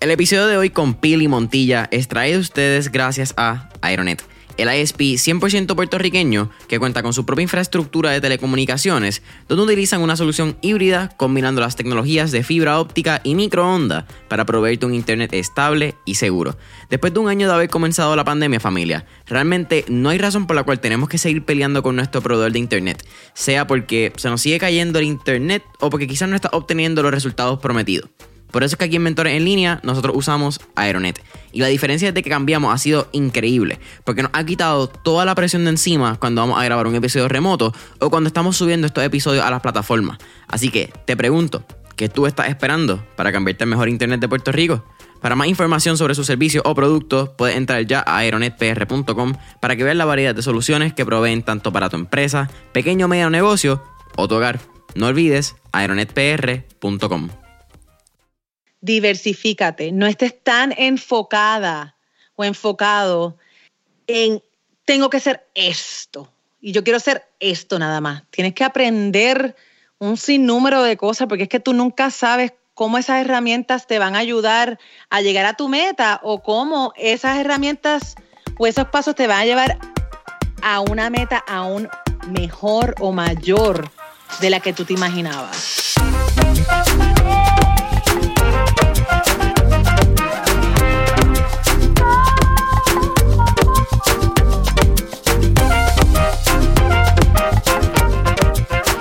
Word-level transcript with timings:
El 0.00 0.10
episodio 0.10 0.46
de 0.46 0.56
hoy 0.56 0.70
con 0.70 0.94
Pili 0.94 1.28
Montilla 1.28 1.86
es 1.90 2.08
traído 2.08 2.38
a 2.38 2.40
ustedes 2.40 2.90
gracias 2.90 3.34
a 3.36 3.68
Aeronet, 3.82 4.24
el 4.56 4.74
ISP 4.74 5.00
100% 5.00 5.74
puertorriqueño 5.74 6.48
que 6.68 6.78
cuenta 6.78 7.02
con 7.02 7.12
su 7.12 7.26
propia 7.26 7.42
infraestructura 7.42 8.10
de 8.10 8.22
telecomunicaciones, 8.22 9.20
donde 9.46 9.64
utilizan 9.64 10.00
una 10.00 10.16
solución 10.16 10.56
híbrida 10.62 11.10
combinando 11.18 11.60
las 11.60 11.76
tecnologías 11.76 12.30
de 12.30 12.42
fibra 12.42 12.80
óptica 12.80 13.20
y 13.24 13.34
microonda 13.34 14.06
para 14.28 14.46
proveerte 14.46 14.86
un 14.86 14.94
internet 14.94 15.34
estable 15.34 15.96
y 16.06 16.14
seguro. 16.14 16.56
Después 16.88 17.12
de 17.12 17.20
un 17.20 17.28
año 17.28 17.46
de 17.46 17.52
haber 17.52 17.68
comenzado 17.68 18.16
la 18.16 18.24
pandemia, 18.24 18.58
familia, 18.58 19.04
realmente 19.26 19.84
no 19.88 20.08
hay 20.08 20.16
razón 20.16 20.46
por 20.46 20.56
la 20.56 20.62
cual 20.62 20.80
tenemos 20.80 21.10
que 21.10 21.18
seguir 21.18 21.44
peleando 21.44 21.82
con 21.82 21.96
nuestro 21.96 22.22
proveedor 22.22 22.52
de 22.52 22.58
internet, 22.58 23.06
sea 23.34 23.66
porque 23.66 24.14
se 24.16 24.30
nos 24.30 24.40
sigue 24.40 24.58
cayendo 24.58 24.98
el 24.98 25.04
internet 25.04 25.62
o 25.78 25.90
porque 25.90 26.06
quizás 26.06 26.30
no 26.30 26.36
está 26.36 26.48
obteniendo 26.54 27.02
los 27.02 27.12
resultados 27.12 27.58
prometidos. 27.58 28.08
Por 28.50 28.62
eso 28.62 28.74
es 28.74 28.78
que 28.78 28.84
aquí 28.84 28.96
en 28.96 29.02
Mentores 29.02 29.34
en 29.34 29.44
Línea 29.44 29.80
nosotros 29.82 30.14
usamos 30.16 30.60
Aeronet. 30.74 31.22
Y 31.52 31.60
la 31.60 31.66
diferencia 31.66 32.12
de 32.12 32.22
que 32.22 32.30
cambiamos 32.30 32.72
ha 32.72 32.78
sido 32.78 33.08
increíble, 33.12 33.80
porque 34.04 34.22
nos 34.22 34.30
ha 34.34 34.44
quitado 34.44 34.88
toda 34.88 35.24
la 35.24 35.34
presión 35.34 35.64
de 35.64 35.70
encima 35.70 36.16
cuando 36.18 36.40
vamos 36.40 36.60
a 36.60 36.64
grabar 36.64 36.86
un 36.86 36.94
episodio 36.94 37.28
remoto 37.28 37.74
o 37.98 38.10
cuando 38.10 38.28
estamos 38.28 38.56
subiendo 38.56 38.86
estos 38.86 39.04
episodios 39.04 39.44
a 39.44 39.50
las 39.50 39.60
plataformas. 39.60 40.18
Así 40.48 40.70
que 40.70 40.92
te 41.06 41.16
pregunto, 41.16 41.64
¿qué 41.96 42.08
tú 42.08 42.26
estás 42.26 42.48
esperando 42.48 43.04
para 43.16 43.32
cambiarte 43.32 43.64
en 43.64 43.70
mejor 43.70 43.88
Internet 43.88 44.20
de 44.20 44.28
Puerto 44.28 44.52
Rico? 44.52 44.84
Para 45.20 45.36
más 45.36 45.48
información 45.48 45.98
sobre 45.98 46.14
sus 46.14 46.26
servicios 46.26 46.64
o 46.66 46.74
productos, 46.74 47.30
puedes 47.36 47.56
entrar 47.56 47.84
ya 47.86 48.02
a 48.06 48.18
aeronetpr.com 48.18 49.34
para 49.60 49.76
que 49.76 49.84
veas 49.84 49.96
la 49.96 50.06
variedad 50.06 50.34
de 50.34 50.42
soluciones 50.42 50.94
que 50.94 51.04
proveen 51.04 51.42
tanto 51.42 51.72
para 51.72 51.90
tu 51.90 51.96
empresa, 51.96 52.50
pequeño 52.72 53.06
o 53.06 53.08
medio 53.08 53.28
negocio 53.28 53.82
o 54.16 54.28
tu 54.28 54.36
hogar. 54.36 54.60
No 54.94 55.08
olvides 55.08 55.56
aeronetpr.com 55.72 57.28
diversifícate, 58.80 59.92
no 59.92 60.06
estés 60.06 60.42
tan 60.42 60.74
enfocada 60.76 61.96
o 62.36 62.44
enfocado 62.44 63.36
en 64.06 64.42
tengo 64.84 65.10
que 65.10 65.20
ser 65.20 65.46
esto 65.54 66.32
y 66.60 66.72
yo 66.72 66.84
quiero 66.84 67.00
ser 67.00 67.28
esto 67.38 67.78
nada 67.78 68.00
más. 68.00 68.24
Tienes 68.30 68.54
que 68.54 68.64
aprender 68.64 69.56
un 69.98 70.16
sinnúmero 70.16 70.82
de 70.82 70.96
cosas 70.96 71.28
porque 71.28 71.44
es 71.44 71.48
que 71.48 71.60
tú 71.60 71.72
nunca 71.72 72.10
sabes 72.10 72.52
cómo 72.74 72.98
esas 72.98 73.20
herramientas 73.20 73.86
te 73.86 73.98
van 73.98 74.16
a 74.16 74.20
ayudar 74.20 74.78
a 75.10 75.20
llegar 75.20 75.46
a 75.46 75.54
tu 75.54 75.68
meta 75.68 76.20
o 76.22 76.42
cómo 76.42 76.92
esas 76.96 77.38
herramientas 77.38 78.14
o 78.58 78.66
esos 78.66 78.86
pasos 78.88 79.14
te 79.14 79.26
van 79.26 79.40
a 79.40 79.44
llevar 79.44 79.78
a 80.62 80.80
una 80.80 81.10
meta 81.10 81.44
aún 81.46 81.88
mejor 82.28 82.94
o 83.00 83.12
mayor 83.12 83.90
de 84.40 84.50
la 84.50 84.60
que 84.60 84.72
tú 84.72 84.84
te 84.84 84.92
imaginabas. 84.92 85.94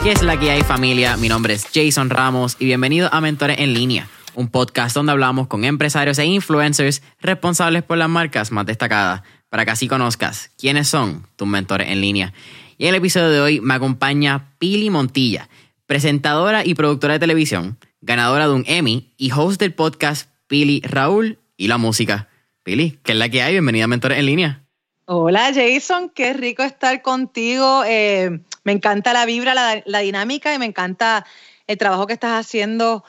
¿Qué 0.09 0.13
es 0.13 0.23
la 0.23 0.39
que 0.39 0.49
hay 0.49 0.63
familia? 0.63 1.17
Mi 1.17 1.29
nombre 1.29 1.53
es 1.53 1.67
Jason 1.71 2.09
Ramos 2.09 2.57
y 2.57 2.65
bienvenido 2.65 3.13
a 3.13 3.21
Mentores 3.21 3.59
en 3.59 3.75
Línea, 3.75 4.09
un 4.33 4.47
podcast 4.47 4.95
donde 4.95 5.11
hablamos 5.11 5.45
con 5.45 5.65
empresarios 5.65 6.17
e 6.17 6.25
influencers 6.25 7.03
responsables 7.21 7.83
por 7.83 7.99
las 7.99 8.09
marcas 8.09 8.51
más 8.51 8.65
destacadas, 8.65 9.21
para 9.49 9.65
que 9.65 9.71
así 9.71 9.87
conozcas 9.87 10.49
quiénes 10.57 10.87
son 10.87 11.27
tus 11.35 11.47
mentores 11.47 11.89
en 11.89 12.01
línea. 12.01 12.33
Y 12.79 12.85
en 12.85 12.89
el 12.89 12.95
episodio 12.95 13.29
de 13.29 13.39
hoy 13.39 13.61
me 13.61 13.75
acompaña 13.75 14.55
Pili 14.57 14.89
Montilla, 14.89 15.47
presentadora 15.85 16.65
y 16.65 16.73
productora 16.73 17.13
de 17.13 17.19
televisión, 17.19 17.77
ganadora 18.01 18.47
de 18.47 18.55
un 18.55 18.63
Emmy 18.65 19.13
y 19.15 19.29
host 19.31 19.59
del 19.59 19.75
podcast 19.75 20.27
Pili 20.47 20.81
Raúl 20.83 21.37
y 21.55 21.67
la 21.67 21.77
música. 21.77 22.29
Pili, 22.63 22.97
¿qué 23.03 23.11
es 23.11 23.17
la 23.19 23.29
que 23.29 23.43
hay? 23.43 23.51
Bienvenida 23.51 23.83
a 23.83 23.87
Mentores 23.87 24.17
en 24.17 24.25
Línea. 24.25 24.63
Hola 25.11 25.51
Jason, 25.51 26.11
qué 26.13 26.33
rico 26.33 26.61
estar 26.61 27.01
contigo. 27.01 27.83
Eh, 27.83 28.41
me 28.63 28.71
encanta 28.71 29.11
la 29.11 29.25
vibra, 29.25 29.55
la, 29.83 29.99
dinámica 30.01 30.53
y 30.53 30.59
me 30.59 30.67
encanta 30.67 31.25
el 31.65 31.79
trabajo 31.79 32.05
que 32.05 32.13
estás 32.13 32.45
haciendo 32.45 33.03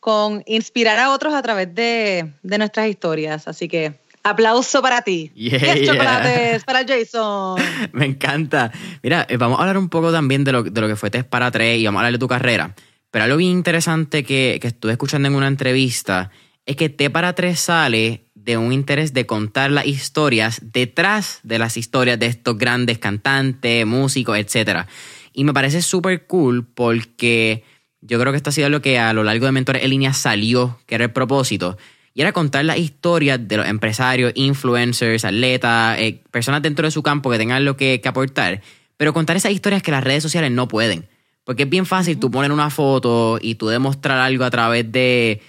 con 0.00 0.42
inspirar 0.46 0.98
a 0.98 1.12
otros 1.12 1.32
a 1.32 1.42
través 1.42 1.72
de, 1.72 2.32
nuestras 2.42 2.88
historias. 2.88 3.46
Así 3.46 3.68
que 3.68 4.00
aplauso 4.24 4.82
para 4.82 5.02
ti. 5.02 5.30
Yeah, 5.36 5.84
chocolates 5.86 6.64
para 6.64 6.84
Jason. 6.84 7.62
me 7.92 8.06
encanta. 8.06 8.72
Mira, 9.04 9.24
eh, 9.28 9.36
vamos 9.36 9.60
a 9.60 9.62
hablar 9.62 9.78
un 9.78 9.88
poco 9.88 10.10
también 10.10 10.42
de 10.42 10.50
lo, 10.50 10.64
de 10.64 10.80
lo 10.80 10.88
que 10.88 10.96
fue 10.96 11.10
Test 11.10 11.28
para 11.28 11.52
tres 11.52 11.78
y 11.78 11.84
vamos 11.84 12.00
a 12.00 12.00
hablar 12.00 12.14
de 12.14 12.18
tu 12.18 12.26
carrera. 12.26 12.74
Pero 13.12 13.26
algo 13.26 13.36
bien 13.36 13.52
interesante 13.52 14.24
que, 14.24 14.58
que 14.60 14.66
estuve 14.66 14.90
escuchando 14.90 15.28
en 15.28 15.36
una 15.36 15.46
entrevista 15.46 16.32
es 16.66 16.74
que 16.74 16.88
T 16.88 17.10
para 17.10 17.32
tres 17.32 17.60
sale 17.60 18.23
de 18.44 18.58
un 18.58 18.72
interés 18.72 19.14
de 19.14 19.24
contar 19.24 19.70
las 19.70 19.86
historias 19.86 20.60
detrás 20.62 21.40
de 21.42 21.58
las 21.58 21.76
historias 21.76 22.18
de 22.18 22.26
estos 22.26 22.58
grandes 22.58 22.98
cantantes, 22.98 23.86
músicos, 23.86 24.36
etc. 24.36 24.86
Y 25.32 25.44
me 25.44 25.54
parece 25.54 25.80
súper 25.80 26.26
cool 26.26 26.66
porque 26.66 27.64
yo 28.02 28.20
creo 28.20 28.32
que 28.32 28.36
esto 28.36 28.50
ha 28.50 28.52
sido 28.52 28.68
lo 28.68 28.82
que 28.82 28.98
a 28.98 29.14
lo 29.14 29.24
largo 29.24 29.46
de 29.46 29.52
Mentores 29.52 29.82
en 29.82 29.90
Línea 29.90 30.12
salió, 30.12 30.78
que 30.86 30.96
era 30.96 31.04
el 31.04 31.10
propósito. 31.10 31.78
Y 32.12 32.20
era 32.20 32.32
contar 32.32 32.64
las 32.66 32.78
historias 32.78 33.40
de 33.48 33.56
los 33.56 33.66
empresarios, 33.66 34.32
influencers, 34.34 35.24
atletas, 35.24 35.98
eh, 35.98 36.22
personas 36.30 36.60
dentro 36.62 36.86
de 36.86 36.90
su 36.90 37.02
campo 37.02 37.30
que 37.30 37.38
tengan 37.38 37.64
lo 37.64 37.76
que, 37.76 38.00
que 38.00 38.08
aportar. 38.08 38.60
Pero 38.98 39.14
contar 39.14 39.36
esas 39.36 39.52
historias 39.52 39.82
que 39.82 39.90
las 39.90 40.04
redes 40.04 40.22
sociales 40.22 40.52
no 40.52 40.68
pueden. 40.68 41.08
Porque 41.44 41.64
es 41.64 41.70
bien 41.70 41.86
fácil 41.86 42.20
tú 42.20 42.30
poner 42.30 42.52
una 42.52 42.70
foto 42.70 43.38
y 43.40 43.54
tú 43.54 43.68
demostrar 43.68 44.18
algo 44.18 44.44
a 44.44 44.50
través 44.50 44.92
de 44.92 45.40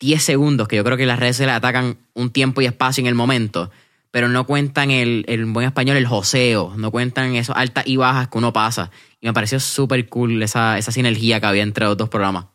10 0.00 0.22
segundos, 0.22 0.68
que 0.68 0.76
yo 0.76 0.84
creo 0.84 0.96
que 0.96 1.06
las 1.06 1.18
redes 1.18 1.36
se 1.36 1.46
le 1.46 1.52
atacan 1.52 1.98
un 2.14 2.30
tiempo 2.30 2.60
y 2.60 2.66
espacio 2.66 3.00
en 3.00 3.06
el 3.06 3.14
momento, 3.14 3.70
pero 4.10 4.28
no 4.28 4.46
cuentan 4.46 4.90
el, 4.90 5.24
el 5.28 5.44
buen 5.46 5.66
español, 5.66 5.96
el 5.96 6.06
joseo, 6.06 6.74
no 6.76 6.90
cuentan 6.90 7.34
esos 7.34 7.56
altas 7.56 7.86
y 7.86 7.96
bajas 7.96 8.28
que 8.28 8.38
uno 8.38 8.52
pasa. 8.52 8.90
Y 9.20 9.26
me 9.26 9.32
pareció 9.32 9.58
súper 9.60 10.08
cool 10.08 10.42
esa, 10.42 10.78
esa 10.78 10.92
sinergia 10.92 11.40
que 11.40 11.46
había 11.46 11.62
entre 11.62 11.86
los 11.86 11.96
dos 11.96 12.08
programas. 12.08 12.46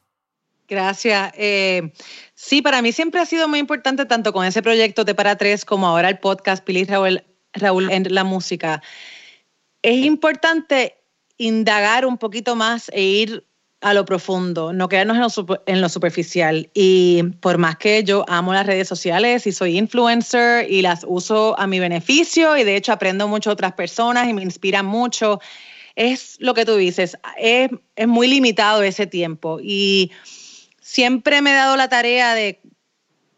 Gracias. 0.69 1.33
Eh, 1.35 1.91
sí, 2.35 2.61
para 2.61 2.81
mí 2.83 2.91
siempre 2.91 3.19
ha 3.19 3.25
sido 3.25 3.47
muy 3.47 3.57
importante, 3.57 4.05
tanto 4.05 4.31
con 4.31 4.45
ese 4.45 4.61
proyecto 4.61 5.03
de 5.03 5.15
Para 5.15 5.35
Tres 5.35 5.65
como 5.65 5.87
ahora 5.87 6.09
el 6.09 6.19
podcast 6.19 6.63
Pili 6.63 6.85
Raúl, 6.85 7.23
Raúl 7.53 7.91
en 7.91 8.13
la 8.13 8.23
música. 8.23 8.83
Es 9.81 10.05
importante 10.05 10.95
indagar 11.37 12.05
un 12.05 12.19
poquito 12.19 12.55
más 12.55 12.89
e 12.93 13.01
ir 13.01 13.48
a 13.81 13.93
lo 13.93 14.03
profundo, 14.03 14.73
no 14.73 14.89
quedarnos 14.89 15.37
en 15.65 15.81
lo, 15.81 15.89
superficial. 15.89 16.69
Y 16.73 17.23
por 17.39 17.57
más 17.57 17.77
que 17.77 18.03
yo 18.03 18.25
amo 18.27 18.53
las 18.53 18.65
redes 18.65 18.87
sociales 18.87 19.47
y 19.47 19.53
soy 19.53 19.77
influencer 19.77 20.69
y 20.69 20.81
las 20.81 21.05
uso 21.07 21.57
a 21.57 21.65
mi 21.65 21.79
beneficio 21.79 22.57
y 22.57 22.63
de 22.63 22.75
hecho 22.75 22.91
aprendo 22.91 23.27
mucho 23.27 23.49
de 23.49 23.53
otras 23.53 23.73
personas 23.73 24.27
y 24.27 24.33
me 24.33 24.41
inspiran 24.41 24.85
mucho, 24.85 25.39
es 25.95 26.35
lo 26.39 26.53
que 26.53 26.65
tú 26.65 26.75
dices, 26.75 27.17
es, 27.37 27.69
es 27.95 28.07
muy 28.07 28.27
limitado 28.27 28.83
ese 28.83 29.07
tiempo. 29.07 29.59
Y 29.61 30.11
siempre 30.81 31.41
me 31.41 31.51
he 31.51 31.55
dado 31.55 31.77
la 31.77 31.87
tarea 31.87 32.33
de, 32.33 32.59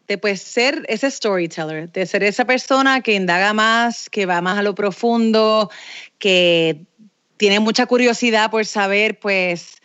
de 0.08 0.18
pues 0.18 0.42
ser 0.42 0.84
ese 0.88 1.08
storyteller, 1.08 1.90
de 1.92 2.04
ser 2.04 2.24
esa 2.24 2.44
persona 2.44 3.00
que 3.00 3.14
indaga 3.14 3.52
más, 3.52 4.10
que 4.10 4.26
va 4.26 4.40
más 4.40 4.58
a 4.58 4.62
lo 4.62 4.74
profundo, 4.74 5.70
que 6.18 6.84
tiene 7.36 7.60
mucha 7.60 7.86
curiosidad 7.86 8.50
por 8.50 8.66
saber 8.66 9.20
pues 9.20 9.81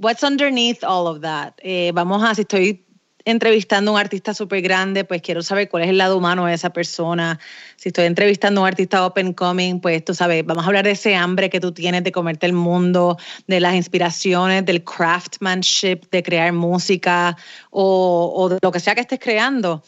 what's 0.00 0.24
underneath 0.24 0.82
all 0.82 1.06
of 1.06 1.20
that. 1.20 1.54
Eh, 1.62 1.92
vamos 1.94 2.22
a, 2.24 2.34
si 2.34 2.42
estoy 2.42 2.84
entrevistando 3.26 3.90
a 3.90 3.94
un 3.94 4.00
artista 4.00 4.32
súper 4.32 4.62
grande, 4.62 5.04
pues 5.04 5.20
quiero 5.20 5.42
saber 5.42 5.68
cuál 5.68 5.84
es 5.84 5.90
el 5.90 5.98
lado 5.98 6.16
humano 6.16 6.46
de 6.46 6.54
esa 6.54 6.70
persona. 6.70 7.38
Si 7.76 7.90
estoy 7.90 8.06
entrevistando 8.06 8.60
a 8.60 8.64
un 8.64 8.68
artista 8.68 9.04
open 9.04 9.34
coming, 9.34 9.80
pues 9.80 10.02
tú 10.04 10.14
sabes, 10.14 10.44
vamos 10.44 10.64
a 10.64 10.68
hablar 10.68 10.84
de 10.84 10.92
ese 10.92 11.14
hambre 11.14 11.50
que 11.50 11.60
tú 11.60 11.72
tienes 11.72 12.02
de 12.02 12.12
comerte 12.12 12.46
el 12.46 12.54
mundo, 12.54 13.18
de 13.46 13.60
las 13.60 13.74
inspiraciones, 13.74 14.64
del 14.64 14.82
craftsmanship, 14.82 16.10
de 16.10 16.22
crear 16.22 16.52
música 16.54 17.36
o, 17.70 18.48
de 18.48 18.58
lo 18.62 18.72
que 18.72 18.80
sea 18.80 18.94
que 18.94 19.02
estés 19.02 19.20
creando. 19.20 19.82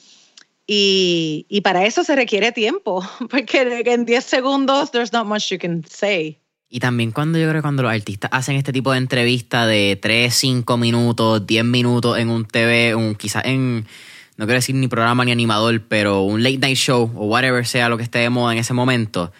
Y, 0.66 1.46
y, 1.48 1.62
para 1.62 1.84
eso 1.86 2.04
se 2.04 2.14
requiere 2.14 2.52
tiempo, 2.52 3.02
porque 3.30 3.82
en 3.84 4.04
10 4.04 4.24
segundos 4.24 4.90
there's 4.92 5.12
not 5.12 5.26
much 5.26 5.50
you 5.50 5.58
can 5.58 5.82
say. 5.88 6.41
Y 6.74 6.80
también 6.80 7.10
cuando 7.10 7.38
yo 7.38 7.46
creo 7.50 7.60
que 7.60 7.62
cuando 7.62 7.82
los 7.82 7.92
artistas 7.92 8.30
hacen 8.32 8.56
este 8.56 8.72
tipo 8.72 8.92
de 8.92 8.96
entrevista 8.96 9.66
de 9.66 9.98
3, 10.00 10.34
5 10.34 10.78
minutos, 10.78 11.46
10 11.46 11.66
minutos 11.66 12.16
en 12.16 12.30
un 12.30 12.46
TV, 12.46 12.94
un, 12.94 13.14
quizás 13.14 13.44
en, 13.44 13.84
no 14.38 14.46
quiero 14.46 14.54
decir 14.54 14.74
ni 14.74 14.88
programa 14.88 15.22
ni 15.26 15.32
animador, 15.32 15.82
pero 15.86 16.22
un 16.22 16.42
late 16.42 16.56
night 16.56 16.78
show 16.78 17.12
o 17.14 17.26
whatever 17.26 17.66
sea 17.66 17.90
lo 17.90 17.98
que 17.98 18.04
esté 18.04 18.20
de 18.20 18.30
moda 18.30 18.54
en 18.54 18.58
ese 18.58 18.72
momento, 18.72 19.34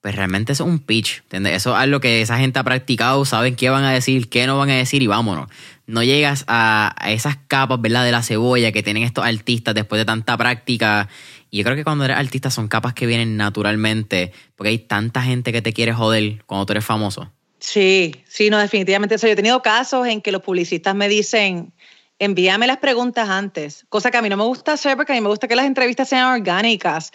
pues 0.00 0.16
realmente 0.16 0.54
es 0.54 0.58
un 0.58 0.80
pitch. 0.80 1.22
Eso 1.30 1.70
es 1.70 1.76
algo 1.76 2.00
que 2.00 2.20
esa 2.20 2.36
gente 2.38 2.58
ha 2.58 2.64
practicado, 2.64 3.24
saben 3.26 3.54
qué 3.54 3.70
van 3.70 3.84
a 3.84 3.92
decir, 3.92 4.28
qué 4.28 4.48
no 4.48 4.58
van 4.58 4.70
a 4.70 4.74
decir 4.74 5.04
y 5.04 5.06
vámonos. 5.06 5.48
No 5.86 6.02
llegas 6.02 6.44
a, 6.48 6.96
a 6.98 7.12
esas 7.12 7.36
capas, 7.46 7.80
¿verdad? 7.80 8.04
De 8.04 8.10
la 8.10 8.24
cebolla 8.24 8.72
que 8.72 8.82
tienen 8.82 9.04
estos 9.04 9.24
artistas 9.24 9.76
después 9.76 10.00
de 10.00 10.04
tanta 10.04 10.36
práctica 10.36 11.08
y 11.52 11.58
yo 11.58 11.64
creo 11.64 11.76
que 11.76 11.84
cuando 11.84 12.06
eres 12.06 12.16
artista 12.16 12.50
son 12.50 12.66
capas 12.66 12.94
que 12.94 13.04
vienen 13.04 13.36
naturalmente, 13.36 14.32
porque 14.56 14.70
hay 14.70 14.78
tanta 14.78 15.20
gente 15.20 15.52
que 15.52 15.60
te 15.60 15.74
quiere 15.74 15.92
joder 15.92 16.42
cuando 16.46 16.64
tú 16.64 16.72
eres 16.72 16.84
famoso. 16.84 17.30
Sí, 17.58 18.14
sí, 18.26 18.48
no, 18.48 18.56
definitivamente 18.56 19.16
eso. 19.16 19.26
Yo 19.26 19.34
he 19.34 19.36
tenido 19.36 19.60
casos 19.60 20.06
en 20.06 20.22
que 20.22 20.32
los 20.32 20.40
publicistas 20.40 20.94
me 20.94 21.10
dicen, 21.10 21.74
envíame 22.18 22.66
las 22.66 22.78
preguntas 22.78 23.28
antes, 23.28 23.84
cosa 23.90 24.10
que 24.10 24.16
a 24.16 24.22
mí 24.22 24.30
no 24.30 24.38
me 24.38 24.44
gusta 24.44 24.72
hacer 24.72 24.96
porque 24.96 25.12
a 25.12 25.14
mí 25.14 25.20
me 25.20 25.28
gusta 25.28 25.46
que 25.46 25.54
las 25.54 25.66
entrevistas 25.66 26.08
sean 26.08 26.32
orgánicas, 26.32 27.12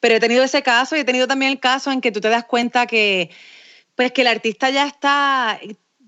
pero 0.00 0.16
he 0.16 0.20
tenido 0.20 0.44
ese 0.44 0.62
caso 0.62 0.94
y 0.94 1.00
he 1.00 1.04
tenido 1.04 1.26
también 1.26 1.52
el 1.52 1.58
caso 1.58 1.90
en 1.90 2.02
que 2.02 2.12
tú 2.12 2.20
te 2.20 2.28
das 2.28 2.44
cuenta 2.44 2.86
que, 2.86 3.30
pues 3.94 4.12
que 4.12 4.20
el 4.20 4.26
artista 4.26 4.68
ya 4.68 4.86
está, 4.86 5.58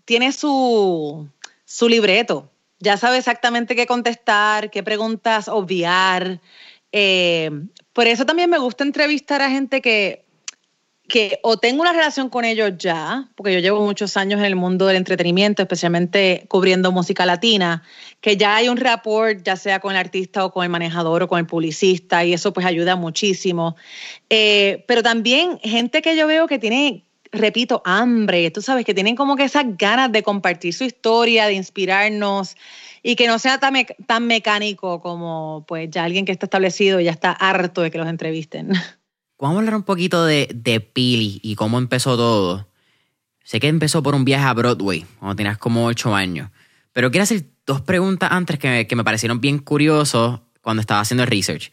tiene 0.04 0.32
su, 0.32 1.26
su 1.64 1.88
libreto, 1.88 2.50
ya 2.78 2.98
sabe 2.98 3.16
exactamente 3.16 3.74
qué 3.74 3.86
contestar, 3.86 4.70
qué 4.70 4.82
preguntas 4.82 5.48
obviar. 5.48 6.40
Eh, 6.92 7.50
por 7.92 8.06
eso 8.06 8.26
también 8.26 8.50
me 8.50 8.58
gusta 8.58 8.84
entrevistar 8.84 9.42
a 9.42 9.50
gente 9.50 9.80
que 9.80 10.24
que 11.10 11.40
o 11.42 11.58
tengo 11.58 11.82
una 11.82 11.92
relación 11.92 12.30
con 12.30 12.46
ellos 12.46 12.72
ya, 12.78 13.28
porque 13.34 13.52
yo 13.52 13.58
llevo 13.58 13.84
muchos 13.84 14.16
años 14.16 14.38
en 14.38 14.46
el 14.46 14.56
mundo 14.56 14.86
del 14.86 14.96
entretenimiento, 14.96 15.60
especialmente 15.60 16.46
cubriendo 16.48 16.92
música 16.92 17.26
latina, 17.26 17.82
que 18.22 18.38
ya 18.38 18.56
hay 18.56 18.68
un 18.70 18.78
rapport, 18.78 19.42
ya 19.42 19.56
sea 19.56 19.80
con 19.80 19.90
el 19.90 19.98
artista 19.98 20.44
o 20.44 20.52
con 20.52 20.64
el 20.64 20.70
manejador 20.70 21.24
o 21.24 21.28
con 21.28 21.40
el 21.40 21.46
publicista, 21.46 22.24
y 22.24 22.32
eso 22.32 22.54
pues 22.54 22.64
ayuda 22.64 22.96
muchísimo. 22.96 23.76
Eh, 24.30 24.84
pero 24.88 25.02
también 25.02 25.58
gente 25.62 26.00
que 26.00 26.16
yo 26.16 26.26
veo 26.26 26.46
que 26.46 26.58
tiene, 26.58 27.04
repito, 27.32 27.82
hambre, 27.84 28.50
tú 28.50 28.62
sabes, 28.62 28.86
que 28.86 28.94
tienen 28.94 29.16
como 29.16 29.36
que 29.36 29.44
esas 29.44 29.64
ganas 29.76 30.12
de 30.12 30.22
compartir 30.22 30.72
su 30.72 30.84
historia, 30.84 31.46
de 31.46 31.54
inspirarnos 31.54 32.56
y 33.02 33.16
que 33.16 33.26
no 33.26 33.38
sea 33.38 33.58
tan, 33.58 33.74
tan 34.06 34.26
mecánico 34.26 35.00
como 35.00 35.64
pues 35.66 35.88
ya 35.90 36.04
alguien 36.04 36.24
que 36.24 36.32
está 36.32 36.46
establecido 36.46 37.00
y 37.00 37.04
ya 37.04 37.10
está 37.10 37.32
harto 37.32 37.82
de 37.82 37.90
que 37.90 37.98
los 37.98 38.08
entrevisten. 38.08 38.72
Vamos 39.38 39.56
a 39.56 39.58
hablar 39.60 39.74
un 39.74 39.84
poquito 39.84 40.24
de, 40.24 40.48
de 40.54 40.80
Pili 40.80 41.40
y 41.42 41.54
cómo 41.54 41.78
empezó 41.78 42.16
todo. 42.16 42.68
Sé 43.42 43.58
que 43.58 43.68
empezó 43.68 44.02
por 44.02 44.14
un 44.14 44.24
viaje 44.24 44.44
a 44.44 44.52
Broadway 44.52 45.06
cuando 45.18 45.34
tenías 45.34 45.56
como 45.56 45.86
ocho 45.86 46.14
años. 46.14 46.50
Pero 46.92 47.10
quiero 47.10 47.22
hacer 47.22 47.46
dos 47.64 47.80
preguntas 47.80 48.30
antes 48.32 48.58
que 48.58 48.68
me, 48.68 48.86
que 48.86 48.96
me 48.96 49.04
parecieron 49.04 49.40
bien 49.40 49.58
curiosos 49.58 50.40
cuando 50.60 50.82
estaba 50.82 51.00
haciendo 51.00 51.24
el 51.24 51.30
research. 51.30 51.72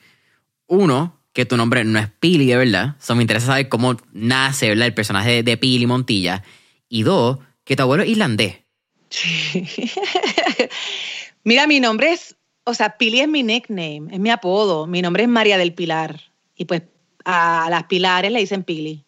Uno, 0.68 1.20
que 1.34 1.46
tu 1.46 1.58
nombre 1.58 1.84
no 1.84 2.00
es 2.00 2.08
Pili, 2.08 2.48
de 2.48 2.56
verdad. 2.56 2.96
Eso 3.00 3.16
me 3.16 3.24
interesa 3.24 3.48
saber 3.48 3.68
cómo 3.68 3.98
nace, 4.14 4.70
¿verdad? 4.70 4.88
El 4.88 4.94
personaje 4.94 5.32
de, 5.32 5.44
de 5.44 5.58
Pili 5.58 5.86
Montilla. 5.86 6.44
Y 6.88 7.04
dos, 7.04 7.40
que 7.64 7.76
tu 7.76 7.84
abuelo 7.84 8.04
es 8.04 8.10
irlandés. 8.10 8.67
Mira, 11.44 11.68
mi 11.68 11.80
nombre 11.80 12.12
es, 12.12 12.36
o 12.64 12.74
sea, 12.74 12.98
Pili 12.98 13.22
es 13.22 13.28
mi 13.28 13.44
nickname, 13.44 14.08
es 14.12 14.20
mi 14.20 14.30
apodo. 14.30 14.88
Mi 14.88 15.02
nombre 15.02 15.24
es 15.24 15.30
María 15.30 15.58
del 15.58 15.74
Pilar. 15.74 16.20
Y 16.56 16.66
pues 16.66 16.84
a 17.26 17.68
las 17.70 17.84
pilares 17.84 18.32
le 18.32 18.40
dicen 18.40 18.64
Pili. 18.64 19.04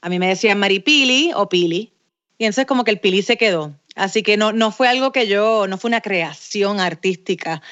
A 0.00 0.08
mí 0.08 0.18
me 0.18 0.28
decían 0.28 0.58
Maripili 0.58 1.32
o 1.34 1.48
Pili. 1.48 1.92
Y 2.38 2.44
entonces 2.44 2.66
como 2.66 2.84
que 2.84 2.90
el 2.90 3.00
Pili 3.00 3.22
se 3.22 3.36
quedó. 3.36 3.74
Así 3.94 4.22
que 4.22 4.36
no, 4.36 4.52
no 4.52 4.72
fue 4.72 4.88
algo 4.88 5.12
que 5.12 5.28
yo, 5.28 5.66
no 5.68 5.78
fue 5.78 5.88
una 5.88 6.00
creación 6.00 6.80
artística, 6.80 7.62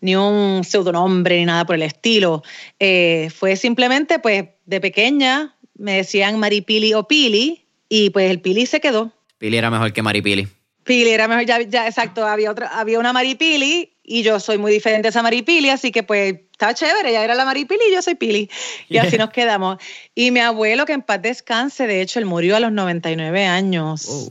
ni 0.00 0.16
un 0.16 0.64
pseudonombre, 0.64 1.38
ni 1.38 1.44
nada 1.44 1.64
por 1.64 1.76
el 1.76 1.82
estilo. 1.82 2.42
Eh, 2.80 3.28
fue 3.34 3.54
simplemente, 3.54 4.18
pues, 4.18 4.46
de 4.66 4.80
pequeña 4.80 5.54
me 5.80 5.94
decían 5.94 6.38
Maripili 6.38 6.92
o 6.94 7.08
Pili, 7.08 7.64
y 7.88 8.10
pues 8.10 8.30
el 8.30 8.40
Pili 8.40 8.66
se 8.66 8.80
quedó. 8.80 9.12
Pili 9.38 9.56
era 9.56 9.70
mejor 9.70 9.92
que 9.92 10.02
Maripili. 10.02 10.48
Pili 10.84 11.10
era 11.10 11.28
mejor, 11.28 11.44
ya, 11.44 11.60
ya 11.62 11.86
exacto, 11.86 12.26
había, 12.26 12.50
otra, 12.50 12.68
había 12.68 12.98
una 12.98 13.12
Maripili 13.12 13.92
y 14.02 14.22
yo 14.22 14.40
soy 14.40 14.58
muy 14.58 14.72
diferente 14.72 15.08
a 15.08 15.10
esa 15.10 15.22
Maripili, 15.22 15.70
así 15.70 15.92
que 15.92 16.02
pues 16.02 16.34
estaba 16.52 16.74
chévere, 16.74 17.10
ella 17.10 17.24
era 17.24 17.34
la 17.34 17.44
Maripili 17.44 17.80
y 17.88 17.94
yo 17.94 18.02
soy 18.02 18.16
Pili. 18.16 18.50
Y 18.88 18.98
así 18.98 19.16
nos 19.16 19.30
quedamos. 19.30 19.78
Y 20.14 20.30
mi 20.30 20.40
abuelo, 20.40 20.84
que 20.84 20.92
en 20.92 21.02
paz 21.02 21.22
descanse, 21.22 21.86
de 21.86 22.02
hecho, 22.02 22.18
él 22.18 22.26
murió 22.26 22.56
a 22.56 22.60
los 22.60 22.72
99 22.72 23.46
años. 23.46 24.30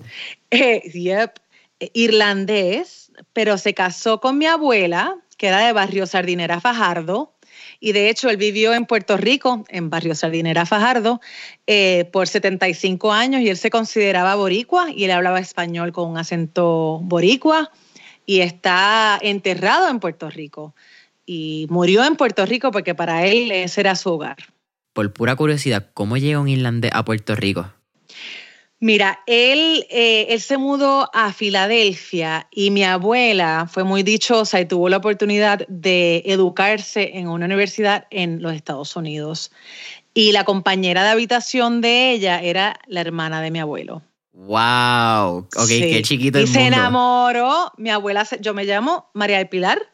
Eh, 0.51 0.81
yep, 0.93 1.39
irlandés, 1.93 3.11
pero 3.33 3.57
se 3.57 3.73
casó 3.73 4.19
con 4.19 4.37
mi 4.37 4.45
abuela, 4.45 5.15
que 5.37 5.47
era 5.47 5.65
de 5.65 5.73
Barrio 5.73 6.05
Sardinera 6.05 6.59
Fajardo. 6.59 7.33
Y 7.79 7.93
de 7.93 8.09
hecho, 8.09 8.29
él 8.29 8.37
vivió 8.37 8.73
en 8.73 8.85
Puerto 8.85 9.15
Rico, 9.15 9.63
en 9.69 9.89
Barrio 9.89 10.13
Sardinera 10.13 10.65
Fajardo, 10.65 11.21
eh, 11.65 12.09
por 12.11 12.27
75 12.27 13.13
años 13.13 13.41
y 13.41 13.49
él 13.49 13.57
se 13.57 13.69
consideraba 13.69 14.35
boricua 14.35 14.91
y 14.91 15.05
él 15.05 15.11
hablaba 15.11 15.39
español 15.39 15.93
con 15.93 16.09
un 16.09 16.17
acento 16.17 16.99
boricua 17.03 17.71
y 18.25 18.41
está 18.41 19.17
enterrado 19.21 19.89
en 19.89 19.99
Puerto 19.99 20.29
Rico. 20.29 20.75
Y 21.25 21.67
murió 21.69 22.03
en 22.03 22.15
Puerto 22.15 22.45
Rico 22.45 22.71
porque 22.71 22.95
para 22.95 23.25
él 23.25 23.51
ese 23.51 23.81
era 23.81 23.95
su 23.95 24.09
hogar. 24.09 24.37
Por 24.93 25.13
pura 25.13 25.35
curiosidad, 25.35 25.87
¿cómo 25.93 26.17
llega 26.17 26.39
un 26.39 26.49
irlandés 26.49 26.91
a 26.93 27.05
Puerto 27.05 27.35
Rico? 27.35 27.71
Mira, 28.81 29.21
él, 29.25 29.85
eh, 29.89 30.27
él 30.29 30.39
se 30.39 30.57
mudó 30.57 31.09
a 31.13 31.33
Filadelfia 31.33 32.47
y 32.49 32.71
mi 32.71 32.85
abuela 32.85 33.67
fue 33.69 33.83
muy 33.83 34.03
dichosa 34.03 34.61
y 34.61 34.65
tuvo 34.65 34.87
la 34.87 34.97
oportunidad 34.97 35.67
de 35.67 36.23
educarse 36.25 37.17
en 37.17 37.27
una 37.27 37.45
universidad 37.45 38.07
en 38.09 38.41
los 38.41 38.53
Estados 38.53 38.95
Unidos. 38.95 39.51
Y 40.13 40.31
la 40.31 40.45
compañera 40.45 41.03
de 41.03 41.09
habitación 41.09 41.81
de 41.81 42.11
ella 42.11 42.41
era 42.41 42.79
la 42.87 43.01
hermana 43.01 43.41
de 43.41 43.51
mi 43.51 43.59
abuelo. 43.59 44.01
Wow, 44.31 45.39
ok, 45.57 45.67
qué 45.67 46.01
chiquito 46.01 46.37
el 46.37 46.45
y 46.45 46.47
se 46.47 46.67
enamoró, 46.67 47.73
mi 47.75 47.89
abuela, 47.89 48.25
yo 48.39 48.53
me 48.53 48.63
llamo 48.63 49.09
María 49.13 49.39
del 49.39 49.49
Pilar 49.49 49.91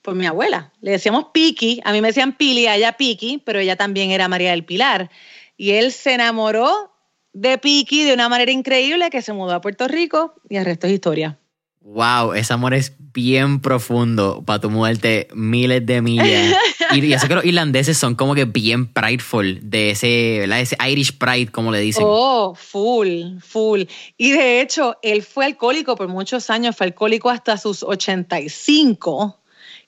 por 0.00 0.14
mi 0.14 0.24
abuela. 0.24 0.72
Le 0.80 0.92
decíamos 0.92 1.26
Piki, 1.34 1.82
a 1.84 1.92
mí 1.92 2.00
me 2.00 2.08
decían 2.08 2.32
Pili, 2.32 2.66
a 2.66 2.76
ella 2.76 2.92
Piki, 2.92 3.42
pero 3.44 3.58
ella 3.58 3.76
también 3.76 4.10
era 4.10 4.28
María 4.28 4.52
del 4.52 4.64
Pilar. 4.64 5.10
Y 5.58 5.72
él 5.72 5.92
se 5.92 6.14
enamoró 6.14 6.93
de 7.34 7.58
Piki 7.58 8.04
de 8.04 8.14
una 8.14 8.28
manera 8.28 8.52
increíble 8.52 9.10
que 9.10 9.20
se 9.20 9.32
mudó 9.32 9.52
a 9.52 9.60
Puerto 9.60 9.86
Rico 9.88 10.34
y 10.48 10.56
el 10.56 10.64
resto 10.64 10.86
es 10.86 10.94
historia. 10.94 11.38
Wow, 11.80 12.32
ese 12.32 12.54
amor 12.54 12.72
es 12.72 12.94
bien 13.12 13.60
profundo 13.60 14.42
para 14.46 14.58
tu 14.58 14.70
muerte 14.70 15.28
miles 15.34 15.84
de 15.84 16.00
millas. 16.00 16.56
y 16.94 17.06
ya 17.06 17.18
sé 17.18 17.28
que 17.28 17.34
los 17.34 17.44
irlandeses 17.44 17.98
son 17.98 18.14
como 18.14 18.34
que 18.34 18.46
bien 18.46 18.86
prideful 18.86 19.60
de 19.68 19.90
ese, 19.90 20.38
¿verdad? 20.40 20.60
ese 20.60 20.78
Irish 20.88 21.18
pride, 21.18 21.52
como 21.52 21.70
le 21.70 21.80
dicen. 21.80 22.04
Oh, 22.06 22.54
full, 22.54 23.38
full. 23.40 23.82
Y 24.16 24.30
de 24.30 24.62
hecho, 24.62 24.96
él 25.02 25.22
fue 25.22 25.44
alcohólico 25.44 25.94
por 25.94 26.08
muchos 26.08 26.48
años, 26.48 26.74
fue 26.74 26.86
alcohólico 26.86 27.28
hasta 27.28 27.58
sus 27.58 27.82
85, 27.82 29.42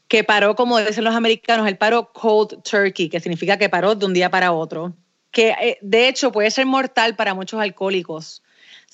que 0.07 0.23
paró, 0.23 0.55
como 0.55 0.79
dicen 0.79 1.03
los 1.03 1.15
americanos, 1.15 1.67
el 1.67 1.79
paró 1.79 2.13
cold 2.13 2.63
turkey, 2.63 3.09
que 3.09 3.21
significa 3.21 3.57
que 3.57 3.71
paró 3.71 3.95
de 3.95 4.05
un 4.05 4.13
día 4.13 4.31
para 4.31 4.53
otro. 4.53 4.95
Que 5.31 5.51
eh, 5.51 5.79
de 5.83 6.09
hecho 6.09 6.33
puede 6.33 6.51
ser 6.51 6.67
mortal 6.67 7.17
para 7.17 7.35
muchos 7.35 7.61
alcohólicos 7.61 8.43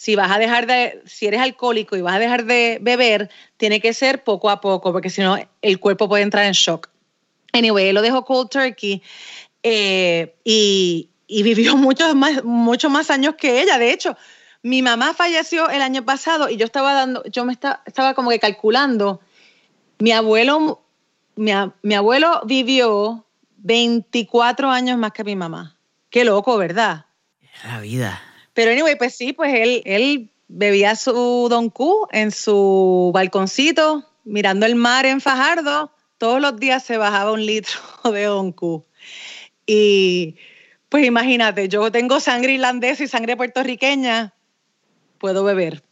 si 0.02 0.16
vas 0.16 0.32
a 0.32 0.38
dejar 0.38 0.66
de, 0.66 1.00
si 1.06 1.26
eres 1.26 1.40
alcohólico 1.40 1.96
y 1.96 2.00
vas 2.00 2.16
a 2.16 2.18
dejar 2.18 2.44
de 2.44 2.78
beber, 2.80 3.30
tiene 3.56 3.80
que 3.80 3.94
ser 3.94 4.24
poco 4.24 4.50
a 4.50 4.60
poco, 4.60 4.92
porque 4.92 5.10
si 5.10 5.20
no, 5.20 5.36
el 5.60 5.78
cuerpo 5.78 6.08
puede 6.08 6.24
entrar 6.24 6.44
en 6.44 6.52
shock. 6.52 6.88
Anyway, 7.52 7.92
lo 7.92 8.02
dejó 8.02 8.24
cold 8.24 8.48
turkey 8.48 9.02
eh, 9.62 10.34
y, 10.42 11.08
vivió 11.28 11.76
muchos 11.76 12.14
más, 12.14 12.42
muchos 12.42 12.90
más 12.90 13.10
años 13.10 13.36
que 13.36 13.62
ella. 13.62 13.78
De 13.78 13.92
hecho, 13.92 14.16
mi 14.62 14.82
mamá 14.82 15.14
falleció 15.14 15.68
el 15.68 15.82
año 15.82 16.04
pasado 16.04 16.48
y 16.48 16.56
yo 16.56 16.64
estaba 16.64 16.94
dando, 16.94 17.22
yo 17.30 17.44
me 17.44 17.52
estaba 17.52 18.14
como 18.14 18.30
que 18.30 18.38
calculando. 18.38 19.20
Mi 19.98 20.12
abuelo, 20.12 20.82
mi, 21.36 21.52
mi 21.82 21.94
abuelo 21.94 22.40
vivió 22.44 23.24
24 23.58 24.70
años 24.70 24.98
más 24.98 25.12
que 25.12 25.22
mi 25.22 25.36
mamá. 25.36 25.71
Qué 26.12 26.26
loco, 26.26 26.58
¿verdad? 26.58 27.06
La 27.64 27.80
vida. 27.80 28.22
Pero 28.52 28.70
anyway, 28.70 28.96
pues 28.96 29.16
sí, 29.16 29.32
pues 29.32 29.54
él, 29.54 29.82
él 29.86 30.28
bebía 30.46 30.94
su 30.94 31.48
Don 31.48 31.70
Q 31.70 32.06
en 32.12 32.30
su 32.30 33.10
balconcito, 33.14 34.04
mirando 34.22 34.66
el 34.66 34.74
mar 34.74 35.06
en 35.06 35.22
Fajardo. 35.22 35.90
Todos 36.18 36.38
los 36.38 36.60
días 36.60 36.84
se 36.84 36.98
bajaba 36.98 37.32
un 37.32 37.46
litro 37.46 37.80
de 38.12 38.24
Don 38.24 38.52
Q. 38.52 38.84
Y 39.64 40.36
pues 40.90 41.06
imagínate, 41.06 41.70
yo 41.70 41.90
tengo 41.90 42.20
sangre 42.20 42.52
irlandesa 42.52 43.02
y 43.04 43.08
sangre 43.08 43.34
puertorriqueña, 43.34 44.34
puedo 45.16 45.44
beber. 45.44 45.82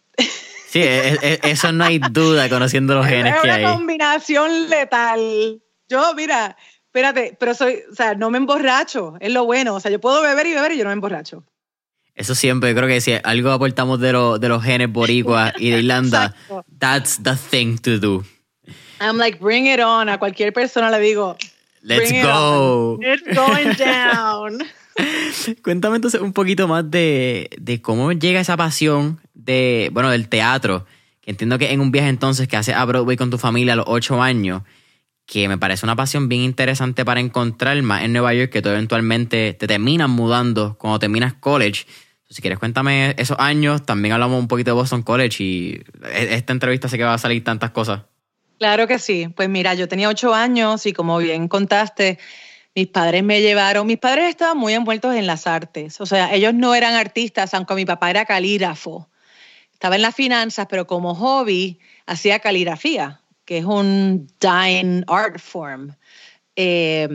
Sí, 0.68 0.82
e, 0.82 1.14
e, 1.22 1.40
eso 1.44 1.72
no 1.72 1.84
hay 1.84 1.98
duda 1.98 2.50
conociendo 2.50 2.94
los 2.94 3.06
genes 3.08 3.34
que 3.40 3.50
hay. 3.50 3.62
Es 3.62 3.68
una 3.68 3.74
combinación 3.74 4.68
letal. 4.68 5.62
Yo, 5.88 6.14
mira, 6.14 6.58
espérate, 6.90 7.36
pero 7.38 7.54
soy, 7.54 7.82
o 7.90 7.94
sea, 7.94 8.16
no 8.16 8.30
me 8.30 8.38
emborracho, 8.38 9.14
es 9.20 9.32
lo 9.32 9.44
bueno. 9.44 9.76
O 9.76 9.80
sea, 9.80 9.92
yo 9.92 10.00
puedo 10.00 10.22
beber 10.22 10.46
y 10.48 10.54
beber 10.54 10.72
y 10.72 10.78
yo 10.78 10.84
no 10.84 10.90
me 10.90 10.94
emborracho. 10.94 11.44
Eso 12.16 12.34
siempre, 12.34 12.74
creo 12.74 12.88
que 12.88 13.00
si 13.00 13.12
algo 13.22 13.52
aportamos 13.52 14.00
de, 14.00 14.08
de 14.08 14.48
los 14.48 14.62
genes 14.62 14.92
boricuas 14.92 15.54
y 15.56 15.70
de 15.70 15.78
Irlanda, 15.78 16.34
that's 16.78 17.22
the 17.22 17.36
thing 17.36 17.78
to 17.78 17.98
do. 17.98 18.24
I'm 19.00 19.16
like, 19.16 19.38
bring 19.38 19.66
it 19.66 19.80
on. 19.80 20.08
A 20.08 20.18
cualquier 20.18 20.52
persona 20.52 20.90
le 20.90 20.98
digo, 20.98 21.36
let's 21.82 22.10
go. 22.10 22.98
It's 23.00 23.22
going 23.24 23.76
down. 23.78 24.64
Cuéntame 25.62 25.96
entonces 25.96 26.20
un 26.20 26.32
poquito 26.32 26.66
más 26.66 26.90
de, 26.90 27.50
de, 27.58 27.80
cómo 27.80 28.10
llega 28.12 28.40
esa 28.40 28.56
pasión 28.56 29.20
de, 29.32 29.90
bueno, 29.92 30.10
del 30.10 30.28
teatro. 30.28 30.86
Que 31.20 31.30
entiendo 31.30 31.56
que 31.56 31.72
en 31.72 31.80
un 31.80 31.92
viaje 31.92 32.08
entonces 32.08 32.48
que 32.48 32.56
haces 32.56 32.74
a 32.74 32.84
Broadway 32.84 33.16
con 33.16 33.30
tu 33.30 33.38
familia 33.38 33.74
a 33.74 33.76
los 33.76 33.86
ocho 33.88 34.20
años, 34.20 34.62
que 35.30 35.48
me 35.48 35.58
parece 35.58 35.86
una 35.86 35.94
pasión 35.94 36.28
bien 36.28 36.42
interesante 36.42 37.04
para 37.04 37.20
encontrar 37.20 37.80
más 37.82 38.02
en 38.02 38.12
Nueva 38.12 38.34
York, 38.34 38.50
que 38.50 38.62
tú 38.62 38.68
eventualmente 38.68 39.54
te 39.54 39.66
terminas 39.68 40.08
mudando 40.08 40.76
cuando 40.78 40.98
terminas 40.98 41.34
college 41.34 41.86
si 42.30 42.42
quieres, 42.42 42.60
cuéntame 42.60 43.14
esos 43.18 43.36
años. 43.40 43.84
También 43.84 44.14
hablamos 44.14 44.38
un 44.38 44.48
poquito 44.48 44.70
de 44.70 44.74
Boston 44.74 45.02
College 45.02 45.42
y 45.42 45.82
e-, 46.12 46.34
esta 46.34 46.52
entrevista 46.52 46.88
sé 46.88 46.96
que 46.96 47.04
va 47.04 47.14
a 47.14 47.18
salir 47.18 47.42
tantas 47.42 47.72
cosas. 47.72 48.02
Claro 48.58 48.86
que 48.86 48.98
sí. 48.98 49.28
Pues 49.34 49.48
mira, 49.48 49.74
yo 49.74 49.88
tenía 49.88 50.08
ocho 50.08 50.32
años 50.32 50.86
y 50.86 50.92
como 50.92 51.18
bien 51.18 51.48
contaste, 51.48 52.18
mis 52.74 52.86
padres 52.86 53.24
me 53.24 53.40
llevaron, 53.40 53.86
mis 53.86 53.98
padres 53.98 54.28
estaban 54.28 54.56
muy 54.56 54.74
envueltos 54.74 55.14
en 55.16 55.26
las 55.26 55.48
artes, 55.48 56.00
o 56.00 56.06
sea, 56.06 56.32
ellos 56.32 56.54
no 56.54 56.74
eran 56.76 56.94
artistas, 56.94 57.52
aunque 57.52 57.74
mi 57.74 57.84
papá 57.84 58.10
era 58.10 58.24
calígrafo. 58.24 59.08
Estaba 59.72 59.96
en 59.96 60.02
las 60.02 60.14
finanzas, 60.14 60.66
pero 60.70 60.86
como 60.86 61.14
hobby 61.16 61.80
hacía 62.06 62.38
caligrafía, 62.38 63.19
que 63.50 63.58
es 63.58 63.64
un 63.64 64.28
dying 64.38 65.02
art 65.08 65.40
form. 65.40 65.96
Eh, 66.54 67.08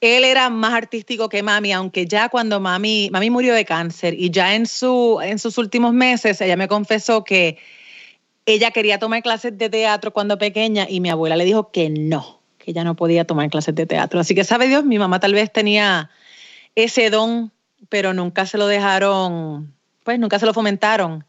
él 0.00 0.24
era 0.24 0.48
más 0.48 0.72
artístico 0.72 1.28
que 1.28 1.42
mami, 1.42 1.72
aunque 1.72 2.06
ya 2.06 2.28
cuando 2.28 2.60
mami, 2.60 3.08
mami 3.10 3.30
murió 3.30 3.52
de 3.52 3.64
cáncer 3.64 4.14
y 4.14 4.30
ya 4.30 4.54
en, 4.54 4.66
su, 4.66 5.18
en 5.20 5.40
sus 5.40 5.58
últimos 5.58 5.92
meses 5.92 6.40
ella 6.40 6.56
me 6.56 6.68
confesó 6.68 7.24
que 7.24 7.58
ella 8.44 8.70
quería 8.70 9.00
tomar 9.00 9.24
clases 9.24 9.58
de 9.58 9.68
teatro 9.68 10.12
cuando 10.12 10.38
pequeña 10.38 10.86
y 10.88 11.00
mi 11.00 11.10
abuela 11.10 11.34
le 11.34 11.44
dijo 11.44 11.72
que 11.72 11.90
no, 11.90 12.40
que 12.58 12.70
ella 12.70 12.84
no 12.84 12.94
podía 12.94 13.24
tomar 13.24 13.50
clases 13.50 13.74
de 13.74 13.86
teatro. 13.86 14.20
Así 14.20 14.36
que 14.36 14.44
sabe 14.44 14.68
Dios, 14.68 14.84
mi 14.84 15.00
mamá 15.00 15.18
tal 15.18 15.34
vez 15.34 15.52
tenía 15.52 16.10
ese 16.76 17.10
don, 17.10 17.50
pero 17.88 18.14
nunca 18.14 18.46
se 18.46 18.56
lo 18.56 18.68
dejaron, 18.68 19.74
pues 20.04 20.20
nunca 20.20 20.38
se 20.38 20.46
lo 20.46 20.54
fomentaron. 20.54 21.24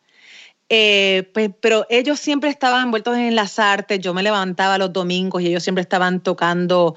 Eh, 0.69 1.29
pues, 1.33 1.49
pero 1.61 1.85
ellos 1.89 2.19
siempre 2.19 2.49
estaban 2.49 2.85
envueltos 2.85 3.17
en 3.17 3.35
las 3.35 3.59
artes. 3.59 3.99
Yo 3.99 4.13
me 4.13 4.23
levantaba 4.23 4.77
los 4.77 4.91
domingos 4.91 5.41
y 5.41 5.47
ellos 5.47 5.63
siempre 5.63 5.81
estaban 5.81 6.21
tocando 6.21 6.95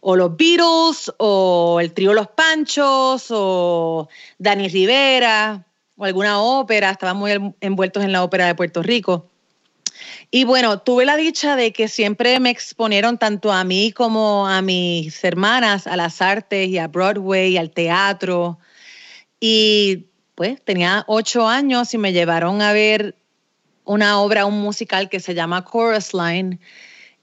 o 0.00 0.16
los 0.16 0.36
Beatles 0.36 1.12
o 1.18 1.78
el 1.80 1.92
trío 1.92 2.12
Los 2.12 2.28
Panchos 2.28 3.26
o 3.30 4.08
Dani 4.38 4.68
Rivera 4.68 5.64
o 5.96 6.04
alguna 6.04 6.40
ópera. 6.40 6.90
Estaban 6.90 7.16
muy 7.16 7.54
envueltos 7.60 8.02
en 8.02 8.12
la 8.12 8.24
ópera 8.24 8.46
de 8.46 8.54
Puerto 8.56 8.82
Rico. 8.82 9.28
Y 10.30 10.44
bueno, 10.44 10.80
tuve 10.80 11.04
la 11.04 11.16
dicha 11.16 11.54
de 11.54 11.72
que 11.72 11.86
siempre 11.86 12.40
me 12.40 12.50
exponieron 12.50 13.18
tanto 13.18 13.52
a 13.52 13.62
mí 13.62 13.92
como 13.92 14.48
a 14.48 14.60
mis 14.62 15.22
hermanas 15.22 15.86
a 15.86 15.96
las 15.96 16.20
artes 16.20 16.68
y 16.68 16.78
a 16.78 16.88
Broadway 16.88 17.52
y 17.52 17.58
al 17.58 17.70
teatro. 17.70 18.58
Y 19.38 20.06
pues 20.34 20.62
tenía 20.62 21.04
ocho 21.06 21.48
años 21.48 21.92
y 21.94 21.98
me 21.98 22.12
llevaron 22.12 22.62
a 22.62 22.72
ver 22.72 23.14
una 23.84 24.20
obra, 24.20 24.46
un 24.46 24.60
musical 24.60 25.08
que 25.08 25.20
se 25.20 25.34
llama 25.34 25.64
Chorus 25.70 26.14
Line 26.14 26.58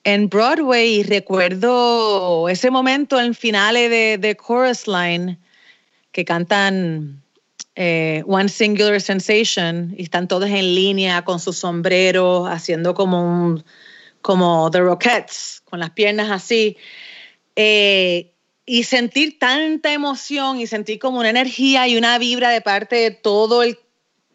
en 0.03 0.29
Broadway. 0.29 0.99
Y 0.99 1.03
recuerdo 1.03 2.49
ese 2.49 2.71
momento 2.71 3.19
en 3.19 3.33
finales 3.33 3.89
de, 3.89 4.17
de 4.17 4.35
Chorus 4.35 4.87
Line 4.87 5.37
que 6.11 6.25
cantan 6.25 7.21
eh, 7.75 8.23
One 8.27 8.49
Singular 8.49 8.99
Sensation 8.99 9.93
y 9.97 10.03
están 10.03 10.27
todos 10.27 10.49
en 10.49 10.75
línea 10.75 11.23
con 11.23 11.39
sus 11.39 11.57
sombreros 11.59 12.49
haciendo 12.49 12.93
como 12.93 13.21
un, 13.23 13.63
como 14.21 14.69
The 14.71 14.81
Rockets, 14.81 15.61
con 15.65 15.79
las 15.79 15.91
piernas 15.91 16.29
así. 16.29 16.77
Eh, 17.55 18.33
y 18.71 18.83
sentir 18.83 19.39
tanta 19.39 19.91
emoción 19.93 20.59
y 20.59 20.67
sentir 20.67 20.99
como 20.99 21.17
una 21.17 21.31
energía 21.31 21.87
y 21.87 21.97
una 21.97 22.19
vibra 22.19 22.51
de 22.51 22.61
parte 22.61 22.97
de 22.97 23.09
todo 23.09 23.63
el 23.63 23.79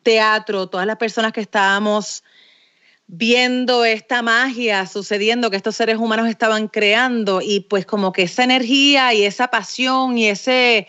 teatro, 0.02 0.68
todas 0.68 0.88
las 0.88 0.96
personas 0.96 1.32
que 1.32 1.40
estábamos 1.40 2.24
viendo 3.06 3.84
esta 3.84 4.22
magia 4.22 4.88
sucediendo 4.88 5.52
que 5.52 5.56
estos 5.56 5.76
seres 5.76 5.98
humanos 5.98 6.26
estaban 6.28 6.66
creando 6.66 7.42
y 7.42 7.60
pues 7.60 7.86
como 7.86 8.12
que 8.12 8.22
esa 8.22 8.42
energía 8.42 9.14
y 9.14 9.22
esa 9.22 9.46
pasión 9.52 10.18
y 10.18 10.26
ese 10.26 10.88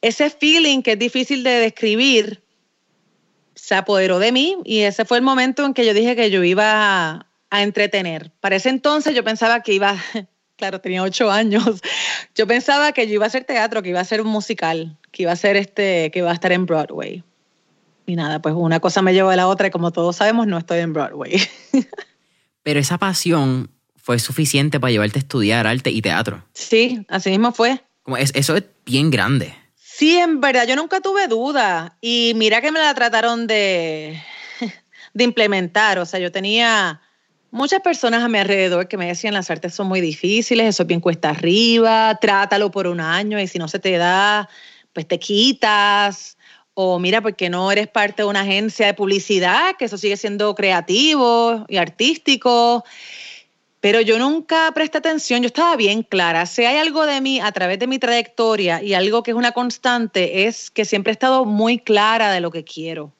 ese 0.00 0.30
feeling 0.30 0.80
que 0.80 0.92
es 0.92 0.98
difícil 0.98 1.44
de 1.44 1.50
describir 1.50 2.42
se 3.54 3.74
apoderó 3.74 4.18
de 4.18 4.32
mí 4.32 4.56
y 4.64 4.80
ese 4.80 5.04
fue 5.04 5.18
el 5.18 5.22
momento 5.22 5.66
en 5.66 5.74
que 5.74 5.84
yo 5.84 5.92
dije 5.92 6.16
que 6.16 6.30
yo 6.30 6.42
iba 6.42 7.26
a, 7.50 7.62
entretener. 7.62 8.32
Para 8.40 8.56
ese 8.56 8.70
entonces 8.70 9.14
yo 9.14 9.22
pensaba 9.22 9.62
que 9.62 9.74
iba, 9.74 9.96
claro, 10.56 10.80
tenía 10.80 11.02
ocho 11.02 11.30
años, 11.30 11.64
yo 12.34 12.46
pensaba 12.46 12.92
que 12.92 13.06
yo 13.06 13.14
iba 13.14 13.24
a 13.24 13.28
hacer 13.28 13.44
teatro, 13.44 13.82
que 13.82 13.90
iba 13.90 14.00
a 14.00 14.04
ser 14.04 14.20
un 14.20 14.28
musical, 14.28 14.96
que 15.10 15.22
iba 15.22 15.32
a 15.32 15.36
ser 15.36 15.56
este, 15.56 16.10
que 16.10 16.20
iba 16.20 16.30
a 16.30 16.34
estar 16.34 16.52
en 16.52 16.66
Broadway. 16.66 17.22
Y 18.06 18.16
nada, 18.16 18.40
pues 18.42 18.54
una 18.56 18.80
cosa 18.80 19.02
me 19.02 19.14
llevó 19.14 19.30
a 19.30 19.36
la 19.36 19.48
otra 19.48 19.68
y 19.68 19.70
como 19.70 19.90
todos 19.90 20.16
sabemos, 20.16 20.46
no 20.46 20.58
estoy 20.58 20.80
en 20.80 20.92
Broadway. 20.92 21.40
Pero 22.62 22.80
esa 22.80 22.98
pasión 22.98 23.70
fue 23.96 24.18
suficiente 24.18 24.78
para 24.78 24.90
llevarte 24.90 25.18
a 25.18 25.22
estudiar 25.22 25.66
arte 25.66 25.90
y 25.90 26.02
teatro. 26.02 26.44
Sí, 26.52 27.04
así 27.08 27.30
mismo 27.30 27.52
fue. 27.52 27.82
Como 28.02 28.18
eso 28.18 28.56
es 28.56 28.64
bien 28.84 29.10
grande. 29.10 29.54
Sí, 29.74 30.16
en 30.18 30.40
verdad, 30.40 30.66
yo 30.66 30.76
nunca 30.76 31.00
tuve 31.00 31.28
duda. 31.28 31.96
Y 32.00 32.32
mira 32.36 32.60
que 32.60 32.72
me 32.72 32.80
la 32.80 32.94
trataron 32.94 33.46
de, 33.46 34.20
de 35.14 35.24
implementar. 35.24 35.98
O 35.98 36.04
sea, 36.04 36.20
yo 36.20 36.30
tenía 36.32 37.00
muchas 37.54 37.80
personas 37.80 38.24
a 38.24 38.28
mi 38.28 38.38
alrededor 38.38 38.88
que 38.88 38.96
me 38.96 39.06
decían 39.06 39.32
las 39.32 39.48
artes 39.48 39.72
son 39.72 39.86
muy 39.86 40.00
difíciles, 40.00 40.66
eso 40.66 40.82
es 40.82 40.86
bien 40.88 41.00
cuesta 41.00 41.30
arriba, 41.30 42.18
trátalo 42.20 42.72
por 42.72 42.88
un 42.88 43.00
año 43.00 43.40
y 43.40 43.46
si 43.46 43.58
no 43.58 43.68
se 43.68 43.78
te 43.78 43.96
da, 43.96 44.48
pues 44.92 45.06
te 45.06 45.18
quitas. 45.18 46.36
O 46.74 46.98
mira, 46.98 47.22
porque 47.22 47.48
no 47.48 47.70
eres 47.70 47.86
parte 47.86 48.22
de 48.22 48.28
una 48.28 48.40
agencia 48.40 48.86
de 48.86 48.94
publicidad, 48.94 49.76
que 49.78 49.84
eso 49.84 49.96
sigue 49.96 50.16
siendo 50.16 50.56
creativo 50.56 51.64
y 51.68 51.76
artístico. 51.76 52.84
Pero 53.78 54.00
yo 54.00 54.18
nunca 54.18 54.72
presté 54.74 54.98
atención, 54.98 55.42
yo 55.42 55.46
estaba 55.46 55.76
bien 55.76 56.02
clara. 56.02 56.46
Si 56.46 56.64
hay 56.64 56.78
algo 56.78 57.06
de 57.06 57.20
mí 57.20 57.38
a 57.38 57.52
través 57.52 57.78
de 57.78 57.86
mi 57.86 58.00
trayectoria 58.00 58.82
y 58.82 58.94
algo 58.94 59.22
que 59.22 59.30
es 59.30 59.36
una 59.36 59.52
constante, 59.52 60.48
es 60.48 60.72
que 60.72 60.84
siempre 60.84 61.12
he 61.12 61.14
estado 61.14 61.44
muy 61.44 61.78
clara 61.78 62.32
de 62.32 62.40
lo 62.40 62.50
que 62.50 62.64
quiero. 62.64 63.12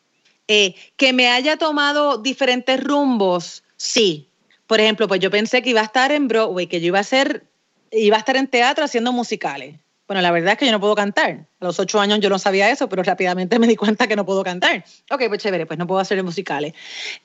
Eh, 0.48 0.74
que 0.96 1.12
me 1.12 1.28
haya 1.28 1.56
tomado 1.56 2.18
diferentes 2.18 2.82
rumbos, 2.82 3.63
sí. 3.84 4.30
Por 4.66 4.80
ejemplo, 4.80 5.06
pues 5.08 5.20
yo 5.20 5.30
pensé 5.30 5.62
que 5.62 5.70
iba 5.70 5.80
a 5.80 5.84
estar 5.84 6.10
en 6.10 6.26
Broadway, 6.26 6.66
que 6.66 6.80
yo 6.80 6.88
iba 6.88 6.98
a 6.98 7.04
ser, 7.04 7.44
iba 7.92 8.16
a 8.16 8.18
estar 8.18 8.36
en 8.36 8.48
teatro 8.48 8.84
haciendo 8.84 9.12
musicales. 9.12 9.76
Bueno, 10.06 10.20
la 10.20 10.30
verdad 10.30 10.52
es 10.52 10.58
que 10.58 10.66
yo 10.66 10.72
no 10.72 10.80
puedo 10.80 10.94
cantar. 10.94 11.46
A 11.60 11.64
los 11.64 11.78
ocho 11.78 12.00
años 12.00 12.20
yo 12.20 12.28
no 12.28 12.38
sabía 12.38 12.70
eso, 12.70 12.88
pero 12.88 13.02
rápidamente 13.02 13.58
me 13.60 13.66
di 13.66 13.76
cuenta 13.76 14.06
que 14.06 14.16
no 14.16 14.24
puedo 14.24 14.42
cantar. 14.42 14.84
Ok, 15.10 15.24
pues 15.28 15.42
chévere, 15.42 15.66
pues 15.66 15.78
no 15.78 15.86
puedo 15.86 16.00
hacer 16.00 16.22
musicales. 16.22 16.72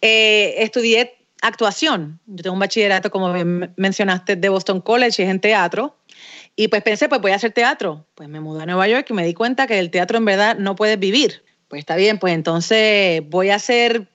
Eh, 0.01 0.55
estudié 0.57 1.15
actuación. 1.41 2.19
Yo 2.25 2.43
tengo 2.43 2.53
un 2.53 2.59
bachillerato, 2.59 3.09
como 3.09 3.33
mencionaste, 3.77 4.35
de 4.35 4.49
Boston 4.49 4.81
College 4.81 5.23
es 5.23 5.29
en 5.29 5.39
teatro. 5.39 5.95
Y 6.55 6.67
pues 6.67 6.83
pensé, 6.83 7.07
pues 7.07 7.21
voy 7.21 7.31
a 7.31 7.35
hacer 7.35 7.51
teatro. 7.51 8.05
Pues 8.15 8.27
me 8.27 8.41
mudé 8.41 8.63
a 8.63 8.65
Nueva 8.65 8.87
York 8.87 9.07
y 9.09 9.13
me 9.13 9.25
di 9.25 9.33
cuenta 9.33 9.67
que 9.67 9.79
el 9.79 9.91
teatro 9.91 10.17
en 10.17 10.25
verdad 10.25 10.57
no 10.57 10.75
puedes 10.75 10.99
vivir. 10.99 11.43
Pues 11.69 11.79
está 11.79 11.95
bien, 11.95 12.17
pues 12.17 12.33
entonces 12.33 13.21
voy 13.29 13.51
a 13.51 13.55
hacer, 13.55 14.07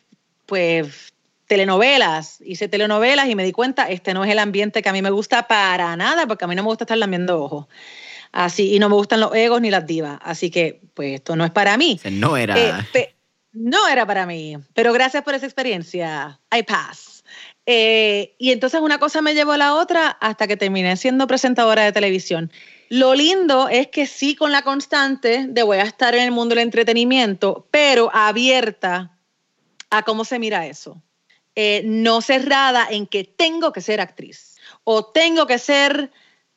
pues, 0.44 1.13
telenovelas. 1.46 2.40
Hice 2.44 2.68
telenovelas 2.68 3.28
y 3.28 3.34
me 3.34 3.44
di 3.44 3.52
cuenta, 3.52 3.88
este 3.88 4.14
no 4.14 4.24
es 4.24 4.30
el 4.30 4.38
ambiente 4.38 4.82
que 4.82 4.88
a 4.88 4.92
mí 4.92 5.02
me 5.02 5.10
gusta 5.10 5.46
para 5.46 5.96
nada, 5.96 6.26
porque 6.26 6.44
a 6.44 6.48
mí 6.48 6.54
no 6.54 6.62
me 6.62 6.68
gusta 6.68 6.84
estar 6.84 6.98
lambiendo 6.98 7.42
ojos. 7.42 7.66
Así, 8.32 8.74
y 8.74 8.78
no 8.78 8.88
me 8.88 8.96
gustan 8.96 9.20
los 9.20 9.34
egos 9.34 9.60
ni 9.60 9.70
las 9.70 9.86
divas. 9.86 10.18
Así 10.22 10.50
que, 10.50 10.80
pues, 10.94 11.14
esto 11.14 11.36
no 11.36 11.44
es 11.44 11.50
para 11.50 11.76
mí. 11.76 12.00
No 12.10 12.36
era. 12.36 12.58
Eh, 12.58 13.14
no 13.52 13.86
era 13.86 14.04
para 14.04 14.26
mí, 14.26 14.56
pero 14.74 14.92
gracias 14.92 15.22
por 15.22 15.34
esa 15.34 15.46
experiencia. 15.46 16.40
I 16.52 16.64
pass. 16.64 17.24
Eh, 17.66 18.34
y 18.38 18.50
entonces 18.50 18.80
una 18.80 18.98
cosa 18.98 19.22
me 19.22 19.34
llevó 19.34 19.52
a 19.52 19.56
la 19.56 19.74
otra 19.74 20.08
hasta 20.08 20.46
que 20.46 20.56
terminé 20.56 20.96
siendo 20.96 21.26
presentadora 21.26 21.84
de 21.84 21.92
televisión. 21.92 22.50
Lo 22.90 23.14
lindo 23.14 23.68
es 23.68 23.88
que 23.88 24.06
sí, 24.06 24.34
con 24.34 24.52
la 24.52 24.62
constante 24.62 25.46
de 25.48 25.62
voy 25.62 25.78
a 25.78 25.82
estar 25.82 26.14
en 26.14 26.24
el 26.24 26.30
mundo 26.32 26.54
del 26.54 26.64
entretenimiento, 26.64 27.66
pero 27.70 28.10
abierta 28.12 29.16
a 29.90 30.02
cómo 30.02 30.24
se 30.24 30.38
mira 30.38 30.66
eso. 30.66 31.00
Eh, 31.56 31.82
no 31.84 32.20
cerrada 32.20 32.88
en 32.90 33.06
que 33.06 33.22
tengo 33.22 33.72
que 33.72 33.80
ser 33.80 34.00
actriz 34.00 34.56
o 34.82 35.04
tengo 35.04 35.46
que 35.46 35.58
ser 35.58 36.10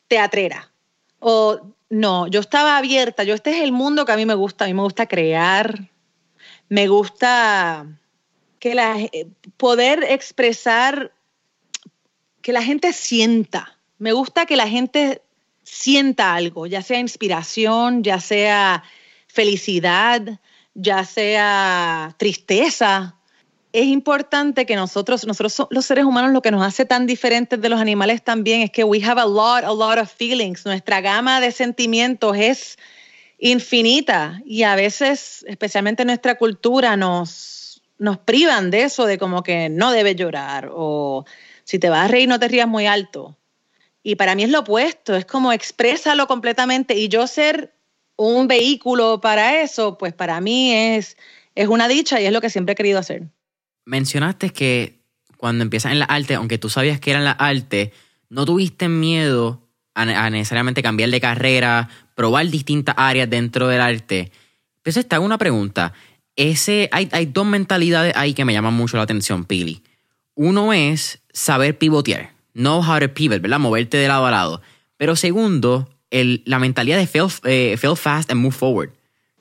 teatrera 0.07 0.71
o 1.19 1.59
no, 1.89 2.27
yo 2.27 2.39
estaba 2.39 2.77
abierta, 2.77 3.23
yo 3.23 3.33
este 3.35 3.51
es 3.51 3.63
el 3.63 3.71
mundo 3.71 4.05
que 4.05 4.11
a 4.11 4.17
mí 4.17 4.25
me 4.25 4.33
gusta, 4.33 4.65
a 4.65 4.67
mí 4.67 4.73
me 4.73 4.81
gusta 4.81 5.05
crear, 5.05 5.89
me 6.67 6.87
gusta 6.87 7.85
que 8.59 8.75
la, 8.75 8.99
eh, 8.99 9.27
poder 9.55 10.03
expresar, 10.03 11.13
que 12.41 12.51
la 12.51 12.61
gente 12.61 12.93
sienta. 12.93 13.77
Me 13.97 14.11
gusta 14.11 14.45
que 14.45 14.55
la 14.55 14.67
gente 14.67 15.21
sienta 15.63 16.35
algo, 16.35 16.67
ya 16.67 16.81
sea 16.81 16.99
inspiración, 16.99 18.03
ya 18.03 18.19
sea 18.19 18.83
felicidad, 19.27 20.39
ya 20.73 21.03
sea 21.03 22.15
tristeza. 22.17 23.16
Es 23.77 23.85
importante 23.85 24.65
que 24.65 24.75
nosotros, 24.75 25.27
nosotros 25.27 25.67
los 25.69 25.85
seres 25.85 26.03
humanos, 26.03 26.31
lo 26.31 26.41
que 26.41 26.49
nos 26.49 26.65
hace 26.65 26.83
tan 26.83 27.05
diferentes 27.05 27.61
de 27.61 27.69
los 27.69 27.79
animales 27.79 28.23
también 28.23 28.61
es 28.61 28.71
que 28.71 28.83
we 28.83 29.03
have 29.03 29.21
a 29.21 29.25
lot, 29.27 29.63
a 29.63 29.71
lot 29.71 29.99
of 29.99 30.11
feelings. 30.11 30.65
Nuestra 30.65 30.99
gama 30.99 31.39
de 31.39 31.51
sentimientos 31.51 32.35
es 32.37 32.79
infinita 33.37 34.41
y 34.43 34.63
a 34.63 34.73
veces, 34.73 35.45
especialmente 35.47 36.01
en 36.01 36.07
nuestra 36.07 36.39
cultura, 36.39 36.97
nos, 36.97 37.83
nos 37.99 38.17
privan 38.17 38.71
de 38.71 38.81
eso, 38.81 39.05
de 39.05 39.19
como 39.19 39.43
que 39.43 39.69
no 39.69 39.91
debes 39.91 40.15
llorar 40.15 40.71
o 40.73 41.25
si 41.63 41.77
te 41.77 41.91
vas 41.91 42.05
a 42.05 42.07
reír 42.07 42.27
no 42.27 42.39
te 42.39 42.47
rías 42.47 42.67
muy 42.67 42.87
alto. 42.87 43.37
Y 44.01 44.15
para 44.15 44.33
mí 44.33 44.41
es 44.41 44.49
lo 44.49 44.61
opuesto, 44.61 45.15
es 45.15 45.27
como 45.27 45.53
exprésalo 45.53 46.25
completamente 46.25 46.95
y 46.95 47.09
yo 47.09 47.27
ser 47.27 47.75
un 48.15 48.47
vehículo 48.47 49.21
para 49.21 49.61
eso, 49.61 49.99
pues 49.99 50.13
para 50.13 50.41
mí 50.41 50.73
es, 50.73 51.15
es 51.53 51.67
una 51.67 51.87
dicha 51.87 52.19
y 52.19 52.25
es 52.25 52.31
lo 52.31 52.41
que 52.41 52.49
siempre 52.49 52.73
he 52.73 52.75
querido 52.75 52.97
hacer. 52.97 53.27
Mencionaste 53.87 54.49
que 54.49 54.99
cuando 55.37 55.63
empiezas 55.63 55.93
en 55.93 55.99
la 55.99 56.05
arte, 56.05 56.35
aunque 56.35 56.57
tú 56.57 56.67
sabías 56.67 56.99
que 56.99 57.11
era 57.11 57.19
en 57.19 57.25
la 57.25 57.31
arte, 57.31 57.93
no 58.27 58.45
tuviste 58.45 58.89
miedo 58.89 59.61
a, 59.95 60.29
necesariamente 60.29 60.83
cambiar 60.83 61.09
de 61.09 61.21
carrera, 61.21 61.87
probar 62.13 62.49
distintas 62.49 62.95
áreas 62.97 63.29
dentro 63.29 63.69
del 63.69 63.79
arte. 63.79 64.33
Entonces 64.75 65.05
hago 65.09 65.23
una 65.23 65.37
pregunta. 65.37 65.93
Ese, 66.35 66.89
hay, 66.91 67.07
hay 67.13 67.27
dos 67.27 67.45
mentalidades 67.45 68.13
ahí 68.17 68.33
que 68.33 68.43
me 68.43 68.51
llaman 68.51 68.73
mucho 68.73 68.97
la 68.97 69.03
atención, 69.03 69.45
Pili. 69.45 69.81
Uno 70.35 70.73
es 70.73 71.21
saber 71.31 71.77
pivotear, 71.77 72.33
know 72.51 72.83
how 72.83 72.99
to 72.99 73.13
pivot, 73.13 73.41
¿verdad? 73.41 73.59
Moverte 73.59 73.95
de 73.95 74.09
lado 74.09 74.25
a 74.25 74.31
lado. 74.31 74.61
Pero 74.97 75.15
segundo, 75.15 75.89
el, 76.11 76.43
la 76.43 76.59
mentalidad 76.59 76.97
de 76.97 77.07
fail, 77.07 77.27
eh, 77.45 77.77
fail 77.77 77.95
fast 77.95 78.29
and 78.31 78.41
move 78.41 78.53
forward. 78.53 78.89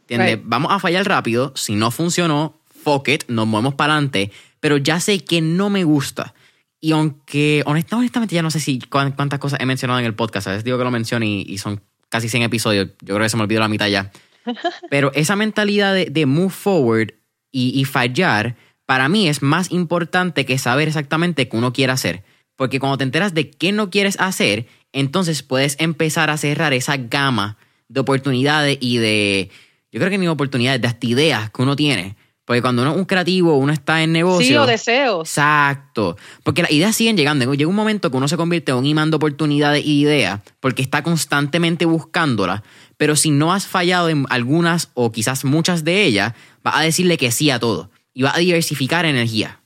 ¿Entiendes? 0.03 0.39
Vamos 0.45 0.71
a 0.71 0.79
fallar 0.79 1.05
rápido. 1.05 1.53
Si 1.57 1.75
no 1.75 1.91
funcionó, 1.91 2.61
fuck 2.87 3.09
it, 3.09 3.25
nos 3.27 3.49
movemos 3.49 3.75
para 3.75 3.95
adelante. 3.95 4.31
Pero 4.61 4.77
ya 4.77 5.01
sé 5.01 5.25
que 5.25 5.41
no 5.41 5.71
me 5.71 5.83
gusta. 5.83 6.35
Y 6.81 6.93
aunque, 6.93 7.65
honestamente, 7.67 8.37
ya 8.37 8.43
no 8.43 8.51
sé 8.53 8.61
si 8.61 8.79
cuántas 8.79 9.41
cosas 9.41 9.59
he 9.61 9.67
mencionado 9.67 9.99
en 9.99 10.07
el 10.07 10.15
podcast. 10.15 10.47
A 10.47 10.51
veces 10.51 10.63
digo 10.63 10.79
que 10.79 10.85
lo 10.85 10.93
menciono 10.93 11.25
y, 11.27 11.59
son 11.59 11.83
casi 12.09 12.29
100 12.29 12.45
episodios. 12.45 12.91
Yo 13.01 13.17
creo 13.17 13.25
que 13.25 13.29
se 13.29 13.37
me 13.37 13.43
olvidó 13.43 13.59
la 13.59 13.69
mitad 13.69 13.89
ya. 13.89 14.13
Pero 14.91 15.11
esa 15.15 15.35
mentalidad 15.35 15.95
de, 15.95 16.27
move 16.27 16.51
forward 16.51 17.15
y, 17.51 17.73
y 17.75 17.85
fallar, 17.87 18.55
para 18.87 19.09
mí 19.09 19.29
es 19.29 19.43
más 19.43 19.73
importante 19.73 20.47
que 20.47 20.57
saber 20.57 20.87
exactamente 20.87 21.49
qué 21.49 21.57
uno 21.57 21.73
quiere 21.73 21.93
hacer. 21.93 22.23
Porque 22.55 22.79
cuando 22.79 22.99
te 22.99 23.05
enteras 23.05 23.35
de 23.35 23.51
qué 23.51 23.73
no 23.73 23.91
quieres 23.91 24.17
hacer, 24.21 24.69
entonces 24.93 25.43
puedes 25.43 25.77
empezar 25.81 26.31
a 26.31 26.37
cerrar 26.37 26.73
esa 26.73 26.97
gama 26.97 27.59
de 27.89 27.99
oportunidades 27.99 28.79
y 28.81 28.99
de, 28.99 29.51
yo 29.91 29.99
creo 29.99 30.11
que 30.11 30.19
mi 30.19 30.29
oportunidades, 30.29 30.81
de 30.81 30.87
hasta 30.87 31.07
ideas 31.07 31.51
que 31.51 31.63
uno 31.63 31.75
tiene. 31.75 32.15
Porque 32.47 32.63
cuando 32.63 32.83
uno 32.83 32.93
es 32.93 32.97
un 32.97 33.05
creativo, 33.05 33.59
uno 33.59 33.73
está 33.73 34.03
en 34.05 34.13
negocio. 34.13 34.47
Sí, 34.47 34.57
o 34.57 34.67
deseos. 34.67 35.29
Exacto. 35.29 36.17
Porque 36.45 36.63
las 36.63 36.71
ideas 36.71 36.95
siguen 36.95 37.17
llegando. 37.17 37.53
Llega 37.53 37.69
un 37.69 37.75
momento 37.75 38.09
que 38.11 38.17
uno 38.17 38.29
se 38.29 38.37
convierte 38.37 38.71
en 38.71 38.79
un 38.79 38.87
imán 38.87 39.11
de 39.11 39.17
oportunidades 39.17 39.85
y 39.85 40.03
ideas, 40.03 40.41
porque 40.61 40.81
está 40.81 41.03
constantemente 41.03 41.87
buscándolas. 41.87 42.63
Pero 42.97 43.17
si 43.17 43.31
no 43.31 43.53
has 43.53 43.67
fallado 43.67 44.09
en 44.09 44.27
algunas 44.31 44.91
o 44.95 45.11
quizás 45.11 45.45
muchas 45.45 45.83
de 45.83 46.05
ellas, 46.05 46.35
va 46.65 46.79
a 46.79 46.83
decirle 46.83 47.17
que 47.19 47.33
sí 47.33 47.51
a 47.51 47.59
todo. 47.59 47.91
Y 48.15 48.23
va 48.23 48.33
a 48.33 48.39
diversificar 48.39 49.05
energía. 49.07 49.61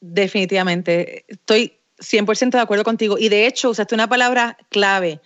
Definitivamente. 0.00 1.24
Estoy 1.26 1.72
100% 1.98 2.50
de 2.50 2.60
acuerdo 2.60 2.84
contigo. 2.84 3.18
Y 3.18 3.28
de 3.28 3.48
hecho, 3.48 3.70
usaste 3.70 3.94
una 3.96 4.08
palabra 4.08 4.56
clave, 4.68 5.20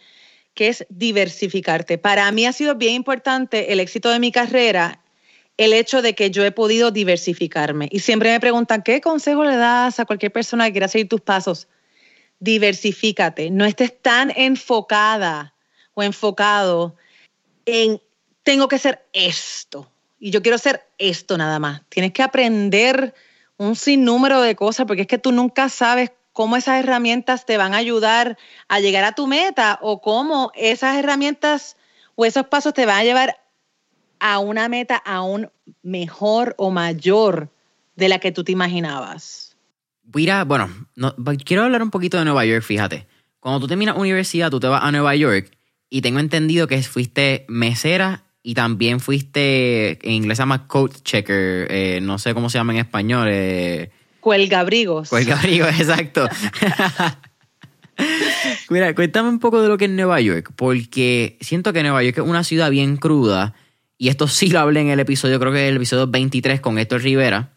que 0.54 0.68
es 0.68 0.86
diversificarte. 0.88 1.98
Para 1.98 2.32
mí 2.32 2.46
ha 2.46 2.52
sido 2.54 2.76
bien 2.76 2.94
importante 2.94 3.74
el 3.74 3.80
éxito 3.80 4.08
de 4.08 4.20
mi 4.20 4.32
carrera, 4.32 5.02
el 5.58 5.72
hecho 5.72 6.00
de 6.00 6.14
que 6.14 6.30
yo 6.30 6.44
he 6.44 6.52
podido 6.52 6.90
diversificarme. 6.90 7.88
Y 7.90 7.98
siempre 7.98 8.30
me 8.30 8.40
preguntan, 8.40 8.82
¿qué 8.82 9.00
consejo 9.00 9.44
le 9.44 9.56
das 9.56 10.00
a 10.00 10.06
cualquier 10.06 10.32
persona 10.32 10.66
que 10.66 10.72
quiera 10.72 10.88
seguir 10.88 11.08
tus 11.08 11.20
pasos? 11.20 11.68
Diversifícate. 12.38 13.50
No 13.50 13.64
estés 13.66 14.00
tan 14.00 14.32
enfocada 14.36 15.54
o 15.94 16.02
enfocado 16.04 16.94
en, 17.66 18.00
tengo 18.44 18.68
que 18.68 18.78
ser 18.78 19.04
esto. 19.12 19.90
Y 20.20 20.30
yo 20.30 20.42
quiero 20.42 20.58
ser 20.58 20.86
esto 20.96 21.36
nada 21.36 21.58
más. 21.58 21.82
Tienes 21.88 22.12
que 22.12 22.22
aprender 22.22 23.12
un 23.56 23.74
sinnúmero 23.74 24.40
de 24.40 24.54
cosas 24.54 24.86
porque 24.86 25.02
es 25.02 25.08
que 25.08 25.18
tú 25.18 25.32
nunca 25.32 25.68
sabes 25.68 26.12
cómo 26.32 26.56
esas 26.56 26.78
herramientas 26.78 27.46
te 27.46 27.56
van 27.56 27.74
a 27.74 27.78
ayudar 27.78 28.38
a 28.68 28.78
llegar 28.78 29.02
a 29.02 29.12
tu 29.12 29.26
meta 29.26 29.80
o 29.82 30.00
cómo 30.00 30.52
esas 30.54 30.96
herramientas 30.96 31.76
o 32.14 32.24
esos 32.24 32.46
pasos 32.46 32.74
te 32.74 32.86
van 32.86 32.98
a 32.98 33.04
llevar 33.04 33.47
a 34.20 34.38
una 34.38 34.68
meta 34.68 34.96
aún 34.96 35.50
mejor 35.82 36.54
o 36.58 36.70
mayor 36.70 37.50
de 37.96 38.08
la 38.08 38.18
que 38.18 38.32
tú 38.32 38.44
te 38.44 38.52
imaginabas. 38.52 39.56
Mira, 40.14 40.44
bueno, 40.44 40.70
quiero 41.44 41.64
hablar 41.64 41.82
un 41.82 41.90
poquito 41.90 42.18
de 42.18 42.24
Nueva 42.24 42.46
York, 42.46 42.62
fíjate. 42.62 43.06
Cuando 43.40 43.60
tú 43.60 43.66
terminas 43.66 43.96
universidad, 43.96 44.50
tú 44.50 44.60
te 44.60 44.66
vas 44.66 44.82
a 44.82 44.90
Nueva 44.90 45.14
York 45.14 45.50
y 45.90 46.00
tengo 46.00 46.18
entendido 46.18 46.66
que 46.66 46.82
fuiste 46.82 47.44
mesera 47.48 48.24
y 48.42 48.54
también 48.54 49.00
fuiste, 49.00 49.98
en 50.06 50.12
inglés 50.12 50.38
se 50.38 50.42
llama 50.42 50.66
coat 50.66 51.02
checker, 51.02 51.66
eh, 51.70 52.00
no 52.00 52.18
sé 52.18 52.34
cómo 52.34 52.48
se 52.48 52.58
llama 52.58 52.72
en 52.72 52.78
español. 52.78 53.28
Eh, 53.30 53.90
Cuelgabrigos. 54.20 55.10
Cuelgabrigos, 55.10 55.68
exacto. 55.78 56.28
Mira, 58.70 58.94
cuéntame 58.94 59.28
un 59.28 59.40
poco 59.40 59.60
de 59.60 59.68
lo 59.68 59.76
que 59.76 59.86
es 59.86 59.90
Nueva 59.90 60.20
York, 60.20 60.52
porque 60.56 61.36
siento 61.40 61.72
que 61.72 61.82
Nueva 61.82 62.02
York 62.02 62.18
es 62.18 62.24
una 62.24 62.44
ciudad 62.44 62.70
bien 62.70 62.96
cruda, 62.96 63.54
y 63.98 64.08
esto 64.08 64.28
sí 64.28 64.48
lo 64.48 64.60
hablé 64.60 64.80
en 64.80 64.88
el 64.88 65.00
episodio, 65.00 65.38
creo 65.38 65.52
que 65.52 65.68
el 65.68 65.76
episodio 65.76 66.06
23 66.06 66.60
con 66.60 66.78
Héctor 66.78 67.02
Rivera, 67.02 67.52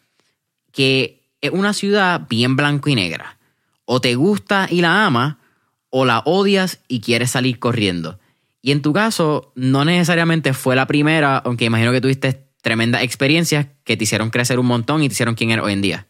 que 0.72 1.22
es 1.40 1.50
una 1.50 1.72
ciudad 1.72 2.22
bien 2.28 2.56
blanco 2.56 2.90
y 2.90 2.94
negra. 2.94 3.38
O 3.84 4.00
te 4.00 4.14
gusta 4.14 4.66
y 4.70 4.80
la 4.80 5.06
amas, 5.06 5.36
o 5.90 6.04
la 6.04 6.20
odias 6.24 6.80
y 6.88 7.00
quieres 7.00 7.30
salir 7.30 7.58
corriendo. 7.58 8.18
Y 8.60 8.70
en 8.72 8.80
tu 8.80 8.92
caso, 8.92 9.52
no 9.54 9.84
necesariamente 9.84 10.52
fue 10.52 10.76
la 10.76 10.86
primera, 10.86 11.38
aunque 11.38 11.64
imagino 11.64 11.92
que 11.92 12.00
tuviste 12.00 12.46
tremendas 12.62 13.02
experiencias 13.02 13.66
que 13.84 13.96
te 13.96 14.04
hicieron 14.04 14.30
crecer 14.30 14.58
un 14.58 14.66
montón 14.66 15.02
y 15.02 15.08
te 15.08 15.12
hicieron 15.12 15.34
quien 15.34 15.50
eres 15.50 15.64
hoy 15.64 15.72
en 15.72 15.82
día. 15.82 16.06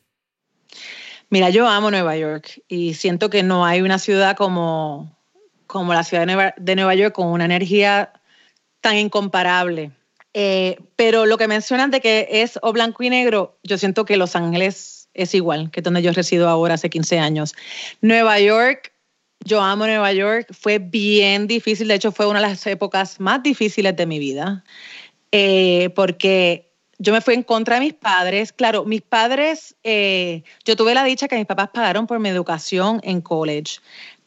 Mira, 1.30 1.48
yo 1.48 1.66
amo 1.66 1.90
Nueva 1.90 2.14
York 2.16 2.62
y 2.68 2.92
siento 2.92 3.30
que 3.30 3.42
no 3.42 3.64
hay 3.64 3.80
una 3.80 3.98
ciudad 3.98 4.36
como, 4.36 5.18
como 5.66 5.94
la 5.94 6.04
ciudad 6.04 6.26
de 6.58 6.76
Nueva, 6.76 6.94
York 6.94 7.14
con 7.14 7.28
una 7.28 7.46
energía 7.46 8.12
tan 8.82 8.98
incomparable. 8.98 9.92
Eh, 10.34 10.78
pero 10.96 11.26
lo 11.26 11.36
que 11.36 11.48
mencionan 11.48 11.90
de 11.90 12.00
que 12.00 12.28
es 12.30 12.58
o 12.62 12.72
blanco 12.72 13.02
y 13.02 13.10
negro, 13.10 13.58
yo 13.62 13.76
siento 13.78 14.04
que 14.04 14.16
Los 14.16 14.34
Ángeles 14.34 15.08
es 15.14 15.34
igual, 15.34 15.70
que 15.70 15.82
donde 15.82 16.02
yo 16.02 16.12
resido 16.12 16.48
ahora 16.48 16.74
hace 16.74 16.88
15 16.88 17.18
años. 17.18 17.54
Nueva 18.00 18.40
York, 18.40 18.92
yo 19.44 19.60
amo 19.60 19.86
Nueva 19.86 20.12
York, 20.12 20.46
fue 20.58 20.78
bien 20.78 21.46
difícil, 21.46 21.88
de 21.88 21.94
hecho 21.94 22.12
fue 22.12 22.26
una 22.26 22.40
de 22.40 22.48
las 22.48 22.66
épocas 22.66 23.20
más 23.20 23.42
difíciles 23.42 23.94
de 23.94 24.06
mi 24.06 24.18
vida, 24.18 24.64
eh, 25.32 25.90
porque 25.94 26.72
yo 26.98 27.12
me 27.12 27.20
fui 27.20 27.34
en 27.34 27.42
contra 27.42 27.74
de 27.74 27.80
mis 27.80 27.94
padres. 27.94 28.52
Claro, 28.52 28.84
mis 28.84 29.02
padres, 29.02 29.74
eh, 29.82 30.44
yo 30.64 30.76
tuve 30.76 30.94
la 30.94 31.04
dicha 31.04 31.28
que 31.28 31.36
mis 31.36 31.46
papás 31.46 31.70
pagaron 31.74 32.06
por 32.06 32.20
mi 32.20 32.28
educación 32.28 33.00
en 33.02 33.20
college, 33.20 33.80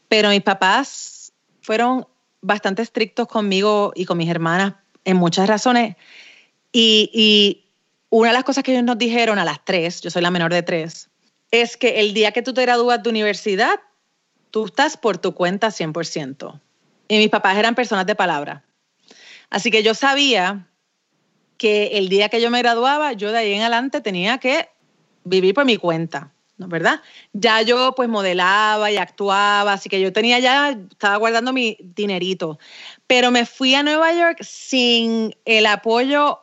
pero 0.07 0.29
mis 0.29 0.41
papás 0.41 1.31
fueron 1.61 2.05
bastante 2.41 2.81
estrictos 2.81 3.27
conmigo 3.27 3.91
y 3.95 4.05
con 4.05 4.17
mis 4.17 4.29
hermanas 4.29 4.73
en 5.05 5.17
muchas 5.17 5.47
razones. 5.47 5.95
Y, 6.71 7.61
una 8.09 8.29
de 8.29 8.33
las 8.33 8.43
cosas 8.43 8.63
que 8.63 8.71
ellos 8.71 8.83
nos 8.83 8.97
dijeron 8.97 9.39
a 9.39 9.45
las 9.45 9.63
tres, 9.65 10.01
yo 10.01 10.09
soy 10.09 10.21
la 10.21 10.31
menor 10.31 10.53
de 10.53 10.63
tres, 10.63 11.09
es 11.51 11.75
que 11.75 11.99
el 11.99 12.13
día 12.13 12.31
que 12.31 12.41
tú 12.41 12.53
te 12.53 12.61
gradúas 12.61 13.01
de 13.01 13.09
universidad, 13.09 13.79
tú 14.51 14.65
estás 14.65 14.95
por 14.95 15.17
tu 15.17 15.33
cuenta 15.33 15.67
100%. 15.67 16.59
Y 17.07 17.17
mis 17.17 17.29
papás 17.29 17.57
eran 17.57 17.75
personas 17.75 18.05
de 18.05 18.15
palabra. 18.15 18.63
Así 19.49 19.69
que 19.69 19.83
yo 19.83 19.93
sabía 19.93 20.67
que 21.57 21.97
el 21.97 22.09
día 22.09 22.29
que 22.29 22.41
yo 22.41 22.49
me 22.51 22.59
graduaba, 22.59 23.13
yo 23.13 23.31
de 23.31 23.39
ahí 23.39 23.53
en 23.53 23.61
adelante 23.61 24.01
tenía 24.01 24.37
que 24.37 24.69
vivir 25.23 25.53
por 25.53 25.65
mi 25.65 25.77
cuenta, 25.77 26.31
¿no 26.57 26.67
verdad? 26.67 27.01
Ya 27.33 27.61
yo 27.61 27.93
pues 27.95 28.07
modelaba 28.07 28.91
y 28.91 28.97
actuaba, 28.97 29.73
así 29.73 29.89
que 29.89 29.99
yo 29.99 30.13
tenía 30.13 30.39
ya, 30.39 30.69
estaba 30.69 31.17
guardando 31.17 31.51
mi 31.53 31.77
dinerito, 31.81 32.59
pero 33.07 33.31
me 33.31 33.45
fui 33.45 33.75
a 33.75 33.83
Nueva 33.83 34.13
York 34.13 34.39
sin 34.41 35.35
el 35.45 35.65
apoyo 35.65 36.39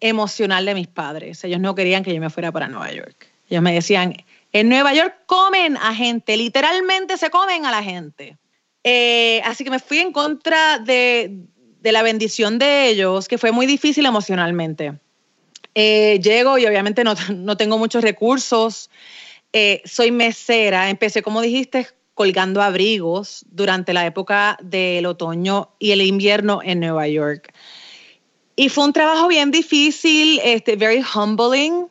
emocional 0.00 0.64
de 0.64 0.74
mis 0.74 0.88
padres. 0.88 1.44
Ellos 1.44 1.60
no 1.60 1.74
querían 1.74 2.02
que 2.02 2.14
yo 2.14 2.20
me 2.20 2.30
fuera 2.30 2.50
para 2.52 2.68
Nueva 2.68 2.92
York. 2.92 3.28
Ellos 3.48 3.62
me 3.62 3.72
decían, 3.72 4.16
en 4.52 4.68
Nueva 4.68 4.94
York 4.94 5.14
comen 5.26 5.76
a 5.76 5.94
gente, 5.94 6.36
literalmente 6.36 7.16
se 7.16 7.30
comen 7.30 7.66
a 7.66 7.70
la 7.70 7.82
gente. 7.82 8.38
Eh, 8.82 9.42
así 9.44 9.64
que 9.64 9.70
me 9.70 9.78
fui 9.78 9.98
en 9.98 10.12
contra 10.12 10.78
de, 10.78 11.36
de 11.80 11.92
la 11.92 12.02
bendición 12.02 12.58
de 12.58 12.88
ellos, 12.88 13.28
que 13.28 13.38
fue 13.38 13.52
muy 13.52 13.66
difícil 13.66 14.06
emocionalmente. 14.06 14.94
Eh, 15.74 16.18
llego 16.22 16.58
y 16.58 16.66
obviamente 16.66 17.04
no, 17.04 17.14
no 17.34 17.56
tengo 17.56 17.78
muchos 17.78 18.02
recursos. 18.02 18.90
Eh, 19.52 19.82
soy 19.84 20.10
mesera, 20.10 20.90
empecé, 20.90 21.22
como 21.22 21.40
dijiste, 21.40 21.88
colgando 22.20 22.60
abrigos 22.60 23.46
durante 23.50 23.94
la 23.94 24.04
época 24.04 24.58
del 24.62 25.06
otoño 25.06 25.70
y 25.78 25.92
el 25.92 26.02
invierno 26.02 26.60
en 26.62 26.80
Nueva 26.80 27.08
York. 27.08 27.50
Y 28.56 28.68
fue 28.68 28.84
un 28.84 28.92
trabajo 28.92 29.26
bien 29.26 29.50
difícil, 29.50 30.38
este, 30.44 30.76
very 30.76 31.02
humbling. 31.14 31.88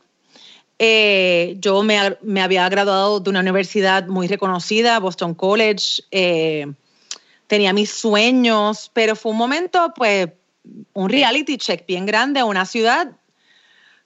Eh, 0.78 1.56
yo 1.58 1.82
me, 1.82 2.16
me, 2.22 2.42
había 2.42 2.68
graduado 2.68 3.18
de 3.18 3.28
una 3.28 3.40
universidad 3.40 4.06
muy 4.06 4.28
reconocida, 4.28 5.00
Boston 5.00 5.34
College 5.34 6.04
tenía 7.48 7.72
mis 7.72 7.90
sueños, 7.90 8.88
pero 8.94 9.16
fue 9.16 9.32
un 9.32 9.38
momento, 9.38 9.92
pues, 9.96 10.28
un 10.92 11.08
reality 11.08 11.58
check 11.58 11.84
bien 11.88 12.06
grande, 12.06 12.44
una 12.44 12.66
ciudad 12.66 13.16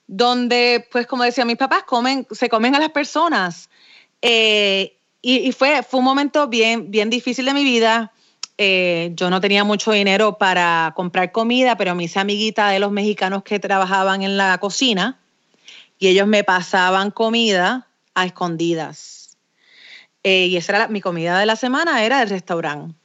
donde, 0.07 0.87
pues, 0.91 1.05
como 1.05 1.21
decían 1.21 1.45
mis 1.45 1.57
papás, 1.57 1.83
comen, 1.83 2.25
se 2.31 2.49
comen 2.49 2.73
a 2.73 2.79
las 2.79 2.89
personas. 2.89 3.69
Eh, 4.23 4.94
y, 5.27 5.51
fue, 5.53 5.81
fue 5.81 5.99
un 5.99 6.05
momento 6.05 6.47
bien, 6.47 6.91
bien 6.91 7.09
difícil 7.09 7.45
de 7.45 7.53
mi 7.53 7.63
vida. 7.63 8.11
Eh, 8.59 9.11
yo 9.15 9.31
no 9.31 9.41
tenía 9.41 9.63
mucho 9.63 9.91
dinero 9.91 10.37
para 10.37 10.93
comprar 10.95 11.31
comida, 11.31 11.75
pero 11.77 11.95
me 11.95 12.03
hice 12.03 12.19
amiguita 12.19 12.69
de 12.69 12.79
los 12.79 12.91
mexicanos 12.91 13.41
que 13.43 13.59
trabajaban 13.59 14.21
en 14.21 14.37
la 14.37 14.57
cocina 14.59 15.19
y 15.97 16.09
ellos 16.09 16.27
me 16.27 16.43
pasaban 16.43 17.09
comida 17.09 17.87
a 18.13 18.25
escondidas. 18.25 19.37
Eh, 20.23 20.45
y 20.45 20.57
esa 20.57 20.75
era 20.75 20.87
mi 20.89 21.01
comida 21.01 21.39
de 21.39 21.45
la 21.47 21.55
semana, 21.55 22.03
era 22.03 22.21
el 22.21 22.29
restaurante. 22.29 22.95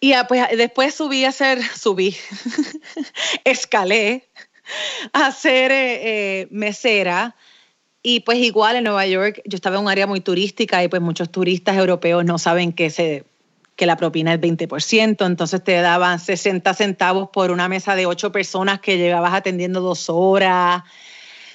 Y 0.00 0.12
ah, 0.12 0.26
pues 0.26 0.46
después 0.56 0.94
subí 0.94 1.24
a 1.24 1.28
hacer, 1.28 1.62
subí, 1.76 2.16
escalé 3.44 4.28
a 5.12 5.30
ser 5.30 5.72
eh, 5.72 6.40
eh, 6.40 6.48
mesera. 6.50 7.36
Y 8.08 8.20
pues 8.20 8.38
igual 8.38 8.76
en 8.76 8.84
Nueva 8.84 9.04
York, 9.04 9.42
yo 9.46 9.56
estaba 9.56 9.78
en 9.78 9.82
un 9.82 9.88
área 9.88 10.06
muy 10.06 10.20
turística 10.20 10.80
y 10.80 10.86
pues 10.86 11.02
muchos 11.02 11.28
turistas 11.28 11.76
europeos 11.76 12.24
no 12.24 12.38
saben 12.38 12.72
que, 12.72 12.88
se, 12.88 13.24
que 13.74 13.84
la 13.84 13.96
propina 13.96 14.32
es 14.32 14.40
20%, 14.40 15.26
entonces 15.26 15.64
te 15.64 15.72
daban 15.80 16.20
60 16.20 16.72
centavos 16.74 17.30
por 17.30 17.50
una 17.50 17.68
mesa 17.68 17.96
de 17.96 18.06
ocho 18.06 18.30
personas 18.30 18.78
que 18.78 18.96
llegabas 18.96 19.34
atendiendo 19.34 19.80
dos 19.80 20.08
horas. 20.08 20.84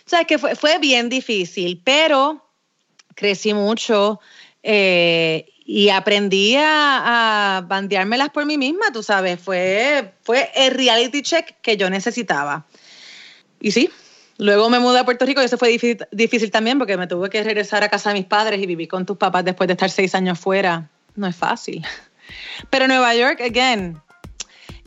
O 0.06 0.10
sea, 0.10 0.26
que 0.26 0.38
fue, 0.38 0.58
fue 0.58 0.78
bien 0.80 1.08
difícil, 1.08 1.80
pero 1.86 2.46
crecí 3.16 3.54
mucho 3.54 4.20
eh, 4.62 5.46
y 5.66 5.88
aprendí 5.88 6.58
a, 6.58 7.60
a, 7.60 7.62
bandeármelas 7.62 8.30
por 8.32 8.46
mí 8.46 8.58
misma, 8.58 8.92
tú 8.92 9.04
sabes, 9.04 9.40
fue, 9.40 10.16
fue 10.24 10.52
el 10.54 10.74
reality 10.74 11.22
check 11.22 11.62
que 11.62 11.78
yo 11.78 11.90
necesitaba. 11.90 12.66
Y 13.62 13.72
sí, 13.72 13.90
luego 14.41 14.69
me 14.69 14.80
mudé 14.80 14.99
a 14.99 15.06
Puerto 15.06 15.25
Rico 15.25 15.41
y 15.41 15.45
eso 15.45 15.58
fue 15.58 15.69
difícil, 15.69 16.51
también 16.51 16.80
porque 16.80 16.97
me 16.97 17.06
tuve 17.06 17.30
que 17.30 17.43
regresar 17.43 17.84
a 17.84 17.89
casa 17.89 18.10
de 18.10 18.15
mis 18.15 18.25
padres 18.25 18.60
y 18.60 18.65
vivir 18.65 18.88
con 18.88 19.06
tus 19.06 19.17
papás 19.17 19.45
después 19.45 19.67
de 19.67 19.73
estar 19.73 19.89
seis 19.89 20.15
años 20.15 20.39
fuera. 20.39 20.89
No 21.15 21.27
es 21.27 21.36
fácil. 21.36 21.86
Pero 22.71 22.88
Nueva 22.88 23.13
York, 23.13 23.39
again, 23.41 24.01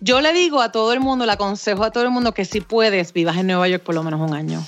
yo 0.01 0.21
le 0.21 0.33
digo 0.33 0.61
a 0.61 0.73
todo 0.73 0.93
el 0.93 0.99
mundo, 0.99 1.25
le 1.25 1.33
aconsejo 1.33 1.85
a 1.85 1.93
todo 1.93 2.03
el 2.03 2.11
mundo 2.11 2.35
que 2.35 2.45
si 2.45 2.61
puedes, 2.61 3.13
vivas 3.13 3.37
en 3.37 3.47
Nueva 3.47 3.69
York 3.69 3.85
por 3.85 3.95
lo 3.95 4.03
menos 4.03 4.21
un 4.21 4.35
año. 4.35 4.65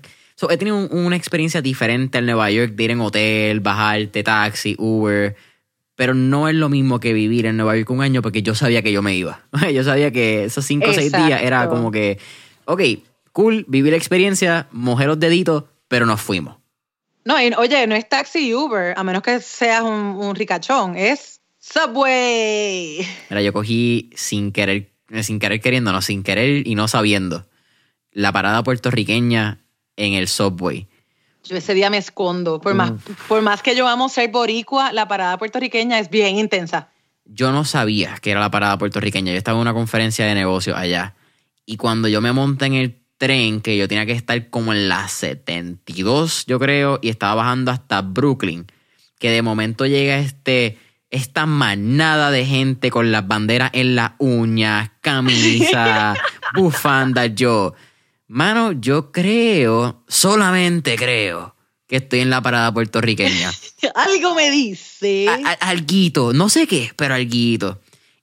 he 0.49 0.57
tenido 0.57 0.87
una 0.87 1.17
experiencia 1.17 1.61
diferente 1.61 2.19
en 2.19 2.27
Nueva 2.27 2.49
York 2.49 2.75
de 2.75 2.83
ir 2.85 2.91
en 2.91 3.01
hotel, 3.01 3.59
bajarte, 3.59 4.23
taxi, 4.23 4.75
Uber. 4.79 5.35
Pero 5.97 6.13
no 6.13 6.47
es 6.47 6.55
lo 6.55 6.69
mismo 6.69 7.01
que 7.01 7.11
vivir 7.11 7.45
en 7.45 7.57
Nueva 7.57 7.75
York 7.75 7.89
un 7.89 8.01
año 8.01 8.21
porque 8.21 8.41
yo 8.41 8.55
sabía 8.55 8.81
que 8.83 8.93
yo 8.93 9.01
me 9.01 9.17
iba. 9.17 9.41
yo 9.73 9.83
sabía 9.83 10.11
que 10.11 10.45
esos 10.45 10.63
5 10.63 10.89
o 10.89 10.93
6 10.93 11.11
días 11.11 11.41
era 11.41 11.67
como 11.67 11.91
que, 11.91 12.19
ok, 12.63 12.81
cool, 13.33 13.65
vivir 13.67 13.91
la 13.91 13.97
experiencia, 13.97 14.67
mojar 14.71 15.07
los 15.07 15.19
deditos, 15.19 15.65
pero 15.89 16.05
nos 16.05 16.21
fuimos. 16.21 16.62
No, 17.25 17.35
oye, 17.57 17.87
no 17.87 17.95
es 17.95 18.09
taxi 18.09 18.49
y 18.49 18.53
Uber, 18.53 18.93
a 18.97 19.03
menos 19.03 19.21
que 19.21 19.39
seas 19.39 19.81
un, 19.83 20.35
ricachón, 20.35 20.97
es 20.97 21.41
Subway. 21.59 23.07
Mira, 23.29 23.41
yo 23.41 23.53
cogí 23.53 24.09
sin 24.15 24.51
querer, 24.51 24.91
sin 25.21 25.39
querer 25.39 25.61
queriendo, 25.61 25.93
no, 25.93 26.01
sin 26.01 26.23
querer 26.23 26.67
y 26.67 26.75
no 26.75 26.87
sabiendo, 26.87 27.45
la 28.11 28.33
parada 28.33 28.63
puertorriqueña 28.63 29.59
en 29.95 30.13
el 30.13 30.27
Subway. 30.27 30.87
Yo 31.45 31.57
ese 31.57 31.73
día 31.73 31.89
me 31.89 31.97
escondo. 31.97 32.59
Por, 32.59 32.73
más, 32.73 32.91
por 33.27 33.41
más 33.41 33.61
que 33.61 33.75
yo 33.75 33.87
amo 33.87 34.09
ser 34.09 34.29
boricua, 34.29 34.93
la 34.93 35.07
parada 35.07 35.37
puertorriqueña 35.37 35.99
es 35.99 36.09
bien 36.09 36.37
intensa. 36.37 36.89
Yo 37.25 37.51
no 37.51 37.65
sabía 37.65 38.17
que 38.21 38.31
era 38.31 38.39
la 38.39 38.51
parada 38.51 38.77
puertorriqueña. 38.77 39.31
Yo 39.31 39.37
estaba 39.37 39.57
en 39.57 39.61
una 39.61 39.73
conferencia 39.73 40.25
de 40.25 40.35
negocios 40.35 40.77
allá. 40.77 41.15
Y 41.65 41.77
cuando 41.77 42.07
yo 42.07 42.21
me 42.21 42.31
monté 42.31 42.65
en 42.65 42.73
el 42.75 43.02
tren 43.17 43.61
que 43.61 43.77
yo 43.77 43.87
tenía 43.87 44.05
que 44.05 44.11
estar 44.13 44.49
como 44.49 44.73
en 44.73 44.89
las 44.89 45.11
72, 45.13 46.45
yo 46.45 46.59
creo, 46.59 46.99
y 47.01 47.09
estaba 47.09 47.35
bajando 47.35 47.71
hasta 47.71 48.01
Brooklyn, 48.01 48.65
que 49.19 49.29
de 49.29 49.41
momento 49.41 49.85
llega 49.85 50.19
este 50.19 50.77
esta 51.13 51.45
manada 51.45 52.31
de 52.31 52.43
gente 52.43 52.89
con 52.89 53.11
las 53.11 53.27
banderas 53.27 53.69
en 53.73 53.95
las 53.95 54.13
uñas, 54.17 54.89
camisa, 54.99 56.15
bufanda, 56.55 57.27
yo. 57.27 57.75
Mano, 58.27 58.71
yo 58.71 59.11
creo, 59.11 60.03
solamente 60.07 60.95
creo, 60.95 61.55
que 61.87 61.97
estoy 61.97 62.21
en 62.21 62.31
la 62.31 62.41
parada 62.41 62.73
puertorriqueña. 62.73 63.51
Algo 63.95 64.33
me 64.33 64.49
dice. 64.49 65.27
alguito, 65.59 66.33
no 66.33 66.49
sé 66.49 66.65
qué, 66.65 66.91
pero 66.95 67.13
alguito. 67.13 67.79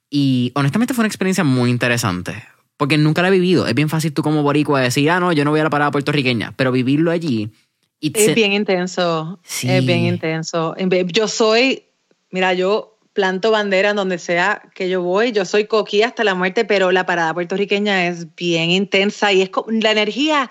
Y 0.09 0.51
honestamente 0.55 0.93
fue 0.93 1.03
una 1.03 1.07
experiencia 1.07 1.45
muy 1.45 1.69
interesante. 1.69 2.43
Porque 2.81 2.97
nunca 2.97 3.21
la 3.21 3.27
he 3.27 3.31
vivido. 3.31 3.67
Es 3.67 3.75
bien 3.75 3.89
fácil 3.89 4.11
tú 4.11 4.23
como 4.23 4.41
boricua 4.41 4.81
decir, 4.81 5.07
ah, 5.11 5.19
no, 5.19 5.31
yo 5.31 5.45
no 5.45 5.51
voy 5.51 5.59
a 5.59 5.65
la 5.65 5.69
parada 5.69 5.91
puertorriqueña. 5.91 6.55
Pero 6.57 6.71
vivirlo 6.71 7.11
allí... 7.11 7.51
Es 8.01 8.33
bien 8.33 8.53
intenso. 8.53 9.39
Es 9.61 9.85
bien 9.85 10.05
intenso. 10.05 10.73
Yo 11.13 11.27
soy, 11.27 11.83
mira, 12.31 12.55
yo 12.55 12.97
planto 13.13 13.51
bandera 13.51 13.91
en 13.91 13.97
donde 13.97 14.17
sea 14.17 14.63
que 14.73 14.89
yo 14.89 15.03
voy. 15.03 15.31
Yo 15.31 15.45
soy 15.45 15.65
coquí 15.65 16.01
hasta 16.01 16.23
la 16.23 16.33
muerte, 16.33 16.65
pero 16.65 16.91
la 16.91 17.05
parada 17.05 17.35
puertorriqueña 17.35 18.07
es 18.07 18.33
bien 18.33 18.71
intensa 18.71 19.31
y 19.31 19.43
es 19.43 19.51
la 19.67 19.91
energía 19.91 20.49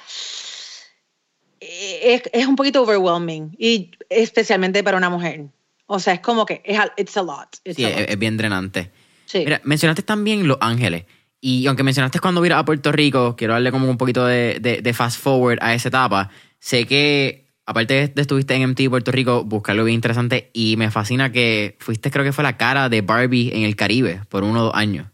es, 1.61 2.23
es 2.33 2.47
un 2.47 2.55
poquito 2.55 2.83
overwhelming 2.83 3.57
y 3.59 3.91
especialmente 4.09 4.85
para 4.85 4.97
una 4.97 5.11
mujer. 5.11 5.47
O 5.87 5.99
sea, 5.99 6.15
es 6.15 6.21
como 6.21 6.47
que 6.47 6.63
es 6.65 6.79
it's 6.97 7.17
a 7.17 7.23
lot. 7.23 7.49
sí, 7.65 7.85
Es, 7.85 8.17
bien 8.19 8.37
drenante. 8.37 8.93
Sí. 9.27 9.41
Mira, 9.41 9.61
mencionaste 9.65 10.03
también 10.03 10.47
Los 10.47 10.59
Ángeles. 10.61 11.05
Y 11.41 11.67
aunque 11.67 11.83
mencionaste 11.83 12.21
cuando 12.21 12.45
ir 12.45 12.53
a 12.53 12.65
Puerto 12.65 12.93
Rico, 12.93 13.35
quiero 13.37 13.55
darle 13.55 13.71
como 13.71 13.89
un 13.89 13.97
poquito 13.97 14.27
de, 14.27 14.93
fast 14.95 15.21
forward 15.21 15.59
a 15.63 15.75
esa 15.75 15.89
etapa. 15.89 16.31
Sé 16.59 16.87
que, 16.87 17.47
aparte 17.65 18.13
de 18.15 18.21
estuviste 18.21 18.55
en 18.55 18.69
MTV 18.71 18.91
Puerto 18.91 19.11
Rico, 19.11 19.45
buscarlo 19.45 19.85
bien 19.85 19.95
interesante 19.95 20.51
y 20.53 20.77
me 20.77 20.91
fascina 20.91 21.33
que 21.33 21.77
fuiste, 21.79 22.11
creo 22.11 22.25
que 22.25 22.33
fue 22.33 22.45
la 22.45 22.59
cara 22.59 22.91
de 22.91 23.01
Barbie 23.01 23.53
en 23.55 23.63
el 23.63 23.75
Caribe 23.75 24.23
por 24.29 24.45
uno 24.45 24.61
o 24.61 24.65
dos 24.65 24.75
años. 24.75 25.07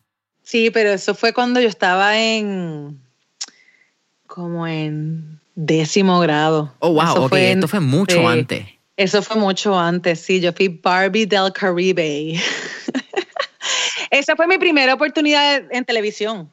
Sí, 0.42 0.70
pero 0.70 0.90
eso 0.90 1.14
fue 1.14 1.32
cuando 1.32 1.60
yo 1.60 1.68
estaba 1.68 2.18
en. 2.18 3.00
como 4.26 4.66
en 4.66 5.40
décimo 5.54 6.20
grado. 6.20 6.74
Oh, 6.80 6.92
wow, 6.92 7.24
ok, 7.24 7.32
esto 7.34 7.68
fue 7.68 7.80
mucho 7.80 8.28
antes. 8.28 8.66
Eso 8.96 9.22
fue 9.22 9.36
mucho 9.36 9.78
antes, 9.78 10.20
sí. 10.20 10.40
Yo 10.40 10.52
fui 10.52 10.68
Barbie 10.68 11.26
del 11.26 11.52
Caribe. 11.52 12.40
Esa 14.10 14.36
fue 14.36 14.46
mi 14.46 14.58
primera 14.58 14.94
oportunidad 14.94 15.64
en 15.70 15.84
televisión. 15.84 16.50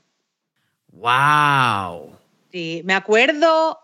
¡Wow! 0.92 2.16
Sí, 2.52 2.82
me 2.86 2.94
acuerdo 2.94 3.80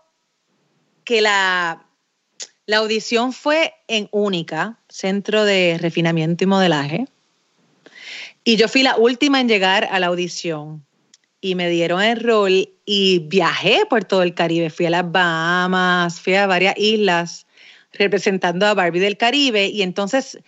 que 1.04 1.20
la, 1.20 1.84
la 2.66 2.76
audición 2.78 3.32
fue 3.32 3.74
en 3.88 4.08
Única, 4.12 4.78
Centro 4.88 5.44
de 5.44 5.78
Refinamiento 5.80 6.44
y 6.44 6.46
Modelaje. 6.46 7.06
Y 8.44 8.56
yo 8.56 8.68
fui 8.68 8.82
la 8.82 8.96
última 8.96 9.40
en 9.40 9.48
llegar 9.48 9.88
a 9.90 9.98
la 9.98 10.06
audición. 10.06 10.84
y 11.40 11.54
me 11.54 11.68
dieron 11.70 12.02
el 12.02 12.20
rol 12.20 12.68
y 12.84 13.20
viajé 13.20 13.86
por 13.88 14.04
todo 14.04 14.22
el 14.22 14.34
Caribe. 14.34 14.70
Fui 14.70 14.86
a 14.86 14.90
las 14.90 15.10
Bahamas, 15.10 16.20
fui 16.20 16.34
a 16.34 16.46
varias 16.46 16.74
islas 16.76 17.46
representando 17.92 18.66
a 18.66 18.74
Barbie 18.74 19.00
del 19.00 19.16
Caribe 19.16 19.66
y 19.66 19.82
entonces, 19.82 20.38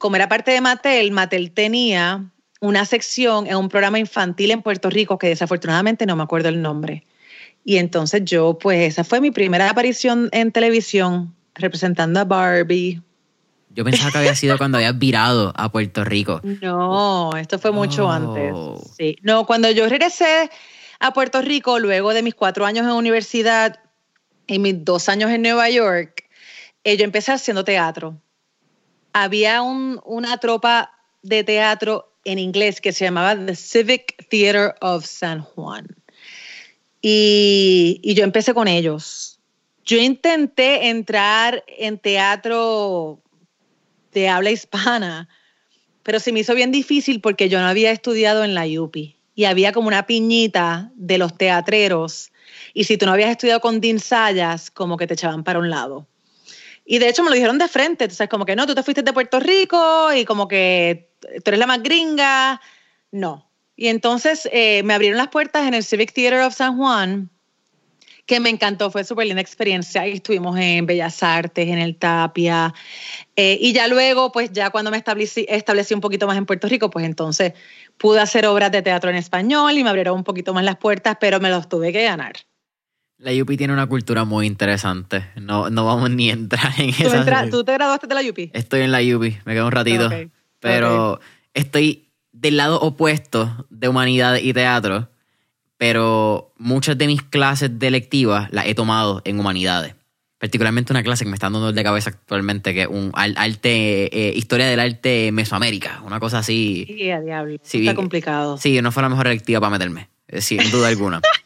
como 0.00 0.16
era 0.16 0.28
parte 0.28 0.50
de 0.50 0.62
Mattel, 0.62 1.12
Mattel 1.12 1.52
tenía 1.52 2.24
una 2.60 2.86
sección 2.86 3.46
en 3.46 3.56
un 3.56 3.68
programa 3.68 3.98
infantil 3.98 4.50
en 4.50 4.62
Puerto 4.62 4.88
Rico 4.88 5.18
que 5.18 5.28
desafortunadamente 5.28 6.06
no 6.06 6.16
me 6.16 6.22
acuerdo 6.22 6.48
el 6.48 6.62
nombre. 6.62 7.04
Y 7.64 7.76
entonces 7.76 8.22
yo, 8.24 8.58
pues 8.58 8.92
esa 8.92 9.04
fue 9.04 9.20
mi 9.20 9.30
primera 9.30 9.68
aparición 9.68 10.30
en 10.32 10.52
televisión 10.52 11.34
representando 11.54 12.18
a 12.18 12.24
Barbie. 12.24 13.02
Yo 13.68 13.84
pensaba 13.84 14.10
que 14.10 14.18
había 14.18 14.34
sido 14.34 14.56
cuando 14.56 14.78
habías 14.78 14.98
virado 14.98 15.52
a 15.54 15.70
Puerto 15.70 16.02
Rico. 16.02 16.40
No, 16.42 17.36
esto 17.36 17.58
fue 17.58 17.70
mucho 17.70 18.06
oh. 18.06 18.10
antes. 18.10 18.54
Sí. 18.96 19.16
No, 19.20 19.44
cuando 19.44 19.70
yo 19.70 19.86
regresé 19.86 20.50
a 20.98 21.12
Puerto 21.12 21.42
Rico, 21.42 21.78
luego 21.78 22.14
de 22.14 22.22
mis 22.22 22.34
cuatro 22.34 22.64
años 22.64 22.86
en 22.86 22.92
universidad 22.92 23.80
y 24.46 24.58
mis 24.58 24.82
dos 24.82 25.10
años 25.10 25.30
en 25.30 25.42
Nueva 25.42 25.68
York, 25.68 26.24
eh, 26.84 26.96
yo 26.96 27.04
empecé 27.04 27.32
haciendo 27.32 27.64
teatro. 27.64 28.18
Había 29.12 29.62
una 29.62 30.38
tropa 30.38 30.92
de 31.22 31.44
teatro 31.44 32.12
en 32.24 32.38
inglés 32.38 32.80
que 32.80 32.92
se 32.92 33.04
llamaba 33.04 33.36
The 33.36 33.56
Civic 33.56 34.28
Theater 34.28 34.74
of 34.80 35.04
San 35.04 35.40
Juan. 35.40 35.86
Y, 37.02 38.00
yo 38.14 38.24
empecé 38.24 38.54
con 38.54 38.68
ellos. 38.68 39.38
Yo 39.84 39.98
intenté 39.98 40.88
entrar 40.88 41.64
en 41.66 41.98
teatro 41.98 43.20
de 44.12 44.28
habla 44.28 44.50
hispana, 44.50 45.28
pero 46.02 46.20
se 46.20 46.32
me 46.32 46.40
hizo 46.40 46.54
bien 46.54 46.70
difícil 46.70 47.20
porque 47.20 47.48
yo 47.48 47.60
no 47.60 47.66
había 47.66 47.90
estudiado 47.90 48.44
en 48.44 48.54
la 48.54 48.66
UPI 48.66 49.16
y 49.34 49.44
había 49.44 49.72
como 49.72 49.88
una 49.88 50.06
piñita 50.06 50.92
de 50.94 51.18
los 51.18 51.36
teatreros 51.36 52.30
y 52.74 52.84
si 52.84 52.98
tú 52.98 53.06
no 53.06 53.12
habías 53.12 53.30
estudiado 53.30 53.60
con 53.60 53.80
Dean 53.80 53.98
Sayas, 53.98 54.70
como 54.70 54.96
que 54.96 55.06
te 55.06 55.14
echaban 55.14 55.44
para 55.44 55.58
un 55.58 55.70
lado. 55.70 56.06
Y 56.92 56.98
de 56.98 57.08
hecho 57.08 57.22
me 57.22 57.28
lo 57.28 57.36
dijeron 57.36 57.56
de 57.56 57.68
frente, 57.68 58.02
entonces 58.02 58.28
como 58.28 58.44
que 58.44 58.56
no, 58.56 58.66
tú 58.66 58.74
te 58.74 58.82
fuiste 58.82 59.04
de 59.04 59.12
Puerto 59.12 59.38
Rico 59.38 60.12
y 60.12 60.24
como 60.24 60.48
que 60.48 61.12
tú 61.20 61.42
eres 61.50 61.60
la 61.60 61.68
más 61.68 61.84
gringa. 61.84 62.60
No. 63.12 63.48
Y 63.76 63.86
entonces 63.86 64.48
eh, 64.50 64.82
me 64.82 64.94
abrieron 64.94 65.16
las 65.16 65.28
puertas 65.28 65.68
en 65.68 65.74
el 65.74 65.84
Civic 65.84 66.12
Theater 66.12 66.40
of 66.40 66.52
San 66.52 66.76
Juan, 66.76 67.30
que 68.26 68.40
me 68.40 68.50
encantó, 68.50 68.90
fue 68.90 69.04
súper 69.04 69.28
linda 69.28 69.40
experiencia. 69.40 70.00
Ahí 70.00 70.14
estuvimos 70.14 70.58
en 70.58 70.84
Bellas 70.84 71.22
Artes, 71.22 71.68
en 71.68 71.78
el 71.78 71.94
Tapia. 71.94 72.74
Eh, 73.36 73.56
y 73.60 73.72
ya 73.72 73.86
luego, 73.86 74.32
pues 74.32 74.50
ya 74.50 74.70
cuando 74.70 74.90
me 74.90 74.96
establecí, 74.96 75.46
establecí 75.48 75.94
un 75.94 76.00
poquito 76.00 76.26
más 76.26 76.36
en 76.36 76.44
Puerto 76.44 76.66
Rico, 76.66 76.90
pues 76.90 77.06
entonces 77.06 77.52
pude 77.98 78.18
hacer 78.18 78.46
obras 78.46 78.72
de 78.72 78.82
teatro 78.82 79.10
en 79.10 79.16
español 79.16 79.78
y 79.78 79.84
me 79.84 79.90
abrieron 79.90 80.16
un 80.16 80.24
poquito 80.24 80.52
más 80.52 80.64
las 80.64 80.78
puertas, 80.78 81.18
pero 81.20 81.38
me 81.38 81.50
los 81.50 81.68
tuve 81.68 81.92
que 81.92 82.02
ganar. 82.02 82.32
La 83.20 83.32
UPI 83.32 83.58
tiene 83.58 83.74
una 83.74 83.86
cultura 83.86 84.24
muy 84.24 84.46
interesante. 84.46 85.26
No, 85.36 85.68
no 85.68 85.84
vamos 85.84 86.10
ni 86.10 86.30
a 86.30 86.32
entrar 86.32 86.72
en 86.78 86.88
eso. 86.88 87.22
¿Tú 87.50 87.64
te 87.64 87.74
graduaste 87.74 88.06
de 88.06 88.14
la 88.14 88.22
UPI? 88.22 88.50
Estoy 88.54 88.80
en 88.80 88.92
la 88.92 89.00
UPI, 89.00 89.38
me 89.44 89.52
quedo 89.52 89.66
un 89.66 89.72
ratito. 89.72 90.08
Pero 90.58 91.20
estoy 91.52 92.08
del 92.32 92.56
lado 92.56 92.80
opuesto 92.80 93.66
de 93.68 93.88
humanidad 93.88 94.36
y 94.36 94.54
teatro, 94.54 95.10
pero 95.76 96.54
muchas 96.56 96.96
de 96.96 97.06
mis 97.06 97.22
clases 97.22 97.78
de 97.78 97.88
electivas 97.88 98.48
las 98.52 98.66
he 98.66 98.74
tomado 98.74 99.20
en 99.26 99.38
humanidades. 99.38 99.96
Particularmente 100.38 100.90
una 100.90 101.02
clase 101.02 101.24
que 101.24 101.30
me 101.30 101.34
está 101.34 101.50
dando 101.50 101.70
de 101.70 101.84
cabeza 101.84 102.08
actualmente, 102.08 102.72
que 102.72 102.82
es 102.82 102.88
un 102.88 103.12
arte, 103.14 104.28
eh, 104.28 104.32
historia 104.34 104.66
del 104.66 104.80
arte 104.80 105.30
Mesoamérica, 105.32 106.00
una 106.06 106.18
cosa 106.18 106.38
así. 106.38 106.86
Sí, 106.88 107.10
a 107.10 107.20
diablo. 107.20 107.58
está 107.62 107.94
complicado. 107.94 108.56
Sí, 108.56 108.80
no 108.80 108.90
fue 108.92 109.02
la 109.02 109.10
mejor 109.10 109.26
electiva 109.26 109.60
para 109.60 109.72
meterme, 109.72 110.08
eh, 110.28 110.40
sin 110.40 110.70
duda 110.70 110.88
alguna. 110.88 111.20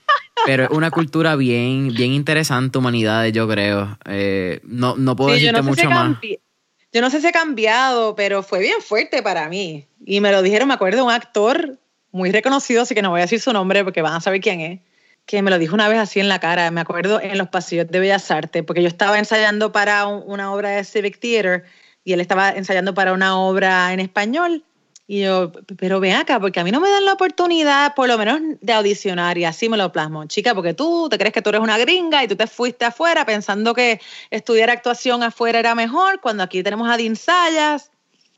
Pero 0.44 0.64
es 0.64 0.70
una 0.70 0.90
cultura 0.90 1.36
bien, 1.36 1.88
bien 1.94 2.12
interesante, 2.12 2.78
humanidades, 2.78 3.32
yo 3.32 3.48
creo. 3.48 3.98
Eh, 4.06 4.60
no, 4.64 4.96
no 4.96 5.16
puedo 5.16 5.32
decirte 5.32 5.62
mucho 5.62 5.88
más. 5.90 6.18
Yo 6.92 7.00
no 7.00 7.10
sé 7.10 7.20
si 7.20 7.26
ha 7.26 7.32
cambiado, 7.32 8.14
pero 8.14 8.42
fue 8.42 8.60
bien 8.60 8.80
fuerte 8.80 9.22
para 9.22 9.48
mí. 9.48 9.88
Y 10.06 10.20
me 10.20 10.30
lo 10.30 10.42
dijeron, 10.42 10.68
me 10.68 10.74
acuerdo 10.74 11.04
un 11.04 11.10
actor 11.10 11.78
muy 12.12 12.30
reconocido, 12.30 12.82
así 12.82 12.94
que 12.94 13.02
no 13.02 13.10
voy 13.10 13.20
a 13.20 13.24
decir 13.24 13.40
su 13.40 13.52
nombre 13.52 13.82
porque 13.82 14.00
van 14.00 14.14
a 14.14 14.20
saber 14.20 14.40
quién 14.40 14.60
es, 14.60 14.80
que 15.26 15.42
me 15.42 15.50
lo 15.50 15.58
dijo 15.58 15.74
una 15.74 15.88
vez 15.88 15.98
así 15.98 16.20
en 16.20 16.28
la 16.28 16.38
cara. 16.38 16.70
Me 16.70 16.80
acuerdo 16.80 17.20
en 17.20 17.36
los 17.36 17.48
pasillos 17.48 17.88
de 17.88 17.98
Bellas 17.98 18.30
Artes, 18.30 18.62
porque 18.62 18.82
yo 18.82 18.86
estaba 18.86 19.18
ensayando 19.18 19.72
para 19.72 20.06
una 20.06 20.52
obra 20.52 20.70
de 20.70 20.84
Civic 20.84 21.18
Theater 21.18 21.64
y 22.04 22.12
él 22.12 22.20
estaba 22.20 22.50
ensayando 22.50 22.94
para 22.94 23.12
una 23.12 23.36
obra 23.38 23.92
en 23.92 23.98
español. 23.98 24.62
Y 25.06 25.20
yo, 25.20 25.52
pero 25.76 26.00
ven 26.00 26.14
acá, 26.14 26.40
porque 26.40 26.60
a 26.60 26.64
mí 26.64 26.70
no 26.70 26.80
me 26.80 26.88
dan 26.88 27.04
la 27.04 27.12
oportunidad, 27.12 27.94
por 27.94 28.08
lo 28.08 28.16
menos, 28.16 28.40
de 28.60 28.72
audicionar, 28.72 29.36
y 29.36 29.44
así 29.44 29.68
me 29.68 29.76
lo 29.76 29.92
plasmo. 29.92 30.24
Chica, 30.24 30.54
porque 30.54 30.72
tú 30.72 31.08
te 31.10 31.18
crees 31.18 31.34
que 31.34 31.42
tú 31.42 31.50
eres 31.50 31.60
una 31.60 31.76
gringa 31.76 32.24
y 32.24 32.28
tú 32.28 32.36
te 32.36 32.46
fuiste 32.46 32.86
afuera 32.86 33.26
pensando 33.26 33.74
que 33.74 34.00
estudiar 34.30 34.70
actuación 34.70 35.22
afuera 35.22 35.58
era 35.58 35.74
mejor, 35.74 36.20
cuando 36.20 36.42
aquí 36.42 36.62
tenemos 36.62 36.88
a 36.88 36.96
Dean 36.96 37.16
Sayas. 37.16 37.90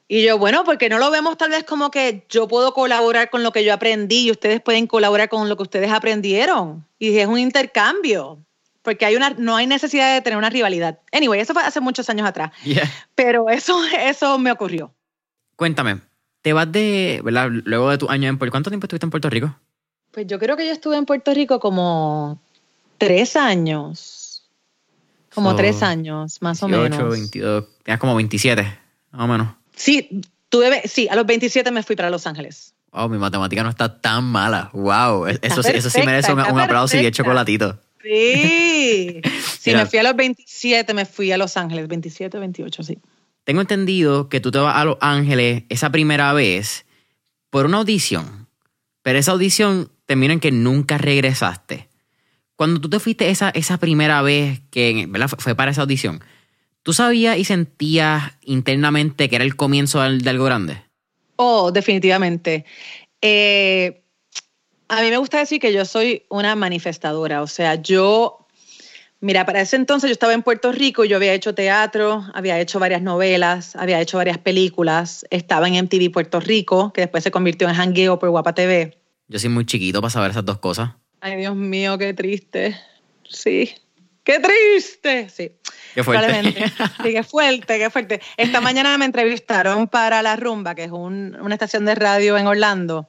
Y 0.08 0.24
yo, 0.24 0.38
bueno, 0.38 0.64
porque 0.64 0.88
no 0.88 0.98
lo 0.98 1.10
vemos 1.10 1.36
tal 1.36 1.50
vez 1.50 1.64
como 1.64 1.90
que 1.90 2.24
yo 2.28 2.48
puedo 2.48 2.74
colaborar 2.74 3.30
con 3.30 3.42
lo 3.42 3.52
que 3.52 3.64
yo 3.64 3.72
aprendí 3.72 4.26
y 4.26 4.30
ustedes 4.30 4.60
pueden 4.60 4.86
colaborar 4.86 5.28
con 5.28 5.48
lo 5.48 5.56
que 5.56 5.64
ustedes 5.64 5.90
aprendieron. 5.90 6.84
Y 6.98 7.16
es 7.18 7.26
un 7.26 7.38
intercambio, 7.38 8.38
porque 8.82 9.04
hay 9.04 9.14
una, 9.14 9.30
no 9.30 9.56
hay 9.56 9.68
necesidad 9.68 10.14
de 10.14 10.20
tener 10.20 10.36
una 10.36 10.50
rivalidad. 10.50 10.98
Anyway, 11.12 11.40
eso 11.40 11.54
fue 11.54 11.62
hace 11.62 11.80
muchos 11.80 12.08
años 12.08 12.26
atrás. 12.26 12.50
Pero 13.14 13.50
eso, 13.50 13.80
eso 14.00 14.38
me 14.38 14.50
ocurrió. 14.52 14.92
Cuéntame, 15.56 16.00
te 16.46 16.52
vas 16.52 16.70
de, 16.70 17.22
¿verdad? 17.24 17.48
Luego 17.50 17.90
de 17.90 17.98
tu 17.98 18.08
año 18.08 18.28
en 18.28 18.38
Puerto 18.38 18.52
¿Cuánto 18.52 18.70
tiempo 18.70 18.84
estuviste 18.84 19.04
en 19.04 19.10
Puerto 19.10 19.28
Rico? 19.28 19.58
Pues 20.12 20.28
yo 20.28 20.38
creo 20.38 20.56
que 20.56 20.64
yo 20.64 20.70
estuve 20.70 20.96
en 20.96 21.04
Puerto 21.04 21.34
Rico 21.34 21.58
como 21.58 22.40
tres 22.98 23.34
años. 23.34 24.44
Como 25.34 25.56
tres 25.56 25.82
años, 25.82 26.40
más 26.42 26.62
o 26.62 26.68
menos. 26.68 27.10
22, 27.10 27.64
tenías 27.82 27.98
como 27.98 28.14
27, 28.14 28.62
más 29.10 29.22
o 29.22 29.26
menos. 29.26 29.48
Sí, 29.74 30.22
tuve, 30.48 30.86
sí, 30.86 31.08
a 31.10 31.16
los 31.16 31.26
27 31.26 31.68
me 31.72 31.82
fui 31.82 31.96
para 31.96 32.10
Los 32.10 32.28
Ángeles. 32.28 32.74
Wow, 32.92 33.08
mi 33.08 33.18
matemática 33.18 33.64
no 33.64 33.70
está 33.70 34.00
tan 34.00 34.22
mala. 34.22 34.70
Wow, 34.72 35.26
eso, 35.26 35.62
eso 35.62 35.90
sí 35.90 36.02
merece 36.04 36.32
un, 36.32 36.38
aplauso 36.38 36.96
y 36.96 37.02
de 37.02 37.10
chocolatito. 37.10 37.80
Sí, 38.04 39.20
sí, 39.58 39.74
me 39.74 39.84
fui 39.84 39.98
a 39.98 40.04
los 40.04 40.14
27, 40.14 40.94
me 40.94 41.06
fui 41.06 41.32
a 41.32 41.38
Los 41.38 41.56
Ángeles, 41.56 41.88
27, 41.88 42.38
28, 42.38 42.82
sí. 42.84 42.98
Tengo 43.46 43.60
entendido 43.60 44.28
que 44.28 44.40
tú 44.40 44.50
te 44.50 44.58
vas 44.58 44.76
a 44.76 44.84
Los 44.84 44.96
Ángeles 45.00 45.62
esa 45.68 45.90
primera 45.90 46.32
vez 46.32 46.84
por 47.48 47.66
una 47.66 47.76
audición, 47.76 48.48
pero 49.02 49.20
esa 49.20 49.30
audición 49.30 49.88
terminó 50.04 50.32
en 50.32 50.40
que 50.40 50.50
nunca 50.50 50.98
regresaste. 50.98 51.88
Cuando 52.56 52.80
tú 52.80 52.90
te 52.90 52.98
fuiste 52.98 53.30
esa, 53.30 53.50
esa 53.50 53.78
primera 53.78 54.20
vez 54.20 54.62
que 54.72 55.08
fue 55.38 55.54
para 55.54 55.70
esa 55.70 55.82
audición, 55.82 56.24
¿tú 56.82 56.92
sabías 56.92 57.38
y 57.38 57.44
sentías 57.44 58.32
internamente 58.42 59.28
que 59.28 59.36
era 59.36 59.44
el 59.44 59.54
comienzo 59.54 60.00
de 60.00 60.28
algo 60.28 60.44
grande? 60.44 60.82
Oh, 61.36 61.70
definitivamente. 61.70 62.64
Eh, 63.22 64.02
a 64.88 65.02
mí 65.02 65.10
me 65.10 65.18
gusta 65.18 65.38
decir 65.38 65.60
que 65.60 65.72
yo 65.72 65.84
soy 65.84 66.24
una 66.30 66.56
manifestadora, 66.56 67.42
o 67.42 67.46
sea, 67.46 67.76
yo 67.76 68.45
Mira, 69.20 69.46
para 69.46 69.62
ese 69.62 69.76
entonces 69.76 70.08
yo 70.08 70.12
estaba 70.12 70.34
en 70.34 70.42
Puerto 70.42 70.72
Rico, 70.72 71.04
yo 71.04 71.16
había 71.16 71.32
hecho 71.32 71.54
teatro, 71.54 72.26
había 72.34 72.60
hecho 72.60 72.78
varias 72.78 73.00
novelas, 73.00 73.74
había 73.74 74.00
hecho 74.00 74.18
varias 74.18 74.38
películas, 74.38 75.26
estaba 75.30 75.68
en 75.68 75.84
MTV 75.84 76.12
Puerto 76.12 76.38
Rico, 76.38 76.92
que 76.92 77.00
después 77.02 77.24
se 77.24 77.30
convirtió 77.30 77.68
en 77.68 77.74
Hangueo 77.74 78.18
por 78.18 78.28
Guapa 78.28 78.54
TV. 78.54 78.98
Yo 79.28 79.38
soy 79.38 79.48
muy 79.48 79.64
chiquito 79.64 80.00
para 80.02 80.10
saber 80.10 80.30
esas 80.32 80.44
dos 80.44 80.58
cosas. 80.58 80.90
Ay, 81.20 81.36
Dios 81.36 81.56
mío, 81.56 81.96
qué 81.96 82.12
triste. 82.12 82.76
Sí, 83.28 83.74
qué 84.22 84.38
triste. 84.38 85.28
Sí. 85.30 85.50
Qué 85.94 86.04
fuerte. 86.04 86.52
Sí, 87.02 87.12
qué 87.12 87.22
fuerte, 87.22 87.78
qué 87.78 87.88
fuerte. 87.88 88.20
Esta 88.36 88.60
mañana 88.60 88.98
me 88.98 89.06
entrevistaron 89.06 89.88
para 89.88 90.22
La 90.22 90.36
Rumba, 90.36 90.74
que 90.74 90.84
es 90.84 90.90
una 90.90 91.54
estación 91.54 91.86
de 91.86 91.94
radio 91.94 92.36
en 92.36 92.46
Orlando, 92.46 93.08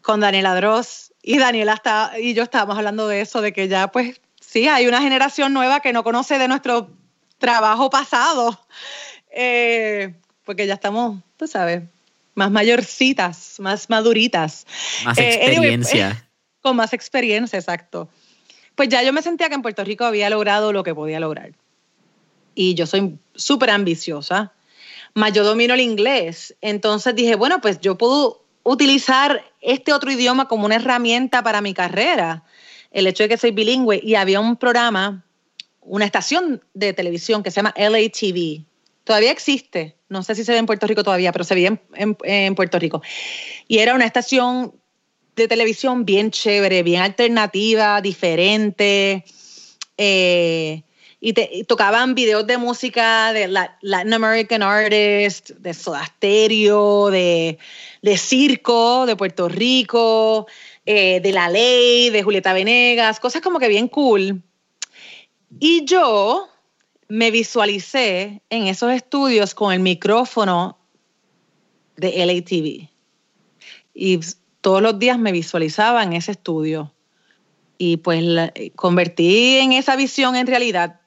con 0.00 0.20
Daniela 0.20 0.54
Dross. 0.54 1.12
Y 1.22 1.38
Daniela 1.38 1.74
está, 1.74 2.12
y 2.18 2.32
yo 2.32 2.42
estábamos 2.42 2.78
hablando 2.78 3.06
de 3.06 3.20
eso, 3.20 3.42
de 3.42 3.52
que 3.52 3.68
ya 3.68 3.88
pues 3.88 4.20
sí, 4.52 4.68
hay 4.68 4.86
una 4.86 5.00
generación 5.00 5.54
nueva 5.54 5.80
que 5.80 5.92
no 5.92 6.04
conoce 6.04 6.38
de 6.38 6.46
nuestro 6.46 6.90
trabajo 7.38 7.88
pasado, 7.88 8.60
eh, 9.30 10.14
porque 10.44 10.66
ya 10.66 10.74
estamos, 10.74 11.22
tú 11.38 11.46
sabes, 11.46 11.82
más 12.34 12.50
mayorcitas, 12.50 13.56
más 13.60 13.88
maduritas. 13.88 14.66
Más 15.04 15.16
eh, 15.16 15.34
experiencia. 15.34 16.28
con 16.60 16.76
más 16.76 16.92
experiencia, 16.92 17.58
exacto. 17.58 18.10
Pues 18.74 18.90
ya 18.90 19.02
yo 19.02 19.12
me 19.12 19.22
sentía 19.22 19.48
que 19.48 19.54
en 19.54 19.62
Puerto 19.62 19.84
Rico 19.84 20.04
había 20.04 20.28
logrado 20.28 20.72
lo 20.72 20.82
que 20.82 20.94
podía 20.94 21.18
lograr. 21.18 21.52
Y 22.54 22.74
yo 22.74 22.86
soy 22.86 23.18
súper 23.34 23.70
ambiciosa, 23.70 24.52
más 25.14 25.32
yo 25.32 25.44
domino 25.44 25.72
el 25.72 25.80
inglés. 25.80 26.54
Entonces 26.60 27.14
dije, 27.14 27.36
bueno, 27.36 27.62
pues 27.62 27.80
yo 27.80 27.96
puedo 27.96 28.44
utilizar 28.64 29.42
este 29.62 29.94
otro 29.94 30.12
idioma 30.12 30.46
como 30.46 30.66
una 30.66 30.76
herramienta 30.76 31.42
para 31.42 31.62
mi 31.62 31.72
carrera 31.72 32.44
el 32.92 33.06
hecho 33.06 33.24
de 33.24 33.28
que 33.28 33.36
soy 33.36 33.50
bilingüe 33.50 34.00
y 34.02 34.14
había 34.14 34.40
un 34.40 34.56
programa, 34.56 35.24
una 35.80 36.04
estación 36.04 36.62
de 36.74 36.92
televisión 36.92 37.42
que 37.42 37.50
se 37.50 37.56
llama 37.56 37.74
LATV. 37.76 38.64
Todavía 39.04 39.32
existe, 39.32 39.96
no 40.08 40.22
sé 40.22 40.34
si 40.34 40.44
se 40.44 40.52
ve 40.52 40.58
en 40.58 40.66
Puerto 40.66 40.86
Rico 40.86 41.02
todavía, 41.02 41.32
pero 41.32 41.44
se 41.44 41.54
veía 41.54 41.80
en, 41.94 42.54
Puerto 42.54 42.78
Rico. 42.78 43.02
Y 43.66 43.78
era 43.78 43.94
una 43.94 44.04
estación 44.04 44.74
de 45.34 45.48
televisión 45.48 46.04
bien 46.04 46.30
chévere, 46.30 46.82
bien 46.82 47.02
alternativa, 47.02 48.00
diferente. 48.00 49.24
Eh, 49.96 50.82
y, 51.24 51.64
tocaban 51.64 52.16
videos 52.16 52.46
de 52.48 52.58
música 52.58 53.32
de 53.32 53.46
Latin 53.46 54.12
American 54.12 54.62
artists, 54.62 55.54
de 55.56 55.72
Soda 55.72 56.04
Stereo, 56.04 57.10
de, 57.10 57.58
circo, 58.18 59.06
de 59.06 59.14
Puerto 59.14 59.48
Rico, 59.48 60.48
eh, 60.86 61.20
de 61.20 61.32
La 61.32 61.48
Ley, 61.48 62.10
de 62.10 62.22
Julieta 62.22 62.52
Venegas, 62.52 63.20
cosas 63.20 63.42
como 63.42 63.58
que 63.58 63.68
bien 63.68 63.88
cool. 63.88 64.42
Y 65.58 65.84
yo 65.84 66.48
me 67.08 67.30
visualicé 67.30 68.42
en 68.48 68.66
esos 68.66 68.92
estudios 68.92 69.54
con 69.54 69.72
el 69.72 69.80
micrófono 69.80 70.78
de 71.96 72.26
LATV. 72.26 72.88
Y 73.94 74.20
todos 74.60 74.80
los 74.80 74.98
días 74.98 75.18
me 75.18 75.32
visualizaba 75.32 76.02
en 76.02 76.14
ese 76.14 76.32
estudio. 76.32 76.94
Y 77.78 77.98
pues 77.98 78.24
convertí 78.76 79.58
en 79.58 79.72
esa 79.72 79.96
visión 79.96 80.36
en 80.36 80.46
realidad 80.46 81.02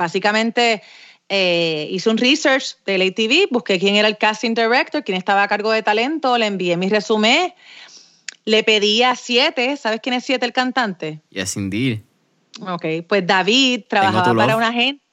Básicamente 0.00 0.82
eh, 1.28 1.86
hice 1.90 2.08
un 2.08 2.16
research 2.16 2.76
de 2.86 2.96
LATV, 2.96 3.48
busqué 3.50 3.78
quién 3.78 3.96
era 3.96 4.08
el 4.08 4.16
casting 4.16 4.54
director, 4.54 5.04
quién 5.04 5.18
estaba 5.18 5.42
a 5.42 5.48
cargo 5.48 5.70
de 5.72 5.82
talento, 5.82 6.38
le 6.38 6.46
envié 6.46 6.78
mi 6.78 6.88
resumen, 6.88 7.52
le 8.44 8.62
pedí 8.64 9.02
a 9.02 9.14
Siete, 9.16 9.76
¿sabes 9.76 10.00
quién 10.02 10.14
es 10.14 10.24
Siete 10.24 10.46
el 10.46 10.52
cantante? 10.52 11.20
Yes, 11.30 11.56
indeed. 11.56 12.00
Ok, 12.60 12.84
pues 13.08 13.26
David 13.26 13.82
trabajaba 13.88 14.34
para 14.34 14.56
una 14.56 14.68
agencia. 14.68 15.04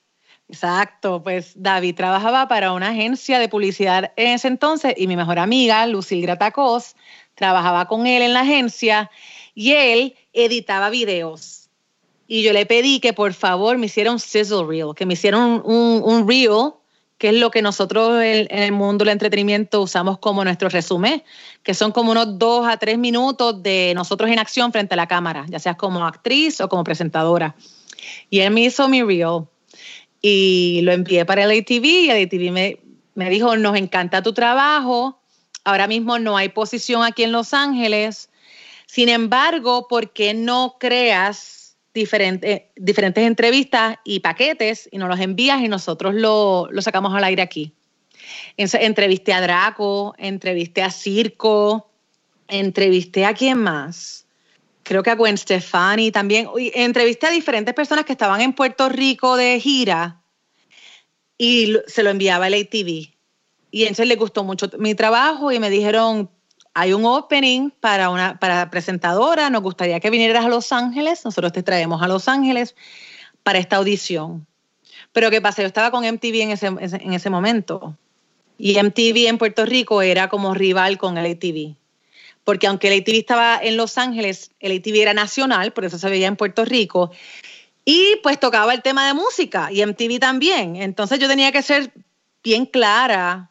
Exacto, 0.49 1.21
pues 1.21 1.53
David 1.55 1.95
trabajaba 1.95 2.47
para 2.47 2.71
una 2.71 2.89
agencia 2.89 3.37
de 3.37 3.49
publicidad 3.49 4.13
en 4.15 4.29
ese 4.29 4.47
entonces 4.47 4.93
y 4.95 5.07
mi 5.07 5.17
mejor 5.17 5.39
amiga, 5.39 5.85
Lucille 5.87 6.21
Gratacos, 6.21 6.95
trabajaba 7.35 7.87
con 7.87 8.07
él 8.07 8.21
en 8.21 8.33
la 8.33 8.41
agencia 8.41 9.11
y 9.53 9.73
él 9.73 10.15
editaba 10.31 10.89
videos 10.89 11.57
y 12.27 12.43
yo 12.43 12.53
le 12.53 12.65
pedí 12.65 12.99
que 12.99 13.13
por 13.13 13.33
favor 13.33 13.77
me 13.77 13.85
hiciera 13.85 14.11
un 14.11 14.19
sizzle 14.19 14.65
reel, 14.67 14.93
que 14.95 15.05
me 15.05 15.13
hiciera 15.13 15.37
un, 15.37 15.61
un, 15.63 16.27
reel, 16.27 16.73
que 17.17 17.29
es 17.29 17.35
lo 17.35 17.49
que 17.49 17.61
nosotros 17.61 18.21
en, 18.21 18.47
el 18.49 18.71
mundo 18.71 19.03
del 19.03 19.13
entretenimiento 19.13 19.81
usamos 19.81 20.19
como 20.19 20.43
nuestro 20.43 20.69
resumen, 20.69 21.23
que 21.63 21.73
son 21.73 21.91
como 21.91 22.11
unos 22.11 22.37
dos 22.37 22.67
a 22.67 22.77
tres 22.77 22.97
minutos 22.97 23.61
de 23.63 23.93
nosotros 23.95 24.29
en 24.29 24.39
acción 24.39 24.71
frente 24.71 24.93
a 24.93 24.97
la 24.97 25.07
cámara, 25.07 25.45
ya 25.49 25.59
seas 25.59 25.75
como 25.77 26.05
actriz 26.05 26.61
o 26.61 26.69
como 26.69 26.83
presentadora. 26.83 27.55
Y 28.29 28.39
él 28.39 28.51
me 28.51 28.61
hizo 28.61 28.87
mi 28.87 29.01
reel 29.01 29.45
y 30.21 30.81
lo 30.83 30.91
envié 30.91 31.25
para 31.25 31.43
el 31.43 31.59
ATV 31.59 31.85
y 31.85 32.09
el 32.09 32.25
ATV 32.25 32.51
me, 32.51 32.79
me 33.15 33.29
dijo, 33.29 33.55
nos 33.57 33.75
encanta 33.75 34.21
tu 34.21 34.33
trabajo, 34.33 35.19
ahora 35.63 35.87
mismo 35.87 36.19
no 36.19 36.37
hay 36.37 36.49
posición 36.49 37.03
aquí 37.03 37.23
en 37.23 37.31
Los 37.31 37.53
Ángeles, 37.53 38.29
sin 38.85 39.09
embargo, 39.09 39.87
¿por 39.87 40.11
qué 40.13 40.33
no 40.33 40.77
creas 40.79 41.56
diferentes, 41.97 42.61
diferentes 42.75 43.25
entrevistas 43.25 43.97
y 44.03 44.19
paquetes 44.19 44.87
y 44.91 44.97
nos 44.97 45.09
los 45.09 45.19
envías 45.19 45.61
y 45.61 45.67
nosotros 45.67 46.13
lo, 46.13 46.69
sacamos 46.79 47.13
al 47.13 47.23
aire 47.23 47.41
aquí. 47.41 47.73
Entrevisté 48.55 49.33
a 49.33 49.41
Draco, 49.41 50.13
entrevisté 50.17 50.83
a 50.83 50.91
Circo, 50.91 51.89
entrevisté 52.47 53.25
a 53.25 53.33
quién 53.33 53.57
más. 53.57 54.25
Creo 54.83 55.03
que 55.03 55.09
a 55.09 55.15
Gwen 55.15 55.37
Stefani 55.37 56.11
también. 56.11 56.47
Entrevisté 56.73 57.27
a 57.27 57.31
diferentes 57.31 57.73
personas 57.73 58.05
que 58.05 58.13
estaban 58.13 58.41
en 58.41 58.53
Puerto 58.53 58.89
Rico 58.89 59.35
de 59.35 59.59
gira 59.59 60.21
y 61.37 61.77
se 61.87 62.03
lo 62.03 62.09
enviaba 62.09 62.45
al 62.45 62.53
ATV. 62.53 63.13
Y 63.71 63.81
entonces 63.81 64.07
le 64.07 64.15
gustó 64.15 64.43
mucho 64.43 64.69
mi 64.77 64.95
trabajo 64.95 65.51
y 65.51 65.59
me 65.59 65.69
dijeron, 65.69 66.29
hay 66.79 66.93
un 66.93 67.05
opening 67.05 67.71
para 67.71 68.11
una 68.11 68.37
para 68.37 68.69
presentadora, 68.69 69.49
nos 69.49 69.63
gustaría 69.63 69.99
que 69.99 70.11
vinieras 70.11 70.45
a 70.45 70.47
Los 70.47 70.71
Ángeles, 70.71 71.25
nosotros 71.25 71.51
te 71.51 71.63
traemos 71.63 72.03
a 72.03 72.07
Los 72.07 72.27
Ángeles 72.27 72.75
para 73.41 73.57
esta 73.57 73.77
audición. 73.77 74.45
Pero 75.11 75.31
¿qué 75.31 75.41
pasa? 75.41 75.63
Yo 75.63 75.67
estaba 75.67 75.89
con 75.89 76.05
MTV 76.05 76.41
en 76.41 76.51
ese, 76.51 76.67
en 76.67 77.13
ese 77.13 77.31
momento. 77.31 77.97
Y 78.59 78.77
MTV 78.77 79.27
en 79.27 79.39
Puerto 79.39 79.65
Rico 79.65 80.03
era 80.03 80.29
como 80.29 80.53
rival 80.53 80.99
con 80.99 81.17
el 81.17 81.31
ATV. 81.31 81.75
Porque 82.43 82.67
aunque 82.67 82.93
el 82.93 83.01
ATV 83.01 83.15
estaba 83.15 83.59
en 83.59 83.75
Los 83.75 83.97
Ángeles, 83.97 84.51
el 84.59 84.77
ATV 84.77 84.97
era 84.97 85.15
nacional, 85.15 85.73
por 85.73 85.83
eso 85.83 85.97
se 85.97 86.09
veía 86.11 86.27
en 86.27 86.35
Puerto 86.35 86.63
Rico. 86.63 87.09
Y 87.85 88.17
pues 88.21 88.39
tocaba 88.39 88.75
el 88.75 88.83
tema 88.83 89.07
de 89.07 89.15
música 89.15 89.71
y 89.71 89.83
MTV 89.83 90.19
también. 90.19 90.75
Entonces 90.75 91.17
yo 91.17 91.27
tenía 91.27 91.51
que 91.51 91.63
ser 91.63 91.91
bien 92.43 92.67
clara 92.67 93.49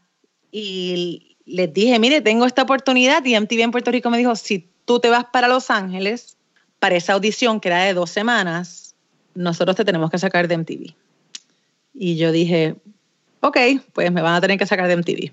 y, 0.53 1.36
les 1.47 1.73
dije, 1.73 1.99
mire, 1.99 2.21
tengo 2.21 2.45
esta 2.45 2.63
oportunidad 2.63 3.25
y 3.25 3.39
MTV 3.39 3.61
en 3.61 3.71
Puerto 3.71 3.93
Rico 3.93 4.11
me 4.11 4.19
dijo, 4.19 4.35
si 4.35 4.69
tú 4.85 4.99
te 4.99 5.09
vas 5.09 5.27
para 5.33 5.49
Los 5.49 5.71
Ángeles 5.71 6.37
para 6.81 6.97
esa 6.97 7.15
audición 7.15 7.61
que 7.61 7.69
era 7.69 7.85
de 7.85 7.95
dos 7.95 8.11
semanas, 8.11 8.95
nosotros 9.35 9.77
te 9.77 9.85
tenemos 9.85 10.11
que 10.11 10.19
sacar 10.19 10.49
de 10.49 10.59
MTV. 10.59 10.95
Y 11.95 12.17
yo 12.17 12.33
dije, 12.33 12.77
ok, 13.41 13.57
pues 13.93 14.13
me 14.13 14.23
van 14.23 14.35
a 14.35 14.41
tener 14.41 14.59
que 14.59 14.67
sacar 14.67 14.89
de 14.89 14.97
MTV. 14.97 15.33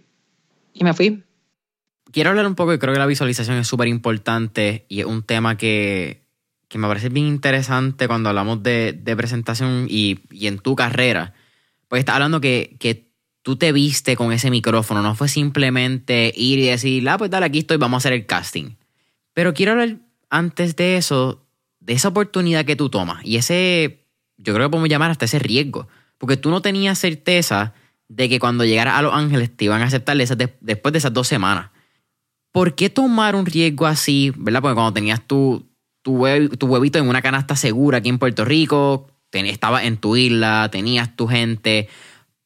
Y 0.74 0.84
me 0.84 0.94
fui. 0.94 1.24
Quiero 2.12 2.30
hablar 2.30 2.46
un 2.46 2.56
poco, 2.56 2.74
y 2.74 2.80
creo 2.80 2.94
que 2.94 3.00
la 3.00 3.06
visualización 3.06 3.58
es 3.58 3.68
súper 3.68 3.88
importante 3.88 4.86
y 4.88 5.00
es 5.00 5.06
un 5.06 5.24
tema 5.24 5.58
que, 5.58 6.22
me 6.74 6.88
parece 6.88 7.10
bien 7.10 7.28
interesante 7.28 8.08
cuando 8.08 8.30
hablamos 8.30 8.64
de, 8.64 9.14
presentación 9.18 9.88
y, 9.90 10.20
en 10.32 10.60
tu 10.60 10.76
carrera. 10.76 11.34
Pues 11.88 12.00
está 12.00 12.16
hablando 12.16 12.40
que, 12.40 12.76
que 12.80 13.13
tú 13.44 13.58
te 13.58 13.72
viste 13.72 14.16
con 14.16 14.32
ese 14.32 14.50
micrófono, 14.50 15.04
no 15.04 15.16
fue 15.16 15.28
simplemente 15.28 16.34
ir 16.36 16.60
y 16.60 16.68
decir, 16.68 17.08
ah, 17.08 17.18
pues 17.18 17.30
dale, 17.30 17.46
aquí 17.46 17.60
estoy, 17.60 17.78
vamos 17.78 17.98
a 17.98 18.02
hacer 18.02 18.14
el 18.14 18.26
casting. 18.26 18.76
Pero 19.34 19.54
quiero 19.54 19.74
hablar 19.74 19.98
antes 20.30 20.76
de 20.76 20.98
eso, 20.98 21.46
de 21.80 21.94
esa 21.94 22.08
oportunidad 22.08 22.66
que 22.66 22.76
tú 22.76 22.90
tomas 22.90 23.24
y 23.24 23.36
ese, 23.36 24.08
yo 24.38 24.54
creo 24.54 24.68
que 24.68 24.72
podemos 24.72 24.90
llamar 24.90 25.12
hasta 25.12 25.26
ese 25.26 25.40
riesgo, 25.40 25.88
porque 26.18 26.38
tú 26.38 26.50
no 26.50 26.62
tenías 26.62 26.98
certeza 26.98 27.74
de 28.08 28.30
que 28.30 28.40
cuando 28.40 28.64
llegaras 28.66 28.96
a 28.96 29.02
Los 29.02 29.14
Ángeles 29.14 29.56
te 29.56 29.66
iban 29.66 29.82
a 29.82 29.86
aceptar 29.86 30.18
después 30.18 30.92
de 30.92 30.98
esas 30.98 31.14
dos 31.14 31.28
semanas. 31.28 31.72
¿Por 32.52 32.76
qué 32.76 32.90
tomar 32.90 33.36
un 33.36 33.46
riesgo 33.46 33.88
así, 33.88 34.32
verdad? 34.38 34.62
Porque 34.62 34.76
cuando 34.76 34.94
tenías 34.94 35.26
tu, 35.26 35.68
tu, 36.04 36.16
huevito 36.16 37.00
en 37.00 37.10
una 37.10 37.22
canasta 37.22 37.56
segura 37.56 37.98
aquí 37.98 38.10
en 38.10 38.20
Puerto 38.20 38.46
Rico, 38.46 39.08
estabas 39.32 39.86
en 39.86 39.98
tu 39.98 40.16
isla, 40.16 40.70
tenías 40.72 41.16
tu 41.16 41.28
gente, 41.28 41.90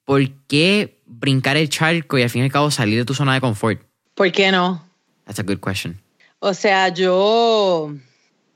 ¿por 0.07 0.21
qué 0.47 1.01
brincar 1.05 1.57
el 1.57 1.67
charco 1.67 2.17
y 2.17 2.23
al 2.23 2.29
fin 2.29 2.41
y 2.41 2.45
al 2.45 2.51
cabo 2.51 2.71
salir 2.71 2.97
de 2.97 3.03
tu 3.03 3.13
zona 3.13 3.33
de 3.33 3.41
confort? 3.41 3.81
¿Por 4.15 4.31
qué 4.31 4.51
no? 4.51 4.81
That's 5.25 5.37
a 5.37 5.43
good 5.43 5.59
question. 5.59 6.01
O 6.39 6.53
sea, 6.53 6.87
yo. 6.87 7.93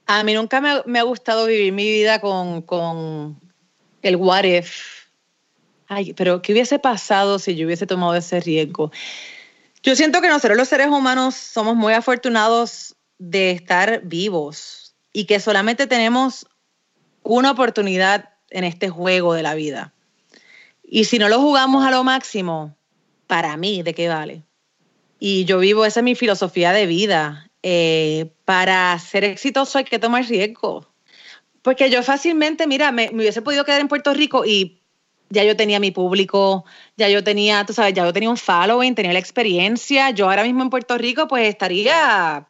A 0.08 0.24
mí 0.24 0.34
nunca 0.34 0.62
me, 0.62 1.00
ha 1.00 1.04
gustado 1.04 1.46
vivir 1.46 1.74
mi 1.74 1.90
vida 1.90 2.22
con, 2.22 2.62
con 2.62 3.38
el 4.02 4.16
what 4.16 4.46
if. 4.46 5.02
Ay, 5.88 6.14
pero 6.14 6.42
¿qué 6.42 6.54
hubiese 6.54 6.80
pasado 6.80 7.38
si 7.38 7.56
yo 7.56 7.66
hubiese 7.66 7.86
tomado 7.86 8.16
ese 8.16 8.40
riesgo? 8.40 8.92
Yo 9.84 9.96
siento 9.98 10.22
que 10.22 10.30
nosotros 10.30 10.58
los 10.58 10.70
seres 10.70 10.88
humanos 10.88 11.36
somos 11.36 11.76
muy 11.76 11.92
afortunados 11.92 12.96
de 13.18 13.52
estar 13.52 14.02
vivos 14.04 14.96
y 15.12 15.26
que 15.26 15.42
solamente 15.42 15.86
tenemos 15.86 16.48
una 17.24 17.52
oportunidad 17.52 18.30
en 18.50 18.64
este 18.64 18.90
juego 18.90 19.34
de 19.34 19.44
la 19.44 19.54
vida. 19.54 19.94
Y 20.94 21.06
si 21.06 21.20
no 21.20 21.30
lo 21.30 21.40
jugamos 21.40 21.86
a 21.86 21.90
lo 21.90 22.04
máximo, 22.04 22.76
para 23.26 23.56
mí, 23.56 23.82
¿de 23.82 23.94
qué 23.94 24.10
vale? 24.10 24.44
Y 25.20 25.46
yo 25.46 25.60
vivo, 25.60 25.86
esa 25.86 26.02
es 26.02 26.04
mi 26.04 26.16
filosofía 26.16 26.74
de 26.74 26.86
vida. 26.86 27.50
Eh, 27.64 28.34
para 28.44 29.00
ser 29.00 29.24
exitoso 29.24 29.78
hay 29.78 29.86
que 29.86 30.00
tomar 30.00 30.26
riesgo. 30.26 30.86
Porque 31.62 31.90
yo 31.90 32.04
fácilmente, 32.04 32.68
mira, 32.68 32.92
me, 32.92 33.10
hubiese 33.14 33.42
podido 33.42 33.64
quedar 33.64 33.80
en 33.80 33.88
Puerto 33.88 34.14
Rico 34.14 34.44
y 34.46 34.82
ya 35.30 35.46
yo 35.46 35.56
tenía 35.56 35.80
mi 35.80 35.92
público, 35.92 36.66
ya 36.98 37.08
yo 37.08 37.24
tenía, 37.24 37.66
tú 37.66 37.72
sabes, 37.72 37.94
ya 37.94 38.04
yo 38.04 38.12
tenía 38.12 38.30
un 38.30 38.36
following, 38.36 38.94
tenía 38.94 39.14
la 39.14 39.20
experiencia. 39.20 40.10
Yo 40.10 40.30
ahora 40.30 40.44
mismo 40.44 40.62
en 40.62 40.70
Puerto 40.70 40.98
Rico, 40.98 41.26
pues 41.30 41.48
estaría 41.48 42.50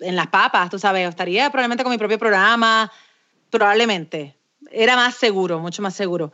en 0.00 0.16
las 0.16 0.28
papas, 0.28 0.70
tú 0.70 0.78
sabes, 0.78 1.06
estaría 1.06 1.50
probablemente 1.50 1.84
con 1.84 1.92
mi 1.92 1.98
propio 1.98 2.18
programa, 2.18 2.90
probablemente. 3.50 4.34
Era 4.70 4.96
más 4.96 5.14
seguro, 5.16 5.58
mucho 5.58 5.82
más 5.82 5.94
seguro 5.94 6.32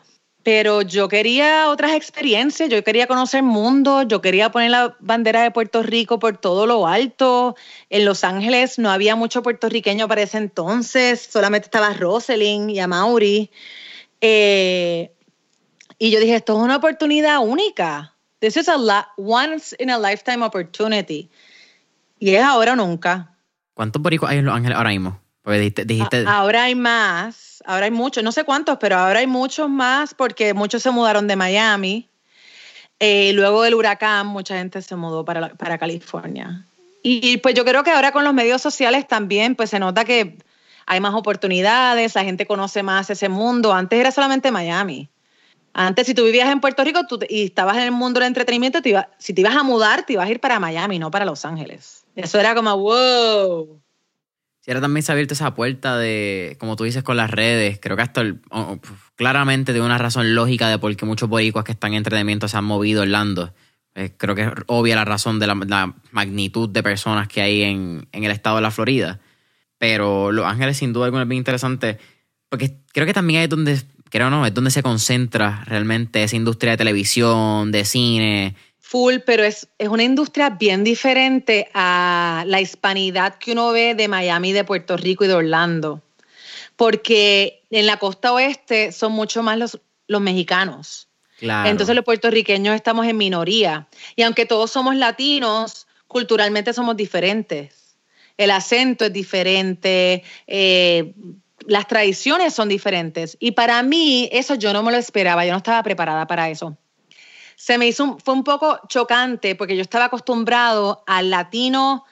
pero 0.48 0.80
yo 0.80 1.08
quería 1.08 1.68
otras 1.68 1.92
experiencias, 1.92 2.70
yo 2.70 2.82
quería 2.82 3.06
conocer 3.06 3.42
mundo, 3.42 4.04
yo 4.04 4.22
quería 4.22 4.50
poner 4.50 4.70
la 4.70 4.96
bandera 4.98 5.42
de 5.42 5.50
Puerto 5.50 5.82
Rico 5.82 6.18
por 6.18 6.38
todo 6.38 6.64
lo 6.64 6.86
alto. 6.86 7.54
En 7.90 8.06
Los 8.06 8.24
Ángeles 8.24 8.78
no 8.78 8.90
había 8.90 9.14
mucho 9.14 9.42
puertorriqueño 9.42 10.08
para 10.08 10.22
ese 10.22 10.38
entonces, 10.38 11.20
solamente 11.30 11.66
estaba 11.66 11.92
Rosalind 11.92 12.70
y 12.70 12.78
Amaury. 12.78 13.50
Eh, 14.22 15.12
y 15.98 16.10
yo 16.10 16.18
dije, 16.18 16.36
esto 16.36 16.56
es 16.56 16.64
una 16.64 16.76
oportunidad 16.76 17.40
única. 17.40 18.14
This 18.38 18.56
is 18.56 18.70
a 18.70 18.78
once 19.18 19.76
in 19.78 19.90
a 19.90 19.98
lifetime 19.98 20.42
opportunity. 20.42 21.28
Y 22.18 22.34
es 22.34 22.42
ahora 22.42 22.72
o 22.72 22.76
nunca. 22.76 23.36
¿Cuántos 23.74 24.00
boricos 24.00 24.30
hay 24.30 24.38
en 24.38 24.46
Los 24.46 24.54
Ángeles 24.54 24.78
ahora 24.78 24.88
mismo? 24.88 25.20
Ahora 26.26 26.64
hay 26.64 26.74
más 26.74 27.48
ahora 27.68 27.84
hay 27.84 27.90
muchos, 27.90 28.24
no 28.24 28.32
sé 28.32 28.44
cuántos, 28.44 28.78
pero 28.78 28.96
ahora 28.96 29.20
hay 29.20 29.26
muchos 29.26 29.68
más 29.68 30.14
porque 30.14 30.54
muchos 30.54 30.82
se 30.82 30.90
mudaron 30.90 31.26
de 31.26 31.36
Miami. 31.36 32.08
Eh, 32.98 33.32
luego 33.34 33.62
del 33.62 33.74
huracán, 33.74 34.26
mucha 34.26 34.56
gente 34.56 34.82
se 34.82 34.96
mudó 34.96 35.24
para, 35.24 35.50
para 35.50 35.78
California. 35.78 36.64
Y 37.02 37.36
pues 37.36 37.54
yo 37.54 37.64
creo 37.64 37.84
que 37.84 37.90
ahora 37.90 38.10
con 38.10 38.24
los 38.24 38.34
medios 38.34 38.60
sociales 38.60 39.06
también, 39.06 39.54
pues 39.54 39.70
se 39.70 39.78
nota 39.78 40.04
que 40.04 40.38
hay 40.86 41.00
más 41.00 41.14
oportunidades, 41.14 42.14
la 42.14 42.24
gente 42.24 42.46
conoce 42.46 42.82
más 42.82 43.10
ese 43.10 43.28
mundo. 43.28 43.72
Antes 43.72 44.00
era 44.00 44.10
solamente 44.10 44.50
Miami. 44.50 45.08
Antes, 45.74 46.06
si 46.06 46.14
tú 46.14 46.24
vivías 46.24 46.50
en 46.50 46.60
Puerto 46.60 46.82
Rico 46.82 47.00
y 47.28 47.44
estabas 47.44 47.76
en 47.76 47.84
el 47.84 47.92
mundo 47.92 48.18
del 48.18 48.28
entretenimiento, 48.28 48.80
si 49.18 49.34
te 49.34 49.40
ibas 49.42 49.54
a 49.54 49.62
mudar, 49.62 50.04
te 50.04 50.14
ibas 50.14 50.26
a 50.26 50.30
ir 50.30 50.40
para 50.40 50.58
Miami, 50.58 50.98
no 50.98 51.10
para 51.10 51.24
Los 51.24 51.44
Ángeles. 51.44 52.04
Eso 52.16 52.40
era 52.40 52.54
como, 52.54 52.76
wow. 52.76 53.80
Ahora 54.68 54.82
también 54.82 55.02
se 55.02 55.10
ha 55.10 55.14
abierto 55.14 55.32
esa 55.32 55.54
puerta 55.54 55.96
de, 55.96 56.56
como 56.60 56.76
tú 56.76 56.84
dices, 56.84 57.02
con 57.02 57.16
las 57.16 57.30
redes. 57.30 57.78
Creo 57.80 57.96
que 57.96 58.02
hasta 58.02 58.22
claramente 59.16 59.72
de 59.72 59.80
una 59.80 59.96
razón 59.96 60.34
lógica 60.34 60.68
de 60.68 60.78
por 60.78 60.94
qué 60.94 61.06
muchos 61.06 61.28
boricuas 61.28 61.64
que 61.64 61.72
están 61.72 61.92
en 61.92 61.98
entretenimiento 61.98 62.48
se 62.48 62.56
han 62.58 62.64
movido 62.64 63.02
Orlando. 63.02 63.54
Eh, 63.94 64.12
creo 64.16 64.34
que 64.34 64.42
es 64.42 64.50
obvia 64.66 64.94
la 64.94 65.06
razón 65.06 65.38
de 65.38 65.46
la, 65.46 65.94
magnitud 66.10 66.68
de 66.68 66.82
personas 66.82 67.28
que 67.28 67.40
hay 67.40 67.62
en, 67.62 68.06
en, 68.12 68.24
el 68.24 68.30
estado 68.30 68.56
de 68.56 68.62
la 68.62 68.70
Florida. 68.70 69.20
Pero 69.78 70.32
Los 70.32 70.44
Ángeles, 70.44 70.76
sin 70.76 70.92
duda 70.92 71.06
alguna, 71.06 71.22
es 71.22 71.28
bien 71.28 71.38
interesante. 71.38 71.98
Porque 72.50 72.76
creo 72.92 73.06
que 73.06 73.14
también 73.14 73.42
es 73.42 73.48
donde, 73.48 73.80
creo 74.10 74.28
no, 74.28 74.44
es 74.44 74.52
donde 74.52 74.70
se 74.70 74.82
concentra 74.82 75.64
realmente 75.64 76.22
esa 76.22 76.36
industria 76.36 76.72
de 76.72 76.76
televisión, 76.76 77.72
de 77.72 77.84
cine 77.86 78.54
Full, 78.88 79.16
pero 79.26 79.44
es, 79.44 79.68
es 79.76 79.88
una 79.90 80.02
industria 80.02 80.48
bien 80.48 80.82
diferente 80.82 81.68
a 81.74 82.44
la 82.46 82.62
hispanidad 82.62 83.34
que 83.34 83.52
uno 83.52 83.70
ve 83.70 83.94
de 83.94 84.08
Miami, 84.08 84.54
de 84.54 84.64
Puerto 84.64 84.96
Rico 84.96 85.26
y 85.26 85.28
de 85.28 85.34
Orlando. 85.34 86.00
Porque 86.74 87.64
en 87.68 87.84
la 87.84 87.98
costa 87.98 88.32
oeste 88.32 88.92
son 88.92 89.12
mucho 89.12 89.42
más 89.42 89.58
los, 89.58 89.78
los 90.06 90.22
mexicanos. 90.22 91.06
Entonces 91.38 91.94
los 91.94 92.02
puertorriqueños 92.02 92.74
estamos 92.74 93.06
en 93.06 93.18
minoría. 93.18 93.88
Y 94.16 94.22
aunque 94.22 94.46
todos 94.46 94.70
somos 94.70 94.96
latinos, 94.96 95.86
culturalmente 96.06 96.72
somos 96.72 96.96
diferentes. 96.96 97.98
El 98.38 98.50
acento 98.50 99.04
es 99.04 99.12
diferente, 99.12 100.24
eh, 100.46 101.12
las 101.66 101.86
tradiciones 101.88 102.54
son 102.54 102.70
diferentes. 102.70 103.36
Y 103.38 103.50
para 103.50 103.82
mí 103.82 104.30
eso 104.32 104.54
yo 104.54 104.72
no 104.72 104.82
me 104.82 104.92
lo 104.92 104.96
esperaba, 104.96 105.44
yo 105.44 105.52
no 105.52 105.58
estaba 105.58 105.82
preparada 105.82 106.26
para 106.26 106.48
eso 106.48 106.78
se 107.58 107.76
me 107.76 107.88
hizo, 107.88 108.16
fue 108.24 108.34
un 108.34 108.44
poco 108.44 108.80
chocante 108.86 109.56
porque 109.56 109.74
yo 109.74 109.82
estaba 109.82 110.04
acostumbrado 110.04 111.02
al 111.08 111.28
latino 111.28 112.04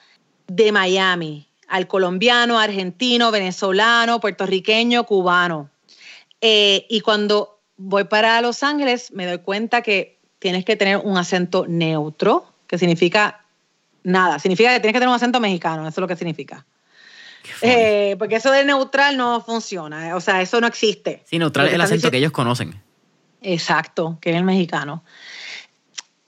de 0.45 0.73
Miami, 0.73 1.47
al 1.69 1.87
colombiano, 1.87 2.59
argentino, 2.59 3.31
venezolano, 3.31 4.19
puertorriqueño, 4.19 5.05
cubano. 5.05 5.69
Eh, 6.41 6.85
y 6.89 6.99
cuando 6.99 7.61
voy 7.77 8.03
para 8.03 8.41
Los 8.41 8.61
Ángeles 8.61 9.13
me 9.13 9.25
doy 9.25 9.37
cuenta 9.37 9.81
que 9.81 10.19
tienes 10.39 10.65
que 10.65 10.75
tener 10.75 10.97
un 10.97 11.17
acento 11.17 11.65
neutro, 11.65 12.53
que 12.67 12.77
significa 12.77 13.45
nada, 14.03 14.39
significa 14.39 14.73
que 14.73 14.81
tienes 14.81 14.93
que 14.93 14.99
tener 14.99 15.09
un 15.09 15.15
acento 15.15 15.39
mexicano, 15.39 15.83
eso 15.83 15.91
es 15.91 15.97
lo 15.97 16.07
que 16.09 16.17
significa. 16.17 16.65
Eh, 17.61 18.17
porque 18.19 18.35
eso 18.35 18.51
de 18.51 18.65
neutral 18.65 19.15
no 19.15 19.39
funciona, 19.39 20.13
o 20.13 20.19
sea, 20.19 20.41
eso 20.41 20.59
no 20.59 20.67
existe. 20.67 21.23
Sí, 21.25 21.39
neutral 21.39 21.67
es 21.67 21.73
el 21.73 21.79
acento 21.79 22.11
que 22.11 22.17
ellos 22.17 22.33
conocen. 22.33 22.83
Exacto, 23.41 24.17
que 24.19 24.31
es 24.31 24.35
el 24.35 24.43
mexicano. 24.43 25.03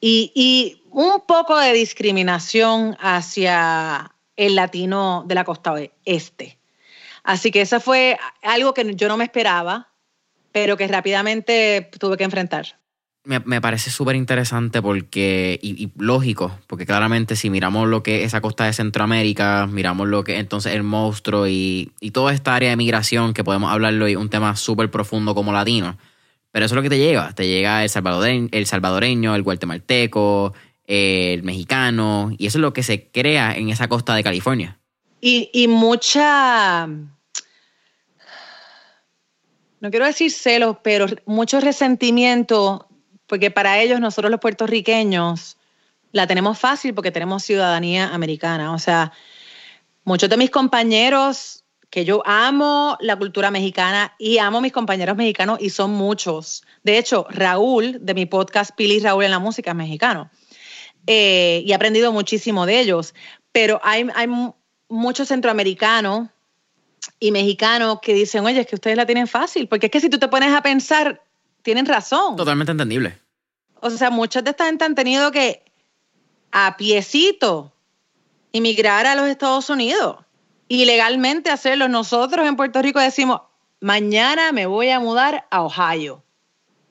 Y, 0.02 0.82
un 0.92 1.22
poco 1.28 1.58
de 1.58 1.72
discriminación 1.74 2.98
hacia 3.00 4.16
el 4.36 4.56
latino 4.56 5.24
de 5.28 5.36
la 5.36 5.44
costa 5.44 5.76
este. 6.04 6.58
Así 7.24 7.52
que 7.52 7.62
eso 7.62 7.80
fue 7.80 8.18
algo 8.42 8.74
que 8.74 8.96
yo 8.96 9.08
no 9.08 9.18
me 9.18 9.26
esperaba, 9.26 9.90
pero 10.52 10.78
que 10.78 10.88
rápidamente 10.88 11.90
tuve 12.00 12.18
que 12.18 12.24
enfrentar. 12.24 12.80
Me, 13.26 13.62
parece 13.62 13.92
súper 13.92 14.16
interesante 14.16 14.82
porque, 14.82 15.60
y, 15.62 15.92
lógico, 15.98 16.58
porque 16.66 16.88
claramente 16.88 17.36
si 17.36 17.52
miramos 17.52 17.88
lo 17.88 18.02
que 18.02 18.22
es 18.22 18.28
esa 18.28 18.42
costa 18.42 18.66
de 18.66 18.74
Centroamérica, 18.74 19.68
miramos 19.68 20.08
lo 20.08 20.24
que 20.24 20.40
entonces 20.40 20.74
el 20.74 20.82
monstruo 20.82 21.48
y, 21.48 21.92
y 22.00 22.12
toda 22.12 22.34
esta 22.34 22.56
área 22.56 22.72
de 22.72 22.78
migración 22.78 23.34
que 23.34 23.44
podemos 23.44 23.72
hablarlo 23.72 24.08
y 24.08 24.16
un 24.16 24.30
tema 24.30 24.56
súper 24.56 24.90
profundo 24.90 25.36
como 25.36 25.52
latino, 25.52 25.98
pero 26.52 26.66
eso 26.66 26.74
es 26.74 26.78
lo 26.78 26.82
que 26.82 26.90
te 26.90 26.98
llega. 26.98 27.34
Te 27.34 27.48
llega 27.48 27.84
el 27.84 27.90
salvadoreño, 27.90 28.50
el, 28.52 28.66
salvadoreño, 28.66 29.36
el 29.36 29.44
guatemalteco, 29.44 30.54
el 30.88 31.44
mexicano, 31.44 32.32
y 32.38 32.48
eso 32.48 32.58
es 32.58 32.62
lo 32.62 32.74
que 32.74 32.84
se 32.84 33.10
crea 33.10 33.56
en 33.56 33.70
esa 33.70 33.88
costa 33.88 34.16
de 34.16 34.24
California. 34.24 34.80
Y, 35.22 35.68
mucha, 35.68 36.88
no 36.88 37.12
quiero 39.90 40.06
decir 40.06 40.32
celos, 40.32 40.78
pero 40.82 41.08
mucho 41.26 41.60
resentimiento, 41.60 42.88
porque 43.28 43.52
para 43.52 43.82
ellos, 43.82 44.00
nosotros 44.00 44.32
los 44.32 44.40
puertorriqueños, 44.40 45.58
la 46.12 46.26
tenemos 46.26 46.58
fácil 46.58 46.94
porque 46.96 47.12
tenemos 47.12 47.44
ciudadanía 47.44 48.14
americana. 48.14 48.74
O 48.74 48.80
sea, 48.80 49.12
muchos 50.06 50.30
de 50.30 50.38
mis 50.38 50.50
compañeros 50.50 51.59
que 51.90 52.06
yo 52.06 52.22
amo 52.26 52.98
la 53.02 53.16
cultura 53.16 53.52
mexicana 53.52 54.14
y 54.20 54.38
amo 54.38 54.62
mis 54.62 54.72
compañeros 54.72 55.18
mexicanos 55.18 55.60
y 55.62 55.72
son 55.72 55.92
muchos. 55.92 56.64
De 56.84 56.98
hecho, 56.98 57.26
Raúl, 57.30 57.98
de 58.02 58.14
mi 58.14 58.26
podcast 58.26 58.72
Pili 58.76 59.00
Raúl 59.00 59.24
en 59.24 59.32
la 59.32 59.40
música, 59.40 59.72
es 59.72 59.76
mexicano. 59.76 60.30
Eh, 61.08 61.64
y 61.66 61.72
he 61.72 61.76
aprendido 61.76 62.12
muchísimo 62.12 62.66
de 62.66 62.80
ellos. 62.80 63.16
Pero 63.52 63.82
hay, 63.84 64.08
hay 64.14 64.28
muchos 64.88 65.28
centroamericanos 65.28 66.30
y 67.20 67.32
mexicanos 67.32 68.00
que 68.02 68.14
dicen, 68.14 68.46
oye, 68.46 68.62
es 68.62 68.68
que 68.68 68.76
ustedes 68.76 68.96
la 68.96 69.08
tienen 69.08 69.28
fácil, 69.28 69.68
porque 69.68 69.88
es 69.88 69.92
que 69.92 70.00
si 70.00 70.10
tú 70.10 70.20
te 70.20 70.28
pones 70.28 70.54
a 70.54 70.62
pensar, 70.62 71.24
tienen 71.64 71.88
razón. 71.88 72.36
Totalmente 72.36 72.72
entendible. 72.72 73.18
O 73.82 73.90
sea, 73.90 74.12
muchos 74.12 74.44
de 74.44 74.52
esta 74.52 74.66
gente 74.66 74.86
han 74.86 74.94
tenido 74.94 75.32
que 75.32 75.64
a 76.52 76.78
piecito 76.78 77.74
emigrar 78.54 79.08
a 79.08 79.16
los 79.16 79.28
Estados 79.28 79.70
Unidos 79.70 80.18
ilegalmente 80.70 81.50
hacerlo. 81.50 81.90
Nosotros 81.90 82.48
en 82.48 82.56
Puerto 82.56 82.82
Rico 82.82 83.00
decimos, 83.00 83.42
mañana 83.82 84.54
me 84.54 84.66
voy 84.66 84.90
a 84.90 85.02
mudar 85.02 85.46
a 85.52 85.64
Ohio. 85.64 86.24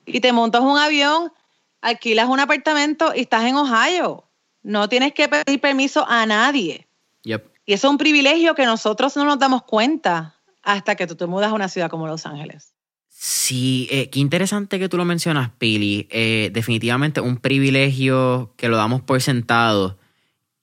Y 0.04 0.20
te 0.20 0.32
montas 0.32 0.60
un 0.60 0.76
avión, 0.76 1.32
alquilas 1.80 2.28
un 2.28 2.40
apartamento 2.40 3.12
y 3.14 3.20
estás 3.20 3.44
en 3.44 3.56
Ohio. 3.56 4.24
No 4.62 4.88
tienes 4.90 5.14
que 5.14 5.28
pedir 5.28 5.60
permiso 5.60 6.04
a 6.06 6.26
nadie. 6.26 6.86
Y 7.24 7.74
eso 7.74 7.86
es 7.86 7.90
un 7.90 7.98
privilegio 7.98 8.54
que 8.54 8.64
nosotros 8.64 9.14
no 9.16 9.26
nos 9.26 9.38
damos 9.38 9.62
cuenta 9.62 10.34
hasta 10.62 10.96
que 10.96 11.06
tú 11.06 11.16
te 11.16 11.26
mudas 11.26 11.50
a 11.50 11.54
una 11.54 11.68
ciudad 11.68 11.90
como 11.90 12.06
Los 12.06 12.24
Ángeles. 12.24 12.72
Sí, 13.08 13.88
eh, 13.90 14.08
qué 14.08 14.20
interesante 14.20 14.78
que 14.78 14.88
tú 14.88 14.96
lo 14.96 15.04
mencionas, 15.04 15.50
Pili. 15.58 16.08
Eh, 16.10 16.50
definitivamente 16.54 17.20
un 17.20 17.36
privilegio 17.36 18.54
que 18.56 18.68
lo 18.68 18.78
damos 18.78 19.02
por 19.02 19.20
sentado 19.20 19.97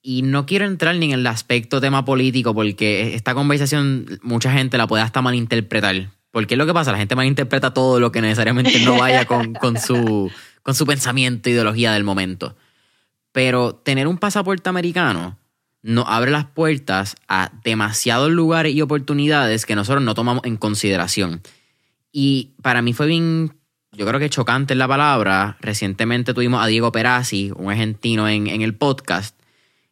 y 0.08 0.22
no 0.22 0.46
quiero 0.46 0.66
entrar 0.66 0.94
ni 0.94 1.06
en 1.06 1.18
el 1.18 1.26
aspecto 1.26 1.80
tema 1.80 2.04
político 2.04 2.54
porque 2.54 3.16
esta 3.16 3.34
conversación 3.34 4.20
mucha 4.22 4.52
gente 4.52 4.78
la 4.78 4.86
puede 4.86 5.02
hasta 5.02 5.20
malinterpretar. 5.20 6.10
Porque 6.30 6.54
es 6.54 6.58
lo 6.58 6.64
que 6.64 6.72
pasa, 6.72 6.92
la 6.92 6.98
gente 6.98 7.16
malinterpreta 7.16 7.74
todo 7.74 7.98
lo 7.98 8.12
que 8.12 8.20
necesariamente 8.20 8.78
no 8.84 8.98
vaya 8.98 9.24
con, 9.24 9.54
con, 9.54 9.80
su, 9.80 10.30
con 10.62 10.76
su 10.76 10.86
pensamiento, 10.86 11.50
ideología 11.50 11.92
del 11.92 12.04
momento. 12.04 12.54
Pero 13.32 13.74
tener 13.74 14.06
un 14.06 14.18
pasaporte 14.18 14.68
americano 14.68 15.40
nos 15.82 16.04
abre 16.06 16.30
las 16.30 16.44
puertas 16.44 17.16
a 17.26 17.50
demasiados 17.64 18.30
lugares 18.30 18.76
y 18.76 18.82
oportunidades 18.82 19.66
que 19.66 19.74
nosotros 19.74 20.04
no 20.04 20.14
tomamos 20.14 20.44
en 20.44 20.56
consideración. 20.56 21.42
Y 22.12 22.52
para 22.62 22.80
mí 22.80 22.92
fue 22.92 23.08
bien, 23.08 23.56
yo 23.90 24.06
creo 24.06 24.20
que 24.20 24.30
chocante 24.30 24.76
la 24.76 24.86
palabra. 24.86 25.56
Recientemente 25.58 26.32
tuvimos 26.32 26.62
a 26.62 26.68
Diego 26.68 26.92
Perazzi, 26.92 27.50
un 27.56 27.72
argentino, 27.72 28.28
en, 28.28 28.46
en 28.46 28.62
el 28.62 28.76
podcast 28.76 29.36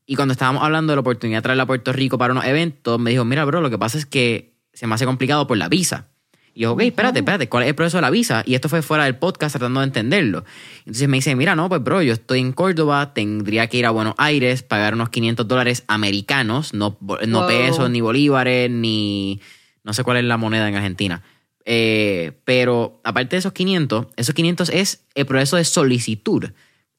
y 0.06 0.16
cuando 0.16 0.32
estábamos 0.32 0.62
hablando 0.62 0.92
de 0.92 0.96
la 0.96 1.00
oportunidad 1.00 1.38
de 1.38 1.42
traerla 1.42 1.62
a 1.62 1.66
Puerto 1.66 1.92
Rico 1.92 2.18
para 2.18 2.32
unos 2.32 2.44
eventos, 2.44 2.98
me 2.98 3.10
dijo, 3.10 3.24
mira, 3.24 3.44
bro, 3.44 3.60
lo 3.60 3.70
que 3.70 3.78
pasa 3.78 3.98
es 3.98 4.06
que 4.06 4.54
se 4.72 4.86
me 4.86 4.94
hace 4.94 5.06
complicado 5.06 5.46
por 5.46 5.56
la 5.56 5.68
visa. 5.68 6.08
Y 6.52 6.62
yo, 6.62 6.72
ok, 6.72 6.82
espérate, 6.82 7.20
espérate, 7.20 7.48
¿cuál 7.48 7.64
es 7.64 7.70
el 7.70 7.74
proceso 7.74 7.96
de 7.96 8.02
la 8.02 8.10
visa? 8.10 8.42
Y 8.46 8.54
esto 8.54 8.68
fue 8.68 8.82
fuera 8.82 9.04
del 9.04 9.16
podcast 9.16 9.54
tratando 9.56 9.80
de 9.80 9.86
entenderlo. 9.86 10.44
Entonces 10.80 11.08
me 11.08 11.16
dice, 11.16 11.34
mira, 11.34 11.56
no, 11.56 11.68
pues 11.68 11.82
bro, 11.82 12.02
yo 12.02 12.12
estoy 12.12 12.40
en 12.40 12.52
Córdoba, 12.52 13.12
tendría 13.12 13.66
que 13.66 13.78
ir 13.78 13.86
a 13.86 13.90
Buenos 13.90 14.14
Aires, 14.18 14.62
pagar 14.62 14.94
unos 14.94 15.08
500 15.08 15.48
dólares 15.48 15.84
americanos, 15.88 16.74
no, 16.74 16.96
no 17.26 17.46
pesos, 17.46 17.90
ni 17.90 18.00
bolívares, 18.00 18.70
ni... 18.70 19.40
No 19.82 19.92
sé 19.92 20.02
cuál 20.02 20.16
es 20.18 20.24
la 20.24 20.38
moneda 20.38 20.66
en 20.66 20.76
Argentina. 20.76 21.22
Eh, 21.66 22.32
pero 22.44 23.00
aparte 23.04 23.36
de 23.36 23.40
esos 23.40 23.52
500, 23.52 24.06
esos 24.16 24.34
500 24.34 24.70
es 24.70 25.04
el 25.14 25.26
proceso 25.26 25.56
de 25.56 25.64
solicitud. 25.64 26.50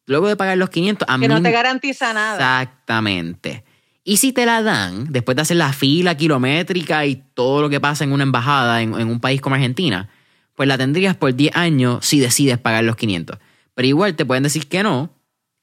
Luego 0.08 0.28
de 0.28 0.36
pagar 0.36 0.58
los 0.58 0.70
500, 0.70 1.08
a 1.10 1.20
que 1.20 1.28
no 1.28 1.41
te 1.41 1.51
garantiza 1.51 2.14
nada. 2.14 2.62
Exactamente. 2.62 3.64
Y 4.08 4.18
si 4.18 4.34
te 4.34 4.45
la 4.45 4.62
dan, 4.62 5.12
después 5.12 5.36
de 5.36 5.41
hacer 5.41 5.58
la 5.58 5.74
fila 5.74 6.16
kilométrica 6.16 7.08
y 7.08 7.24
todo 7.34 7.64
lo 7.64 7.70
que 7.72 7.82
pasa 7.82 8.03
en 8.03 8.12
una 8.12 8.22
embajada 8.22 8.84
en, 8.84 8.93
un 8.93 9.20
país 9.20 9.41
como 9.41 9.56
Argentina, 9.56 10.10
pues 10.53 10.70
la 10.70 10.78
tendrías 10.78 11.16
por 11.16 11.34
10 11.34 11.56
años 11.56 12.06
si 12.06 12.20
decides 12.20 12.60
pagar 12.60 12.84
los 12.84 12.95
500. 12.95 13.39
Pero 13.74 13.88
igual 13.88 14.16
te 14.16 14.24
pueden 14.24 14.43
decir 14.43 14.68
que 14.68 14.84
no 14.84 15.10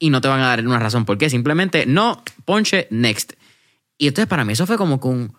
y 0.00 0.10
no 0.10 0.20
te 0.20 0.26
van 0.26 0.40
a 0.40 0.48
dar 0.48 0.66
una 0.66 0.80
razón 0.80 1.04
por 1.04 1.18
qué. 1.18 1.30
Simplemente 1.30 1.86
no, 1.86 2.20
ponche, 2.44 2.88
next. 2.90 3.34
Y 3.96 4.08
entonces 4.08 4.26
para 4.26 4.44
mí 4.44 4.54
eso 4.54 4.66
fue 4.66 4.76
como 4.76 5.00
que 5.00 5.06
un 5.06 5.32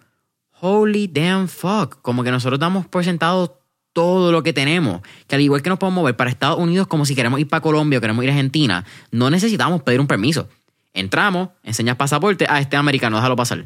holy 0.62 1.08
damn 1.08 1.50
fuck. 1.50 2.02
Como 2.02 2.24
que 2.24 2.32
nosotros 2.32 2.58
damos 2.58 2.88
por 2.88 3.04
sentado 3.04 3.63
todo 3.94 4.32
lo 4.32 4.44
que 4.44 4.52
tenemos. 4.54 5.02
Que 5.28 5.36
al 5.36 5.42
igual 5.42 5.62
que 5.62 5.70
nos 5.70 5.80
podemos 5.80 6.02
mover 6.02 6.16
para 6.18 6.30
Estados 6.30 6.60
Unidos 6.60 6.88
como 6.88 7.06
si 7.06 7.16
queremos 7.16 7.40
ir 7.40 7.48
para 7.48 7.62
Colombia 7.62 8.00
o 8.00 8.02
queremos 8.02 8.24
ir 8.24 8.30
a 8.30 8.34
Argentina, 8.34 8.86
no 9.12 9.30
necesitamos 9.30 9.82
pedir 9.84 10.00
un 10.00 10.08
permiso. 10.08 10.50
Entramos, 10.94 11.50
enseñas 11.64 11.96
pasaporte, 11.96 12.46
ah, 12.50 12.60
este 12.60 12.76
es 12.76 12.80
americano, 12.80 13.16
déjalo 13.18 13.36
pasar. 13.36 13.66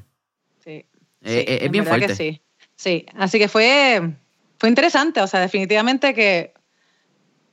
Sí. 0.64 0.72
Eh, 0.72 0.86
sí, 1.24 1.44
es 1.48 1.62
en 1.64 1.72
bien 1.72 1.86
fuerte. 1.86 2.08
que 2.08 2.16
sí. 2.16 2.42
Sí, 2.76 3.06
así 3.18 3.40
que 3.40 3.48
fue, 3.48 4.14
fue 4.60 4.70
interesante, 4.70 5.20
o 5.22 5.28
sea, 5.28 5.40
definitivamente 5.40 6.14
que 6.14 6.54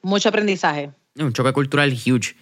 mucho 0.02 0.28
aprendizaje. 0.28 0.90
Es 1.14 1.22
un 1.22 1.32
choque 1.32 1.52
cultural 1.52 1.90
huge. 1.92 2.36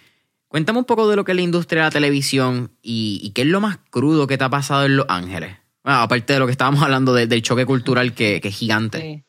Cuéntame 0.49 0.78
un 0.80 0.85
poco 0.85 1.09
de 1.09 1.16
lo 1.16 1.24
que 1.24 1.33
es 1.33 1.37
la 1.37 1.43
industria 1.43 1.83
de 1.83 1.87
la 1.87 1.91
televisión 1.93 2.72
y, 2.83 3.20
y 3.22 3.30
qué 3.30 3.43
es 3.43 3.49
lo 3.49 3.61
más 3.61 3.78
crudo 3.91 4.26
que 4.26 4.37
te 4.37 4.45
ha 4.45 4.51
pasado 4.51 4.85
en 4.85 4.97
Los 4.97 5.07
Ángeles. 5.09 5.57
Bueno, 5.85 6.01
aparte 6.01 6.33
de 6.35 6.39
lo 6.39 6.47
que 6.47 6.53
estábamos 6.53 6.83
hablando 6.83 7.14
de- 7.14 7.26
del 7.26 7.41
choque 7.43 7.64
cultural 7.64 8.12
que, 8.14 8.41
que 8.41 8.49
es 8.49 8.55
gigante. 8.57 9.01
Sí. 9.01 9.22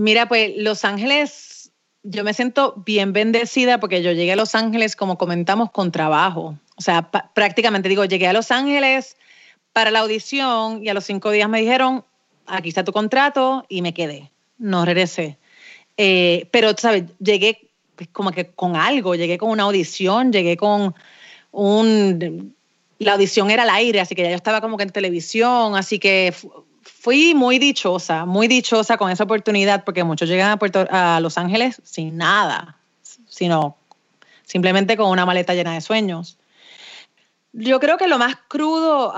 Mira, 0.00 0.26
pues 0.28 0.52
Los 0.56 0.86
Ángeles, 0.86 1.72
yo 2.02 2.24
me 2.24 2.32
siento 2.32 2.72
bien 2.86 3.12
bendecida 3.12 3.78
porque 3.78 4.02
yo 4.02 4.12
llegué 4.12 4.32
a 4.32 4.36
Los 4.36 4.54
Ángeles, 4.54 4.96
como 4.96 5.18
comentamos, 5.18 5.70
con 5.70 5.92
trabajo. 5.92 6.56
O 6.76 6.80
sea, 6.80 7.10
prácticamente 7.10 7.90
digo, 7.90 8.06
llegué 8.06 8.26
a 8.26 8.32
Los 8.32 8.50
Ángeles 8.50 9.18
para 9.74 9.90
la 9.90 9.98
audición 9.98 10.82
y 10.82 10.88
a 10.88 10.94
los 10.94 11.04
cinco 11.04 11.30
días 11.30 11.50
me 11.50 11.60
dijeron, 11.60 12.02
aquí 12.46 12.70
está 12.70 12.82
tu 12.82 12.92
contrato 12.92 13.66
y 13.68 13.82
me 13.82 13.92
quedé. 13.92 14.30
No 14.56 14.86
regresé. 14.86 15.36
Eh, 15.98 16.48
pero, 16.50 16.74
¿sabes? 16.78 17.04
Llegué 17.18 17.68
pues, 17.94 18.08
como 18.10 18.32
que 18.32 18.46
con 18.46 18.76
algo, 18.76 19.16
llegué 19.16 19.36
con 19.36 19.50
una 19.50 19.64
audición, 19.64 20.32
llegué 20.32 20.56
con 20.56 20.94
un... 21.50 22.56
La 22.98 23.12
audición 23.12 23.50
era 23.50 23.64
al 23.64 23.70
aire, 23.70 24.00
así 24.00 24.14
que 24.14 24.22
ya 24.22 24.30
yo 24.30 24.36
estaba 24.36 24.62
como 24.62 24.78
que 24.78 24.84
en 24.84 24.90
televisión, 24.92 25.76
así 25.76 25.98
que 25.98 26.32
fui 27.00 27.34
muy 27.34 27.58
dichosa, 27.58 28.26
muy 28.26 28.46
dichosa 28.46 28.98
con 28.98 29.10
esa 29.10 29.24
oportunidad, 29.24 29.84
porque 29.84 30.04
muchos 30.04 30.28
llegan 30.28 30.50
a, 30.50 30.58
Puerto, 30.58 30.86
a 30.90 31.18
Los 31.20 31.38
Ángeles 31.38 31.80
sin 31.82 32.18
nada, 32.18 32.76
sino 33.26 33.78
simplemente 34.44 34.98
con 34.98 35.08
una 35.08 35.24
maleta 35.24 35.54
llena 35.54 35.72
de 35.72 35.80
sueños. 35.80 36.36
Yo 37.54 37.80
creo 37.80 37.96
que 37.96 38.06
lo 38.06 38.18
más 38.18 38.36
crudo, 38.48 39.14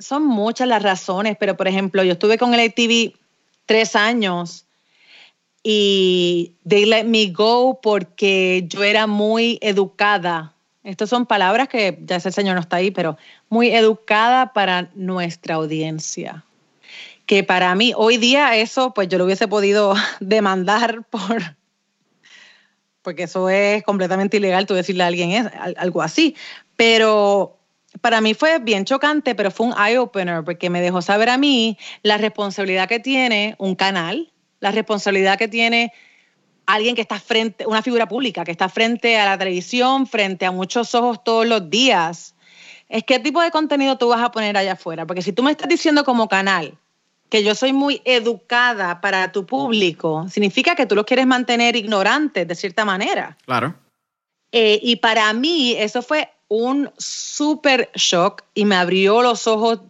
son 0.00 0.26
muchas 0.26 0.66
las 0.66 0.82
razones, 0.82 1.36
pero 1.38 1.58
por 1.58 1.68
ejemplo, 1.68 2.02
yo 2.02 2.12
estuve 2.12 2.38
con 2.38 2.54
el 2.54 2.70
ATV 2.70 3.12
tres 3.66 3.94
años 3.96 4.64
y 5.62 6.54
they 6.66 6.86
let 6.86 7.04
me 7.04 7.26
go 7.32 7.80
porque 7.82 8.64
yo 8.66 8.82
era 8.82 9.06
muy 9.06 9.58
educada. 9.60 10.54
Estas 10.84 11.10
son 11.10 11.26
palabras 11.26 11.68
que 11.68 11.98
ya 12.00 12.16
ese 12.16 12.32
señor 12.32 12.54
no 12.54 12.62
está 12.62 12.76
ahí, 12.76 12.90
pero 12.90 13.18
muy 13.50 13.68
educada 13.68 14.54
para 14.54 14.88
nuestra 14.94 15.56
audiencia. 15.56 16.45
Que 17.26 17.42
para 17.42 17.74
mí, 17.74 17.92
hoy 17.96 18.18
día 18.18 18.56
eso, 18.56 18.94
pues 18.94 19.08
yo 19.08 19.18
lo 19.18 19.24
hubiese 19.24 19.48
podido 19.48 19.94
demandar 20.20 21.04
por, 21.10 21.56
porque 23.02 23.24
eso 23.24 23.48
es 23.48 23.82
completamente 23.82 24.36
ilegal, 24.36 24.66
tú 24.66 24.74
decirle 24.74 25.02
a 25.02 25.08
alguien 25.08 25.32
es, 25.32 25.46
al- 25.58 25.74
algo 25.78 26.02
así. 26.02 26.36
Pero 26.76 27.58
para 28.00 28.20
mí 28.20 28.34
fue 28.34 28.58
bien 28.60 28.84
chocante, 28.84 29.34
pero 29.34 29.50
fue 29.50 29.66
un 29.66 29.74
eye-opener 29.76 30.44
porque 30.44 30.70
me 30.70 30.80
dejó 30.80 31.02
saber 31.02 31.28
a 31.28 31.38
mí 31.38 31.76
la 32.02 32.16
responsabilidad 32.16 32.88
que 32.88 33.00
tiene 33.00 33.56
un 33.58 33.74
canal, 33.74 34.32
la 34.60 34.70
responsabilidad 34.70 35.36
que 35.36 35.48
tiene 35.48 35.92
alguien 36.66 36.94
que 36.94 37.02
está 37.02 37.18
frente, 37.18 37.66
una 37.66 37.82
figura 37.82 38.06
pública, 38.06 38.44
que 38.44 38.50
está 38.52 38.68
frente 38.68 39.18
a 39.18 39.24
la 39.24 39.38
televisión, 39.38 40.06
frente 40.06 40.46
a 40.46 40.52
muchos 40.52 40.94
ojos 40.94 41.24
todos 41.24 41.46
los 41.46 41.70
días. 41.70 42.34
Es 42.88 43.02
qué 43.04 43.18
tipo 43.18 43.40
de 43.40 43.50
contenido 43.50 43.98
tú 43.98 44.08
vas 44.08 44.22
a 44.22 44.30
poner 44.30 44.56
allá 44.56 44.72
afuera. 44.72 45.06
Porque 45.06 45.22
si 45.22 45.32
tú 45.32 45.42
me 45.42 45.50
estás 45.50 45.68
diciendo 45.68 46.04
como 46.04 46.28
canal 46.28 46.78
que 47.28 47.42
yo 47.42 47.54
soy 47.54 47.72
muy 47.72 48.02
educada 48.04 49.00
para 49.00 49.32
tu 49.32 49.46
público, 49.46 50.26
significa 50.28 50.74
que 50.74 50.86
tú 50.86 50.94
los 50.94 51.04
quieres 51.04 51.26
mantener 51.26 51.76
ignorantes 51.76 52.46
de 52.46 52.54
cierta 52.54 52.84
manera. 52.84 53.36
Claro. 53.44 53.74
Eh, 54.52 54.78
y 54.82 54.96
para 54.96 55.32
mí 55.32 55.74
eso 55.76 56.02
fue 56.02 56.30
un 56.48 56.90
súper 56.96 57.90
shock 57.94 58.42
y 58.54 58.64
me 58.64 58.76
abrió 58.76 59.22
los 59.22 59.46
ojos 59.46 59.80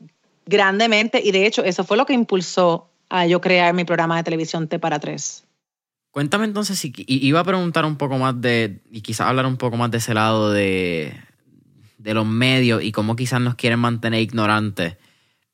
grandemente 0.46 1.20
y 1.22 1.32
de 1.32 1.46
hecho 1.46 1.62
eso 1.62 1.84
fue 1.84 1.96
lo 1.96 2.06
que 2.06 2.14
impulsó 2.14 2.88
a 3.08 3.26
yo 3.26 3.40
crear 3.40 3.74
mi 3.74 3.84
programa 3.84 4.16
de 4.16 4.24
televisión 4.24 4.68
T 4.68 4.78
para 4.78 4.98
tres. 4.98 5.44
Cuéntame 6.10 6.46
entonces, 6.46 6.78
si, 6.78 6.94
iba 7.06 7.40
a 7.40 7.44
preguntar 7.44 7.84
un 7.84 7.96
poco 7.96 8.16
más 8.16 8.40
de, 8.40 8.80
y 8.90 9.02
quizás 9.02 9.28
hablar 9.28 9.44
un 9.44 9.58
poco 9.58 9.76
más 9.76 9.90
de 9.90 9.98
ese 9.98 10.14
lado 10.14 10.50
de, 10.50 11.12
de 11.98 12.14
los 12.14 12.24
medios 12.24 12.82
y 12.82 12.90
cómo 12.90 13.16
quizás 13.16 13.40
nos 13.40 13.54
quieren 13.54 13.80
mantener 13.80 14.22
ignorantes. 14.22 14.96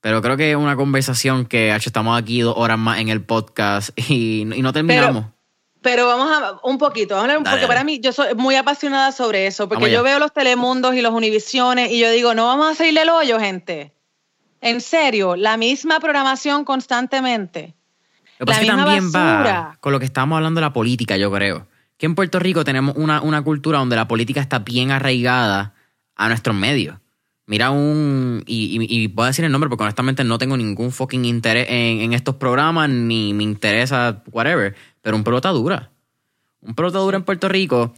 Pero 0.03 0.21
creo 0.21 0.37
que 0.37 0.51
es 0.51 0.57
una 0.57 0.77
conversación 0.77 1.47
que 1.47 1.75
hecho, 1.75 1.89
estamos 1.89 2.21
aquí 2.21 2.41
dos 2.43 2.55
horas 2.59 2.79
más 2.79 2.99
en 2.99 3.09
el 3.09 3.23
podcast 3.23 3.91
y, 4.11 4.43
y 4.43 4.61
no 4.61 4.73
terminamos. 4.75 5.27
Pero 5.81 6.07
vamos 6.07 6.31
a 6.31 6.61
un 6.65 6.77
poquito, 6.79 7.15
vamos 7.15 7.23
a 7.23 7.25
hablar 7.25 7.39
un- 7.39 7.45
Dale, 7.45 7.55
porque 7.55 7.67
dale. 7.67 7.69
para 7.75 7.85
mí 7.85 7.99
yo 8.01 8.13
soy 8.13 8.35
muy 8.35 8.55
apasionada 8.57 9.11
sobre 9.13 9.47
eso, 9.47 9.69
porque 9.69 9.85
Vamos 9.85 9.95
yo 9.97 10.03
veo 10.05 10.19
los 10.19 10.33
Telemundos 10.33 10.95
y 10.95 11.01
los 11.03 11.13
Univisiones 11.13 11.91
y 11.91 11.99
yo 11.99 12.11
digo, 12.11 12.35
no 12.35 12.47
vamos 12.47 12.71
a 12.71 12.75
seguirle 12.75 13.03
el 13.03 13.09
hoyo, 13.09 13.41
gente. 13.41 13.93
En 14.61 14.81
serio, 14.81 15.35
la 15.35 15.57
misma 15.57 15.99
programación 15.99 16.65
constantemente. 16.65 17.75
Lo 18.39 18.47
que 18.47 18.53
pasa 18.53 18.63
la 18.63 18.67
es 18.67 18.69
que 18.69 19.01
misma 19.01 19.13
también 19.21 19.47
va 19.55 19.77
con 19.81 19.93
lo 19.93 19.99
que 19.99 20.05
estábamos 20.05 20.37
hablando 20.37 20.61
de 20.61 20.67
la 20.67 20.73
política, 20.73 21.17
yo 21.17 21.33
creo. 21.33 21.67
Que 21.97 22.07
en 22.07 22.15
Puerto 22.15 22.39
Rico 22.39 22.65
tenemos 22.65 22.95
una, 22.97 23.21
una 23.21 23.43
cultura 23.43 23.79
donde 23.79 23.97
la 23.97 24.07
política 24.09 24.41
está 24.41 24.61
bien 24.61 24.91
arraigada 24.93 25.75
a 26.17 26.29
nuestros 26.29 26.55
medios. 26.57 26.97
Mira 27.47 27.71
un... 27.71 28.45
Y, 28.47 28.79
y, 28.81 29.03
y 29.03 29.07
voy 29.09 29.25
a 29.25 29.27
decir 29.29 29.45
el 29.45 29.53
nombre 29.53 29.69
porque 29.69 29.83
honestamente 29.83 30.25
no 30.25 30.39
tengo 30.39 30.57
ningún 30.57 30.93
fucking 30.93 31.25
interés 31.25 31.67
en, 31.69 32.01
en 32.01 32.13
estos 32.13 32.37
programas, 32.37 32.89
ni 32.89 33.35
me 33.35 33.43
interesa 33.43 34.23
whatever. 34.31 34.75
Pero 35.01 35.17
un 35.17 35.25
pelota 35.25 35.51
dura. 35.51 35.91
Un 36.61 36.75
pelota 36.75 36.99
dura 36.99 37.17
en 37.17 37.25
Puerto 37.25 37.49
Rico, 37.49 37.93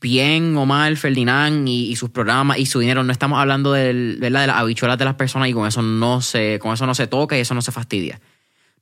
bien 0.00 0.56
o 0.56 0.66
mal, 0.66 0.96
Ferdinand 0.96 1.68
y, 1.68 1.92
y 1.92 1.96
sus 1.96 2.10
programas 2.10 2.58
y 2.58 2.66
su 2.66 2.80
dinero. 2.80 3.04
No 3.04 3.12
estamos 3.12 3.38
hablando 3.38 3.72
de 3.72 4.16
las 4.30 4.48
habichuelas 4.48 4.98
de 4.98 5.04
las 5.04 5.14
personas 5.14 5.48
y 5.48 5.52
con 5.52 5.68
eso 5.68 5.80
no 5.80 6.20
se, 6.20 6.58
con 6.58 6.74
eso 6.74 6.86
no 6.86 6.94
se 6.94 7.06
toca 7.06 7.38
y 7.38 7.40
eso 7.40 7.54
no 7.54 7.62
se 7.62 7.70
fastidia. 7.70 8.20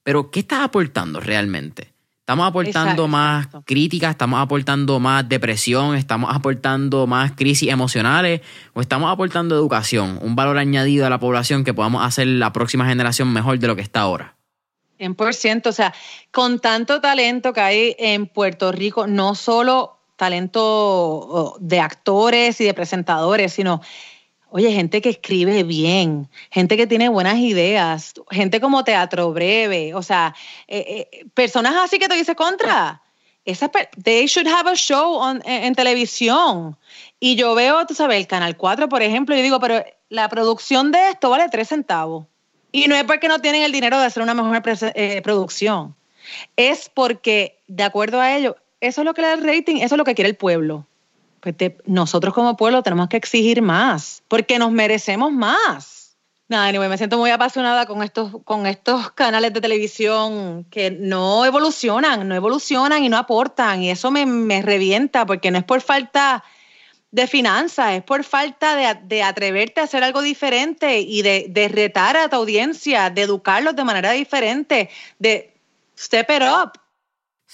Pero, 0.02 0.30
¿qué 0.30 0.40
estás 0.40 0.60
aportando 0.60 1.20
realmente? 1.20 1.92
¿Estamos 2.22 2.46
aportando 2.46 2.90
Exacto, 2.90 3.08
más 3.08 3.46
exacto. 3.46 3.64
críticas? 3.66 4.12
¿Estamos 4.12 4.40
aportando 4.40 5.00
más 5.00 5.28
depresión? 5.28 5.96
¿Estamos 5.96 6.32
aportando 6.32 7.08
más 7.08 7.32
crisis 7.32 7.68
emocionales? 7.68 8.42
¿O 8.74 8.80
estamos 8.80 9.12
aportando 9.12 9.56
educación? 9.56 10.20
Un 10.22 10.36
valor 10.36 10.56
añadido 10.56 11.04
a 11.04 11.10
la 11.10 11.18
población 11.18 11.64
que 11.64 11.74
podamos 11.74 12.06
hacer 12.06 12.28
la 12.28 12.52
próxima 12.52 12.86
generación 12.86 13.32
mejor 13.32 13.58
de 13.58 13.66
lo 13.66 13.74
que 13.74 13.82
está 13.82 14.02
ahora. 14.02 14.36
100%, 15.00 15.66
o 15.66 15.72
sea, 15.72 15.92
con 16.30 16.60
tanto 16.60 17.00
talento 17.00 17.52
que 17.52 17.60
hay 17.60 17.96
en 17.98 18.28
Puerto 18.28 18.70
Rico, 18.70 19.08
no 19.08 19.34
solo 19.34 19.98
talento 20.14 20.62
oh, 20.62 21.56
de 21.58 21.80
actores 21.80 22.60
y 22.60 22.64
de 22.64 22.72
presentadores, 22.72 23.52
sino, 23.52 23.80
oye, 24.52 24.70
gente 24.70 25.00
que 25.00 25.08
escribe 25.08 25.62
bien, 25.62 26.28
gente 26.50 26.76
que 26.76 26.86
tiene 26.86 27.08
buenas 27.08 27.38
ideas, 27.38 28.12
gente 28.30 28.60
como 28.60 28.84
Teatro 28.84 29.32
Breve, 29.32 29.94
o 29.94 30.02
sea, 30.02 30.34
eh, 30.68 31.08
eh, 31.10 31.24
personas 31.34 31.74
así 31.76 31.98
que 31.98 32.06
tú 32.08 32.14
dices 32.14 32.36
contra. 32.36 33.02
Per- 33.44 33.88
they 34.04 34.26
should 34.26 34.46
have 34.46 34.70
a 34.70 34.74
show 34.76 35.14
on- 35.16 35.42
en, 35.44 35.74
televisión. 35.74 36.76
Y 37.18 37.34
yo 37.34 37.54
veo, 37.54 37.84
tú 37.86 37.94
sabes, 37.94 38.18
el 38.18 38.26
Canal 38.26 38.56
4, 38.56 38.88
por 38.88 39.02
ejemplo, 39.02 39.34
y 39.34 39.42
digo, 39.42 39.58
pero 39.58 39.82
la 40.10 40.28
producción 40.28 40.92
de 40.92 41.08
esto 41.08 41.30
vale 41.30 41.48
tres 41.48 41.68
centavos. 41.68 42.26
Y 42.70 42.86
no 42.88 42.94
es 42.94 43.04
porque 43.04 43.28
no 43.28 43.40
tienen 43.40 43.62
el 43.62 43.72
dinero 43.72 43.98
de 43.98 44.06
hacer 44.06 44.22
una 44.22 44.34
mejor 44.34 44.62
eh, 44.94 45.22
producción. 45.22 45.96
Es 46.56 46.88
porque, 46.88 47.58
de 47.66 47.82
acuerdo 47.82 48.20
a 48.20 48.36
ello, 48.36 48.56
eso 48.80 49.00
es 49.00 49.04
lo 49.04 49.14
que 49.14 49.22
le 49.22 49.28
da 49.28 49.34
el 49.34 49.44
rating, 49.44 49.76
eso 49.76 49.94
es 49.94 49.98
lo 49.98 50.04
que 50.04 50.14
quiere 50.14 50.30
el 50.30 50.36
pueblo. 50.36 50.86
Pues 51.42 51.56
te- 51.56 51.76
nosotros 51.86 52.32
como 52.32 52.56
pueblo 52.56 52.84
tenemos 52.84 53.08
que 53.08 53.16
exigir 53.16 53.62
más, 53.62 54.22
porque 54.28 54.60
nos 54.60 54.70
merecemos 54.70 55.32
más. 55.32 56.16
Nada, 56.46 56.68
anyway, 56.68 56.88
me 56.88 56.96
siento 56.96 57.18
muy 57.18 57.30
apasionada 57.30 57.84
con 57.86 58.00
estos, 58.04 58.30
con 58.44 58.66
estos 58.66 59.10
canales 59.10 59.52
de 59.52 59.60
televisión 59.60 60.64
que 60.70 60.92
no 60.92 61.44
evolucionan, 61.44 62.28
no 62.28 62.34
evolucionan 62.36 63.02
y 63.02 63.08
no 63.08 63.16
aportan. 63.16 63.82
Y 63.82 63.90
eso 63.90 64.12
me, 64.12 64.24
me 64.24 64.62
revienta, 64.62 65.26
porque 65.26 65.50
no 65.50 65.58
es 65.58 65.64
por 65.64 65.80
falta 65.80 66.44
de 67.10 67.26
finanzas, 67.26 67.94
es 67.94 68.04
por 68.04 68.22
falta 68.22 68.76
de, 68.76 69.00
de 69.02 69.24
atreverte 69.24 69.80
a 69.80 69.84
hacer 69.84 70.04
algo 70.04 70.22
diferente 70.22 71.00
y 71.00 71.22
de, 71.22 71.46
de 71.48 71.68
retar 71.68 72.16
a 72.16 72.28
tu 72.28 72.36
audiencia, 72.36 73.10
de 73.10 73.22
educarlos 73.22 73.74
de 73.74 73.82
manera 73.84 74.12
diferente, 74.12 74.90
de 75.18 75.52
step 75.98 76.30
it 76.30 76.42
up. 76.42 76.81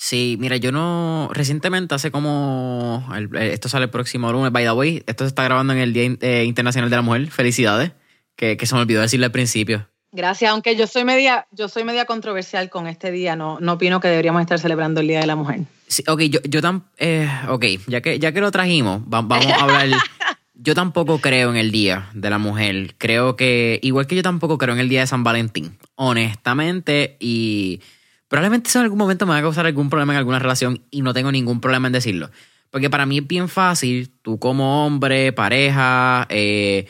Sí, 0.01 0.37
mira, 0.39 0.57
yo 0.59 0.71
no. 0.71 1.29
Recientemente, 1.33 1.93
hace 1.95 2.13
como. 2.13 3.05
el- 3.17 3.35
eh, 3.37 3.53
esto 3.53 3.69
sale 3.69 3.87
el 3.87 3.91
próximo 3.91 4.31
lunes. 4.31 4.53
By 4.53 4.65
the 4.65 4.71
way, 4.71 5.03
esto 5.09 5.25
se 5.25 5.29
está 5.29 5.43
grabando 5.43 5.73
en 5.73 5.81
el 5.81 5.93
Día 5.93 6.05
eh, 6.21 6.45
Internacional 6.47 6.89
de 6.89 6.95
la 6.97 7.03
Mujer. 7.03 7.29
Felicidades. 7.33 7.91
Que, 8.37 8.57
que 8.57 8.67
se 8.67 8.77
me 8.77 8.83
olvidó 8.83 9.01
decirle 9.01 9.27
al 9.27 9.33
principio. 9.33 9.89
Gracias, 10.13 10.53
aunque 10.53 10.77
yo 10.77 10.87
soy 10.87 11.05
media, 11.05 11.49
yo 11.51 11.67
soy 11.69 11.83
media 11.83 12.05
controversial 12.05 12.71
con 12.71 12.87
este 12.87 13.11
día, 13.11 13.35
no, 13.35 13.59
no 13.61 13.73
opino 13.73 13.99
que 14.01 14.07
deberíamos 14.07 14.41
estar 14.41 14.59
celebrando 14.61 15.01
el 15.01 15.09
Día 15.09 15.19
de 15.21 15.27
la 15.27 15.35
Mujer. 15.35 15.63
Sí, 15.89 16.05
ok, 16.07 16.21
yo, 16.23 16.41
yo 16.49 16.63
tam, 16.63 16.85
eh, 16.99 17.29
ok, 17.49 17.65
ya 17.89 18.01
que, 18.01 18.19
ya 18.21 18.31
que 18.33 18.41
lo 18.41 18.53
trajimos, 18.53 19.03
va- 19.03 19.23
vamos 19.23 19.47
a 19.53 19.57
hablar. 19.65 19.89
yo 20.55 20.75
tampoco 20.77 21.19
creo 21.19 21.51
en 21.51 21.57
el 21.57 21.73
Día 21.73 22.09
de 22.15 22.31
la 22.31 22.39
Mujer. 22.39 22.95
Creo 22.97 23.35
que, 23.35 23.81
igual 23.83 24.07
que 24.07 24.15
yo 24.15 24.23
tampoco 24.23 24.57
creo 24.57 24.73
en 24.75 24.81
el 24.81 24.89
Día 24.89 25.01
de 25.01 25.09
San 25.09 25.25
Valentín, 25.25 25.77
honestamente, 25.97 27.17
y 27.21 27.81
probablemente 28.29 28.69
eso 28.69 28.79
en 28.79 28.85
algún 28.85 28.99
momento 28.99 29.27
me 29.27 29.33
va 29.33 29.39
a 29.39 29.43
causar 29.43 29.67
algún 29.67 29.91
problema 29.91 30.13
en 30.13 30.19
alguna 30.19 30.39
relación 30.39 30.85
y 30.91 31.03
no 31.03 31.13
tengo 31.15 31.33
ningún 31.33 31.61
problema 31.61 31.89
en 31.89 31.93
decirlo. 31.93 32.31
Porque 32.71 32.91
para 32.91 33.07
mí 33.07 33.19
es 33.19 33.27
bien 33.27 33.49
fácil, 33.49 34.11
tú 34.23 34.39
como 34.39 34.87
hombre, 34.87 35.33
pareja, 35.33 36.27
eh, 36.29 36.87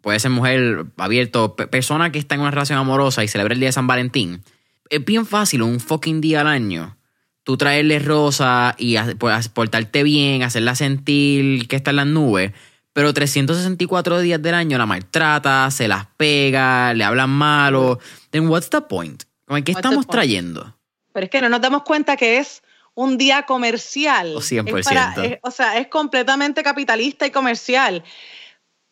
puede 0.00 0.18
ser 0.18 0.30
mujer, 0.30 0.86
abierto, 0.96 1.56
persona 1.56 2.10
que 2.10 2.18
está 2.18 2.34
en 2.34 2.40
una 2.40 2.50
relación 2.50 2.78
amorosa 2.78 3.22
y 3.22 3.28
celebra 3.28 3.54
el 3.54 3.60
día 3.60 3.68
de 3.68 3.72
San 3.72 3.86
Valentín. 3.86 4.42
Es 4.88 5.04
bien 5.04 5.26
fácil 5.26 5.62
un 5.62 5.78
fucking 5.78 6.20
día 6.20 6.40
al 6.40 6.46
año 6.46 6.96
tú 7.42 7.56
traerle 7.56 7.98
rosa 7.98 8.74
y 8.78 8.96
pues, 9.18 9.48
portarte 9.48 10.02
bien, 10.02 10.42
hacerla 10.42 10.74
sentir 10.74 11.66
que 11.68 11.76
está 11.76 11.90
en 11.90 11.96
las 11.96 12.06
nubes, 12.06 12.52
pero 12.92 13.12
364 13.12 14.20
días 14.20 14.42
del 14.42 14.54
año 14.54 14.78
la 14.78 14.86
maltrata, 14.86 15.70
se 15.70 15.88
las 15.88 16.06
pega, 16.16 16.92
le 16.94 17.04
hablan 17.04 17.30
malo. 17.30 17.98
Then 18.30 18.48
what's 18.48 18.70
the 18.70 18.82
point? 18.82 19.24
¿Qué 19.64 19.72
estamos 19.72 20.06
trayendo? 20.06 20.76
Pero 21.12 21.24
es 21.24 21.30
que 21.30 21.40
no 21.40 21.48
nos 21.48 21.60
damos 21.60 21.82
cuenta 21.82 22.16
que 22.16 22.38
es 22.38 22.62
un 22.94 23.18
día 23.18 23.42
comercial. 23.42 24.36
O 24.36 24.40
100%. 24.40 25.40
o 25.42 25.50
sea, 25.50 25.78
es 25.78 25.88
completamente 25.88 26.62
capitalista 26.62 27.26
y 27.26 27.30
comercial. 27.30 28.04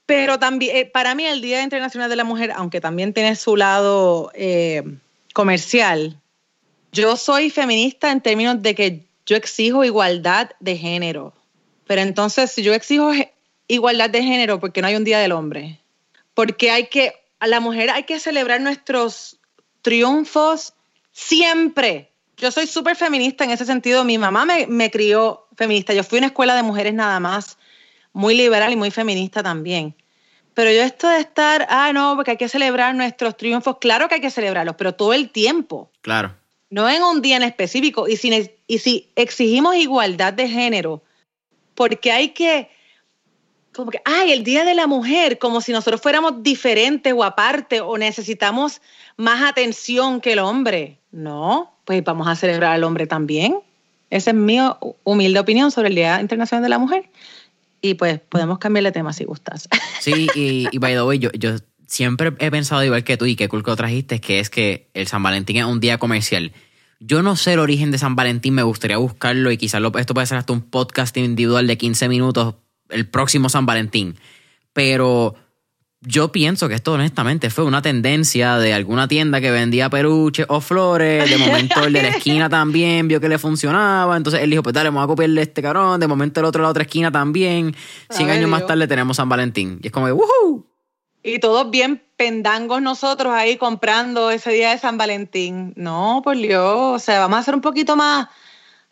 Pero 0.06 0.38
también, 0.38 0.76
eh, 0.76 0.86
para 0.86 1.14
mí, 1.14 1.26
el 1.26 1.42
Día 1.42 1.62
Internacional 1.62 2.08
de 2.08 2.16
la 2.16 2.24
Mujer, 2.24 2.52
aunque 2.56 2.80
también 2.80 3.12
tiene 3.12 3.36
su 3.36 3.56
lado 3.56 4.30
eh, 4.34 4.82
comercial, 5.34 6.18
yo 6.92 7.16
soy 7.16 7.50
feminista 7.50 8.10
en 8.10 8.22
términos 8.22 8.62
de 8.62 8.74
que 8.74 9.06
yo 9.26 9.36
exijo 9.36 9.84
igualdad 9.84 10.50
de 10.60 10.76
género. 10.76 11.34
Pero 11.86 12.00
entonces, 12.00 12.50
si 12.50 12.62
yo 12.62 12.72
exijo 12.72 13.12
igualdad 13.68 14.08
de 14.08 14.22
género, 14.22 14.58
¿por 14.58 14.72
qué 14.72 14.80
no 14.80 14.88
hay 14.88 14.96
un 14.96 15.04
Día 15.04 15.18
del 15.18 15.32
Hombre? 15.32 15.78
Porque 16.32 16.70
hay 16.70 16.86
que, 16.86 17.12
a 17.38 17.46
la 17.46 17.60
mujer 17.60 17.90
hay 17.90 18.04
que 18.04 18.18
celebrar 18.18 18.60
nuestros 18.60 19.37
triunfos 19.82 20.74
siempre. 21.12 22.12
Yo 22.36 22.50
soy 22.50 22.66
súper 22.66 22.96
feminista 22.96 23.44
en 23.44 23.50
ese 23.50 23.64
sentido. 23.64 24.04
Mi 24.04 24.18
mamá 24.18 24.44
me, 24.44 24.66
me 24.66 24.90
crió 24.90 25.46
feminista. 25.56 25.92
Yo 25.92 26.04
fui 26.04 26.18
a 26.18 26.20
una 26.20 26.26
escuela 26.28 26.54
de 26.54 26.62
mujeres 26.62 26.94
nada 26.94 27.18
más, 27.20 27.58
muy 28.12 28.34
liberal 28.34 28.72
y 28.72 28.76
muy 28.76 28.90
feminista 28.90 29.42
también. 29.42 29.94
Pero 30.54 30.70
yo 30.70 30.82
esto 30.82 31.08
de 31.08 31.20
estar, 31.20 31.66
ah, 31.70 31.92
no, 31.92 32.14
porque 32.16 32.32
hay 32.32 32.36
que 32.36 32.48
celebrar 32.48 32.94
nuestros 32.94 33.36
triunfos, 33.36 33.78
claro 33.80 34.08
que 34.08 34.16
hay 34.16 34.20
que 34.20 34.30
celebrarlos, 34.30 34.74
pero 34.76 34.94
todo 34.94 35.14
el 35.14 35.30
tiempo. 35.30 35.90
Claro 36.00 36.34
no 36.70 36.88
en 36.88 37.02
un 37.02 37.22
día 37.22 37.36
en 37.36 37.42
específico. 37.42 38.08
Y 38.08 38.16
si, 38.16 38.50
y 38.66 38.78
si 38.78 39.10
exigimos 39.16 39.76
igualdad 39.76 40.32
de 40.32 40.48
género, 40.48 41.02
porque 41.74 42.12
hay 42.12 42.30
que, 42.30 42.70
como 43.72 43.90
que, 43.90 44.00
ay, 44.04 44.32
el 44.32 44.44
Día 44.44 44.64
de 44.64 44.74
la 44.74 44.86
Mujer, 44.86 45.38
como 45.38 45.60
si 45.60 45.72
nosotros 45.72 46.00
fuéramos 46.00 46.42
diferentes 46.42 47.12
o 47.12 47.24
aparte 47.24 47.80
o 47.80 47.96
necesitamos 47.96 48.80
más 49.18 49.42
atención 49.42 50.22
que 50.22 50.32
el 50.32 50.38
hombre. 50.38 51.00
No, 51.10 51.74
pues 51.84 52.02
vamos 52.02 52.26
a 52.28 52.36
celebrar 52.36 52.72
al 52.72 52.84
hombre 52.84 53.06
también. 53.06 53.58
Esa 54.08 54.30
es 54.30 54.36
mi 54.36 54.58
humilde 55.04 55.38
opinión 55.38 55.70
sobre 55.70 55.88
el 55.88 55.94
Día 55.94 56.20
Internacional 56.20 56.62
de 56.62 56.68
la 56.70 56.78
Mujer. 56.78 57.10
Y 57.82 57.94
pues 57.94 58.20
podemos 58.20 58.58
cambiar 58.58 58.84
de 58.84 58.92
tema 58.92 59.12
si 59.12 59.24
gustas. 59.24 59.68
Sí, 60.00 60.28
y, 60.34 60.68
y 60.70 60.78
by 60.78 60.94
the 60.94 61.02
way, 61.02 61.18
yo, 61.18 61.30
siempre 61.88 62.32
he 62.38 62.50
pensado 62.52 62.84
igual 62.84 63.02
que 63.02 63.16
tú 63.16 63.26
y 63.26 63.34
qué 63.34 63.48
cool 63.48 63.64
que 63.64 63.72
lo 63.72 63.76
trajiste, 63.76 64.20
que 64.20 64.38
es 64.38 64.48
que 64.48 64.88
el 64.94 65.08
San 65.08 65.22
Valentín 65.22 65.56
es 65.56 65.64
un 65.64 65.80
día 65.80 65.98
comercial. 65.98 66.52
Yo 67.00 67.22
no 67.22 67.34
sé 67.34 67.54
el 67.54 67.58
origen 67.58 67.90
de 67.90 67.98
San 67.98 68.14
Valentín, 68.14 68.54
me 68.54 68.62
gustaría 68.62 68.96
buscarlo 68.96 69.50
y 69.50 69.56
quizás 69.56 69.82
esto 69.98 70.14
puede 70.14 70.26
ser 70.26 70.38
hasta 70.38 70.52
un 70.52 70.62
podcast 70.62 71.16
individual 71.16 71.66
de 71.66 71.76
15 71.76 72.08
minutos 72.08 72.54
el 72.90 73.08
próximo 73.08 73.48
San 73.48 73.66
Valentín. 73.66 74.16
Pero 74.72 75.34
yo 76.00 76.30
pienso 76.30 76.68
que 76.68 76.74
esto 76.74 76.92
honestamente 76.92 77.50
fue 77.50 77.64
una 77.64 77.82
tendencia 77.82 78.56
de 78.58 78.72
alguna 78.72 79.08
tienda 79.08 79.40
que 79.40 79.50
vendía 79.50 79.90
peluches 79.90 80.46
o 80.48 80.60
flores. 80.60 81.28
De 81.28 81.38
momento 81.38 81.84
el 81.84 81.92
de 81.92 82.02
la 82.02 82.08
esquina 82.16 82.48
también 82.48 83.08
vio 83.08 83.20
que 83.20 83.28
le 83.28 83.38
funcionaba. 83.38 84.16
Entonces 84.16 84.42
él 84.42 84.50
dijo, 84.50 84.62
pues 84.62 84.74
dale, 84.74 84.90
vamos 84.90 85.04
a 85.04 85.08
copiarle 85.08 85.42
este 85.42 85.60
cabrón. 85.60 85.98
De 85.98 86.06
momento 86.06 86.38
el 86.40 86.46
otro 86.46 86.62
de 86.62 86.66
la 86.66 86.70
otra 86.70 86.82
esquina 86.84 87.10
también. 87.10 87.74
100 88.10 88.30
años 88.30 88.48
más 88.48 88.66
tarde 88.66 88.86
tenemos 88.86 89.16
San 89.16 89.28
Valentín. 89.28 89.80
Y 89.82 89.88
es 89.88 89.92
como, 89.92 90.06
¡woohoo! 90.06 90.66
Y 91.24 91.40
todos 91.40 91.68
bien 91.70 92.02
pendangos 92.16 92.80
nosotros 92.80 93.32
ahí 93.34 93.56
comprando 93.56 94.30
ese 94.30 94.52
día 94.52 94.70
de 94.70 94.78
San 94.78 94.98
Valentín. 94.98 95.72
No, 95.76 96.20
por 96.22 96.36
Dios, 96.36 96.62
o 96.64 96.98
sea, 97.00 97.20
vamos 97.20 97.40
a 97.40 97.42
ser 97.42 97.54
un 97.54 97.60
poquito 97.60 97.96
más 97.96 98.28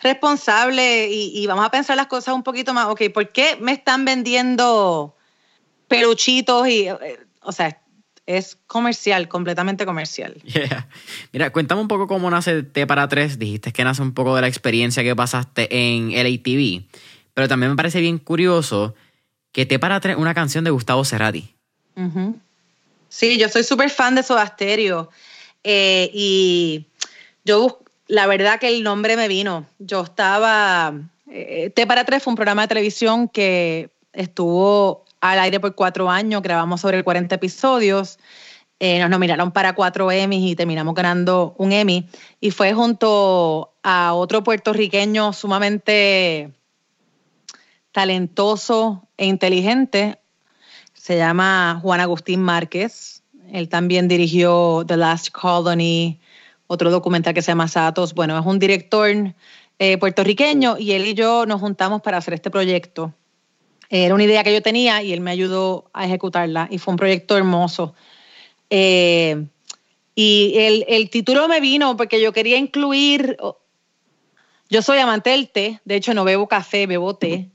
responsables 0.00 1.08
y, 1.10 1.46
vamos 1.46 1.64
a 1.64 1.70
pensar 1.70 1.96
las 1.96 2.08
cosas 2.08 2.34
un 2.34 2.42
poquito 2.42 2.74
más, 2.74 2.86
ok, 2.88 3.02
¿por 3.14 3.30
qué 3.30 3.56
me 3.60 3.72
están 3.72 4.04
vendiendo 4.04 5.15
peluchitos 5.88 6.68
y, 6.68 6.88
eh, 6.88 7.18
o 7.42 7.52
sea, 7.52 7.80
es 8.26 8.58
comercial, 8.66 9.28
completamente 9.28 9.86
comercial. 9.86 10.34
Mira, 11.32 11.50
cuéntame 11.50 11.80
un 11.80 11.88
poco 11.88 12.06
cómo 12.06 12.28
nace 12.30 12.62
T 12.64 12.86
para 12.86 13.08
tres. 13.08 13.38
Dijiste 13.38 13.72
que 13.72 13.84
nace 13.84 14.02
un 14.02 14.12
poco 14.12 14.34
de 14.34 14.42
la 14.42 14.48
experiencia 14.48 15.02
que 15.02 15.14
pasaste 15.14 15.68
en 15.70 16.10
LATV, 16.10 16.84
pero 17.34 17.48
también 17.48 17.70
me 17.70 17.76
parece 17.76 18.00
bien 18.00 18.18
curioso 18.18 18.94
que 19.52 19.64
T 19.64 19.78
para 19.78 20.00
tres 20.00 20.16
una 20.16 20.34
canción 20.34 20.64
de 20.64 20.70
Gustavo 20.70 21.04
Cerati. 21.04 21.54
Sí, 23.08 23.38
yo 23.38 23.48
soy 23.48 23.62
súper 23.62 23.88
fan 23.88 24.14
de 24.16 24.22
Soda 24.22 24.46
Stereo. 24.46 25.08
Eh, 25.64 26.10
y 26.12 26.84
yo, 27.44 27.80
la 28.08 28.26
verdad 28.26 28.60
que 28.60 28.68
el 28.68 28.82
nombre 28.82 29.16
me 29.16 29.28
vino. 29.28 29.66
Yo 29.78 30.02
estaba. 30.02 30.92
Eh, 31.30 31.70
T 31.74 31.86
para 31.86 32.04
tres 32.04 32.22
fue 32.22 32.32
un 32.32 32.36
programa 32.36 32.62
de 32.62 32.68
televisión 32.68 33.28
que 33.28 33.88
estuvo 34.12 35.05
al 35.32 35.40
aire 35.40 35.60
por 35.60 35.74
cuatro 35.74 36.10
años, 36.10 36.42
grabamos 36.42 36.80
sobre 36.80 37.02
40 37.02 37.34
episodios. 37.34 38.18
Eh, 38.78 38.98
nos 39.00 39.08
nominaron 39.08 39.52
para 39.52 39.74
cuatro 39.74 40.10
Emmys 40.10 40.50
y 40.50 40.56
terminamos 40.56 40.94
ganando 40.94 41.54
un 41.58 41.72
Emmy. 41.72 42.08
Y 42.40 42.50
fue 42.50 42.74
junto 42.74 43.74
a 43.82 44.12
otro 44.14 44.42
puertorriqueño 44.44 45.32
sumamente 45.32 46.52
talentoso 47.96 49.08
e 49.16 49.24
inteligente, 49.24 50.18
se 50.92 51.16
llama 51.16 51.78
Juan 51.80 52.00
Agustín 52.00 52.42
Márquez. 52.42 53.22
Él 53.50 53.70
también 53.70 54.06
dirigió 54.06 54.84
The 54.86 54.98
Last 54.98 55.30
Colony, 55.30 56.20
otro 56.66 56.90
documental 56.90 57.32
que 57.32 57.40
se 57.40 57.52
llama 57.52 57.68
Satos. 57.68 58.12
Bueno, 58.12 58.38
es 58.38 58.44
un 58.44 58.58
director 58.58 59.32
eh, 59.78 59.96
puertorriqueño 59.96 60.76
y 60.78 60.92
él 60.92 61.06
y 61.06 61.14
yo 61.14 61.46
nos 61.46 61.60
juntamos 61.60 62.02
para 62.02 62.18
hacer 62.18 62.34
este 62.34 62.50
proyecto. 62.50 63.14
Era 63.88 64.14
una 64.14 64.24
idea 64.24 64.42
que 64.42 64.52
yo 64.52 64.62
tenía 64.62 65.02
y 65.02 65.12
él 65.12 65.20
me 65.20 65.30
ayudó 65.30 65.90
a 65.92 66.06
ejecutarla 66.06 66.68
y 66.70 66.78
fue 66.78 66.92
un 66.92 66.98
proyecto 66.98 67.36
hermoso. 67.36 67.94
Eh, 68.70 69.46
y 70.14 70.54
el, 70.88 71.10
título 71.10 71.46
me 71.46 71.60
vino 71.60 71.96
porque 71.96 72.20
yo 72.20 72.32
quería 72.32 72.56
incluir, 72.56 73.36
yo 74.70 74.82
soy 74.82 74.98
amante 74.98 75.30
del 75.30 75.50
té, 75.50 75.80
de 75.84 75.96
hecho 75.96 76.14
no 76.14 76.24
bebo 76.24 76.48
café, 76.48 76.86
bebo 76.86 77.14
té, 77.16 77.50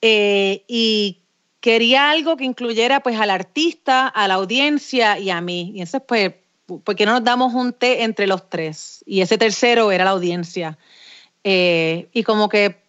eh, 0.00 0.62
y 0.68 1.18
quería 1.60 2.10
algo 2.10 2.36
que 2.36 2.44
incluyera 2.44 3.00
pues 3.00 3.18
al 3.18 3.30
artista, 3.30 4.06
a 4.06 4.28
la 4.28 4.34
audiencia 4.34 5.18
y 5.18 5.30
a 5.30 5.40
mí. 5.40 5.72
Y 5.74 5.80
entonces 5.80 6.02
pues, 6.06 6.32
¿por 6.66 6.94
qué 6.94 7.06
no 7.06 7.12
nos 7.12 7.24
damos 7.24 7.54
un 7.54 7.72
té 7.72 8.04
entre 8.04 8.28
los 8.28 8.48
tres? 8.48 9.02
Y 9.04 9.20
ese 9.20 9.36
tercero 9.36 9.90
era 9.90 10.04
la 10.04 10.10
audiencia. 10.10 10.78
Eh, 11.42 12.08
y 12.12 12.22
como 12.22 12.48
que 12.48 12.85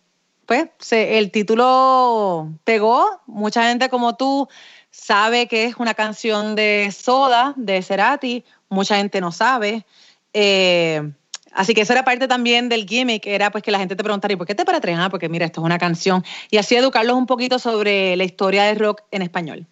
pues 0.47 0.69
el 0.91 1.29
título 1.29 2.51
pegó, 2.63 3.21
mucha 3.27 3.69
gente 3.69 3.89
como 3.89 4.15
tú 4.15 4.47
sabe 4.89 5.47
que 5.47 5.65
es 5.65 5.75
una 5.77 5.93
canción 5.93 6.55
de 6.55 6.91
Soda, 6.91 7.53
de 7.55 7.83
Cerati, 7.83 8.43
mucha 8.69 8.97
gente 8.97 9.21
no 9.21 9.31
sabe. 9.31 9.85
Eh, 10.33 11.11
Así 11.57 11.73
que 11.73 11.81
eso 11.81 11.93
era 11.93 12.05
parte 12.05 12.27
también 12.27 12.69
del 12.69 12.85
gimmick, 12.85 13.25
era 13.25 13.49
pues 13.49 13.63
que 13.63 13.71
la 13.71 13.79
gente 13.79 13.95
te 13.95 14.03
preguntara, 14.03 14.31
¿y 14.31 14.37
por 14.37 14.45
qué 14.45 14.53
te 14.53 14.63
para 14.63 14.79
tres? 14.79 14.95
Ah, 14.99 15.09
porque 15.09 15.27
mira, 15.27 15.47
esto 15.47 15.61
es 15.61 15.65
una 15.65 15.79
canción. 15.79 16.23
Y 16.51 16.57
así 16.57 16.75
educarlos 16.75 17.15
un 17.15 17.25
poquito 17.25 17.57
sobre 17.57 18.15
la 18.15 18.23
historia 18.25 18.65
del 18.65 18.77
rock 18.77 19.01
en 19.09 19.23
español. 19.23 19.65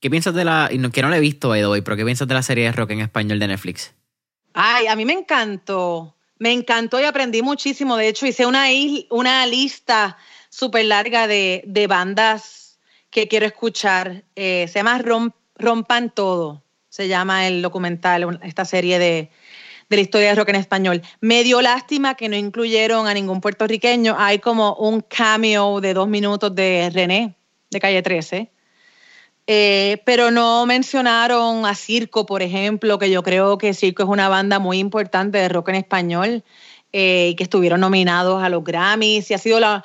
¿Qué 0.00 0.08
piensas 0.08 0.32
de 0.32 0.46
la, 0.46 0.70
y 0.72 0.78
no, 0.78 0.90
que 0.90 1.02
no 1.02 1.10
la 1.10 1.18
he 1.18 1.20
visto, 1.20 1.50
hoy, 1.50 1.82
pero 1.82 1.94
qué 1.94 2.06
piensas 2.06 2.26
de 2.26 2.32
la 2.32 2.42
serie 2.42 2.64
de 2.64 2.72
rock 2.72 2.92
en 2.92 3.00
español 3.00 3.38
de 3.38 3.48
Netflix? 3.48 3.94
Ay, 4.54 4.86
a 4.86 4.96
mí 4.96 5.04
me 5.04 5.12
encantó. 5.12 6.14
Me 6.38 6.52
encantó 6.52 7.00
y 7.00 7.04
aprendí 7.04 7.42
muchísimo. 7.42 7.96
De 7.96 8.08
hecho, 8.08 8.26
hice 8.26 8.46
una, 8.46 9.46
lista 9.46 10.16
súper 10.48 10.84
larga 10.86 11.26
de, 11.26 11.86
bandas 11.88 12.78
que 13.10 13.28
quiero 13.28 13.46
escuchar. 13.46 14.24
Eh, 14.36 14.66
se 14.68 14.78
llama 14.78 15.00
Rompan 15.56 16.10
Todo. 16.10 16.62
Se 16.88 17.08
llama 17.08 17.46
el 17.46 17.62
documental, 17.62 18.40
esta 18.42 18.64
serie 18.64 18.98
de, 18.98 19.30
de 19.88 19.96
la 19.96 20.02
historia 20.02 20.28
de 20.28 20.34
rock 20.34 20.50
en 20.50 20.56
español. 20.56 21.02
Me 21.20 21.44
dio 21.44 21.60
lástima 21.60 22.14
que 22.14 22.28
no 22.28 22.36
incluyeron 22.36 23.06
a 23.06 23.14
ningún 23.14 23.40
puertorriqueño. 23.40 24.16
Hay 24.18 24.38
como 24.38 24.74
un 24.74 25.00
cameo 25.00 25.80
de 25.80 25.94
dos 25.94 26.08
minutos 26.08 26.54
de 26.54 26.90
René, 26.92 27.34
de 27.70 27.80
Calle 27.80 28.02
13. 28.02 28.50
Eh, 29.50 30.02
pero 30.04 30.30
no 30.30 30.66
mencionaron 30.66 31.64
a 31.64 31.74
Circo, 31.74 32.26
por 32.26 32.42
ejemplo, 32.42 32.98
que 32.98 33.10
yo 33.10 33.22
creo 33.22 33.56
que 33.56 33.72
Circo 33.72 34.02
es 34.02 34.08
una 34.10 34.28
banda 34.28 34.58
muy 34.58 34.78
importante 34.78 35.38
de 35.38 35.48
rock 35.48 35.70
en 35.70 35.76
español 35.76 36.44
eh, 36.92 37.34
que 37.34 37.44
estuvieron 37.44 37.80
nominados 37.80 38.42
a 38.42 38.50
los 38.50 38.62
Grammys 38.62 39.30
y 39.30 39.34
ha 39.34 39.38
sido 39.38 39.58
la, 39.58 39.82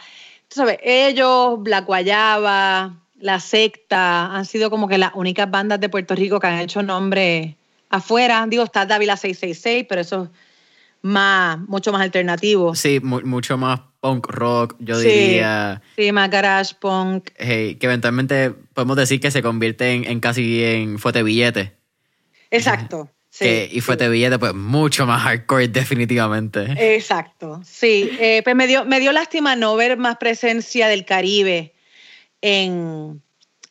tú 0.50 0.56
sabes, 0.56 0.80
ellos, 0.84 1.64
Black 1.64 1.86
Guayaba, 1.86 2.98
La 3.22 3.40
Secta, 3.40 4.36
han 4.36 4.44
sido 4.44 4.70
como 4.70 4.90
que 4.90 4.98
las 4.98 5.12
únicas 5.16 5.50
bandas 5.50 5.80
de 5.80 5.88
Puerto 5.88 6.14
Rico 6.14 6.42
que 6.42 6.48
han 6.48 6.60
hecho 6.60 6.84
nombre 6.84 7.56
afuera. 7.90 8.46
Digo, 8.50 8.64
está 8.64 8.86
Dávila 8.86 9.16
666, 9.16 9.86
pero 9.88 10.02
eso 10.02 10.24
es 10.24 10.30
más, 11.04 11.58
mucho 11.70 11.94
más 11.94 12.02
alternativo. 12.02 12.76
Sí, 12.76 13.00
mucho 13.00 13.58
más 13.58 13.80
punk 14.04 14.28
rock, 14.28 14.76
yo 14.80 15.00
diría. 15.00 15.82
Sí, 15.96 16.12
más 16.12 16.30
garage 16.30 16.76
punk. 16.78 17.30
que 17.38 17.78
eventualmente 17.80 18.52
podemos 18.74 18.98
decir 18.98 19.22
que 19.22 19.32
se 19.32 19.42
convierte 19.42 19.94
en, 19.94 20.20
casi 20.20 20.62
en 20.62 21.00
fuerte 21.00 21.24
billete. 21.24 21.74
Exacto. 22.52 23.10
Sí, 23.34 23.68
y 23.72 23.82
fuerte 23.82 24.08
billete, 24.10 24.38
pues 24.38 24.54
mucho 24.54 25.08
más 25.08 25.24
hardcore, 25.24 25.68
definitivamente. 25.68 26.68
Exacto, 26.96 27.62
sí. 27.66 28.12
Eh, 28.20 28.42
pues 28.44 28.56
me 28.56 28.68
dio, 28.68 28.86
me 28.86 29.00
dio 29.00 29.12
lástima 29.12 29.56
no 29.56 29.76
ver 29.76 29.98
más 29.98 30.18
presencia 30.18 30.88
del 30.88 31.04
Caribe 31.04 31.74
en, 32.42 33.24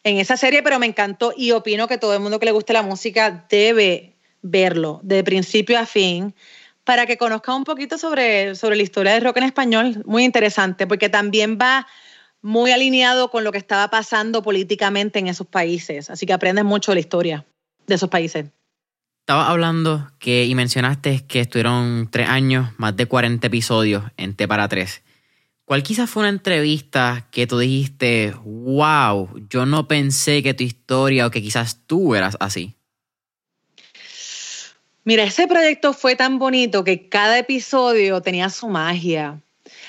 en 0.02 0.16
esa 0.16 0.36
serie, 0.36 0.64
pero 0.64 0.80
me 0.80 0.86
encantó 0.86 1.32
y 1.36 1.52
opino 1.52 1.86
que 1.86 1.96
todo 1.96 2.12
el 2.12 2.18
mundo 2.18 2.40
que 2.40 2.46
le 2.46 2.50
guste 2.50 2.72
la 2.72 2.82
música 2.82 3.46
debe 3.48 4.16
verlo 4.42 4.98
de 5.04 5.22
principio 5.22 5.78
a 5.78 5.86
fin 5.86 6.34
para 6.84 7.06
que 7.06 7.16
conozca 7.16 7.54
un 7.54 7.64
poquito 7.64 7.98
sobre, 7.98 8.54
sobre 8.54 8.76
la 8.76 8.82
historia 8.82 9.12
del 9.12 9.24
rock 9.24 9.38
en 9.38 9.44
español. 9.44 10.02
Muy 10.04 10.24
interesante, 10.24 10.86
porque 10.86 11.08
también 11.08 11.58
va 11.60 11.86
muy 12.40 12.72
alineado 12.72 13.30
con 13.30 13.44
lo 13.44 13.52
que 13.52 13.58
estaba 13.58 13.88
pasando 13.88 14.42
políticamente 14.42 15.18
en 15.18 15.28
esos 15.28 15.46
países. 15.46 16.10
Así 16.10 16.26
que 16.26 16.32
aprendes 16.32 16.64
mucho 16.64 16.90
de 16.90 16.96
la 16.96 17.00
historia 17.00 17.46
de 17.86 17.94
esos 17.94 18.08
países. 18.08 18.46
Estaba 19.20 19.48
hablando 19.48 20.10
que 20.18 20.44
y 20.44 20.54
mencionaste 20.56 21.24
que 21.26 21.40
estuvieron 21.40 22.08
tres 22.10 22.28
años, 22.28 22.70
más 22.76 22.96
de 22.96 23.06
40 23.06 23.46
episodios 23.46 24.04
en 24.16 24.34
T 24.34 24.48
para 24.48 24.68
tres. 24.68 25.02
¿Cuál 25.64 25.84
quizás 25.84 26.10
fue 26.10 26.22
una 26.22 26.30
entrevista 26.30 27.28
que 27.30 27.46
tú 27.46 27.60
dijiste, 27.60 28.34
wow, 28.44 29.30
yo 29.48 29.64
no 29.64 29.86
pensé 29.86 30.42
que 30.42 30.54
tu 30.54 30.64
historia 30.64 31.26
o 31.26 31.30
que 31.30 31.40
quizás 31.40 31.86
tú 31.86 32.16
eras 32.16 32.36
así? 32.40 32.74
Mira, 35.04 35.24
ese 35.24 35.48
proyecto 35.48 35.92
fue 35.92 36.14
tan 36.14 36.38
bonito 36.38 36.84
que 36.84 37.08
cada 37.08 37.38
episodio 37.38 38.20
tenía 38.20 38.48
su 38.50 38.68
magia. 38.68 39.42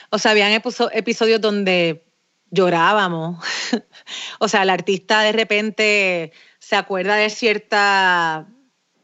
O 0.09 0.17
sea, 0.17 0.31
habían 0.31 0.51
episodios 0.51 1.39
donde 1.39 2.03
llorábamos. 2.49 3.43
o 4.39 4.47
sea, 4.47 4.63
el 4.63 4.69
artista 4.69 5.21
de 5.21 5.31
repente 5.31 6.31
se 6.59 6.75
acuerda 6.75 7.15
de 7.15 7.29
ciertas 7.29 8.45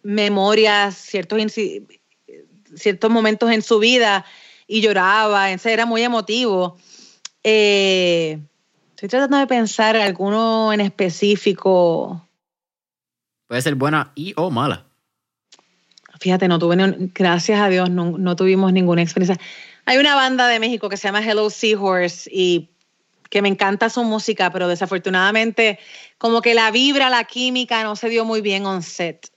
memorias, 0.02 0.96
ciertos, 0.96 1.40
ciertos 2.76 3.12
momentos 3.12 3.52
en 3.52 3.62
su 3.62 3.80
vida 3.80 4.26
y 4.68 4.82
lloraba. 4.82 5.52
Ese 5.52 5.74
era 5.74 5.86
muy 5.86 6.02
emotivo. 6.02 6.78
Eh, 7.44 8.40
estoy 8.92 9.10
tratando 9.10 9.38
de 9.38 9.48
pensar 9.48 9.96
alguno 9.96 10.74
en 10.74 10.82
específico. 10.82 12.28
Puede 13.48 13.62
ser 13.62 13.76
buena 13.76 14.12
y 14.16 14.34
o 14.38 14.50
mala. 14.50 14.89
Fíjate, 16.20 16.48
no 16.48 16.60
tuve, 16.60 16.76
gracias 17.14 17.62
a 17.62 17.70
Dios, 17.70 17.90
no, 17.90 18.36
tuvimos 18.36 18.74
ninguna 18.74 19.02
experiencia. 19.02 19.40
Hay 19.86 19.98
una 19.98 20.16
banda 20.16 20.48
de 20.48 20.60
México 20.60 20.90
que 20.90 20.98
se 20.98 21.08
llama 21.08 21.24
Hello 21.24 21.50
Seahorse 21.50 22.30
y 22.32 22.70
que 23.30 23.42
me 23.42 23.48
encanta 23.48 23.90
su 23.90 24.04
música, 24.04 24.52
pero 24.52 24.68
desafortunadamente 24.68 25.80
como 26.18 26.42
que 26.42 26.54
la 26.54 26.72
vibra, 26.72 27.10
la 27.10 27.24
química 27.24 27.84
no 27.84 27.96
se 27.96 28.10
dio 28.10 28.26
muy 28.26 28.42
bien 28.42 28.66
on 28.66 28.84
set. 28.84 29.32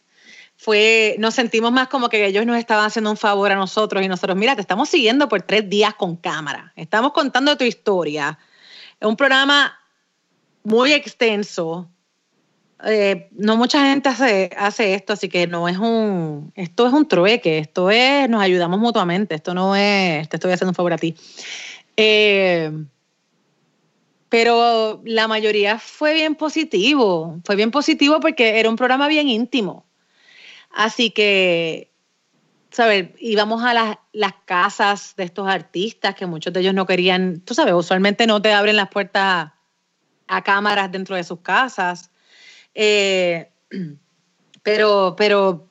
Fue, 0.56 1.16
nos 1.18 1.34
sentimos 1.34 1.72
más 1.72 1.88
como 1.88 2.08
que 2.08 2.24
ellos 2.24 2.46
nos 2.46 2.56
estaban 2.56 2.86
haciendo 2.86 3.10
un 3.10 3.16
favor 3.16 3.52
a 3.52 3.56
nosotros 3.56 4.02
y 4.04 4.08
nosotros, 4.08 4.36
mira, 4.36 4.54
te 4.54 4.60
estamos 4.60 4.88
siguiendo 4.88 5.28
por 5.28 5.42
tres 5.42 5.68
días 5.68 5.94
con 5.94 6.16
cámara, 6.16 6.72
estamos 6.76 7.12
contando 7.12 7.56
tu 7.56 7.64
historia. 7.64 8.38
Es 9.00 9.06
un 9.06 9.16
programa 9.16 9.78
muy 10.64 10.92
extenso, 10.92 11.91
eh, 12.84 13.28
no 13.32 13.56
mucha 13.56 13.84
gente 13.86 14.08
hace, 14.08 14.94
esto, 14.94 15.12
así 15.12 15.28
que 15.28 15.46
no 15.46 15.68
es 15.68 15.78
un, 15.78 16.52
esto 16.56 16.86
es 16.86 16.92
un 16.92 17.06
trueque, 17.06 17.58
esto 17.58 17.90
es, 17.90 18.28
nos 18.28 18.42
ayudamos 18.42 18.80
mutuamente, 18.80 19.34
esto 19.34 19.54
no 19.54 19.76
es, 19.76 20.28
te 20.28 20.36
estoy 20.36 20.52
haciendo 20.52 20.70
un 20.70 20.74
favor 20.74 20.92
a 20.92 20.98
ti. 20.98 21.14
Eh, 21.96 22.72
pero 24.28 25.02
la 25.04 25.28
mayoría 25.28 25.78
fue 25.78 26.14
bien 26.14 26.34
positivo, 26.34 27.38
fue 27.44 27.54
bien 27.54 27.70
positivo 27.70 28.18
porque 28.18 28.58
era 28.58 28.70
un 28.70 28.76
programa 28.76 29.06
bien 29.06 29.28
íntimo. 29.28 29.84
Así 30.70 31.10
que, 31.10 31.92
¿sabes? 32.70 33.10
Íbamos 33.18 33.62
a 33.62 33.74
las, 33.74 33.98
las 34.12 34.32
casas 34.46 35.14
de 35.16 35.24
estos 35.24 35.46
artistas 35.46 36.14
que 36.14 36.26
muchos 36.26 36.52
de 36.52 36.60
ellos 36.60 36.74
no 36.74 36.86
querían, 36.86 37.40
tú 37.40 37.54
sabes, 37.54 37.74
usualmente 37.74 38.26
no 38.26 38.40
te 38.40 38.52
abren 38.52 38.76
las 38.76 38.88
puertas 38.88 39.52
a 40.26 40.42
cámaras 40.42 40.90
dentro 40.90 41.14
de 41.14 41.24
sus 41.24 41.40
casas. 41.40 42.11
Eh, 42.74 43.48
pero, 44.62 45.14
pero 45.16 45.66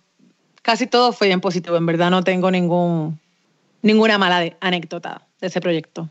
casi 0.61 0.87
todo 0.87 1.13
fue 1.13 1.27
bien 1.27 1.41
positivo. 1.41 1.77
En 1.77 1.85
verdad 1.85 2.11
no 2.11 2.23
tengo 2.23 2.51
ningún, 2.51 3.19
ninguna 3.81 4.17
mala 4.17 4.55
anécdota 4.59 5.27
de 5.39 5.47
ese 5.47 5.61
proyecto. 5.61 6.09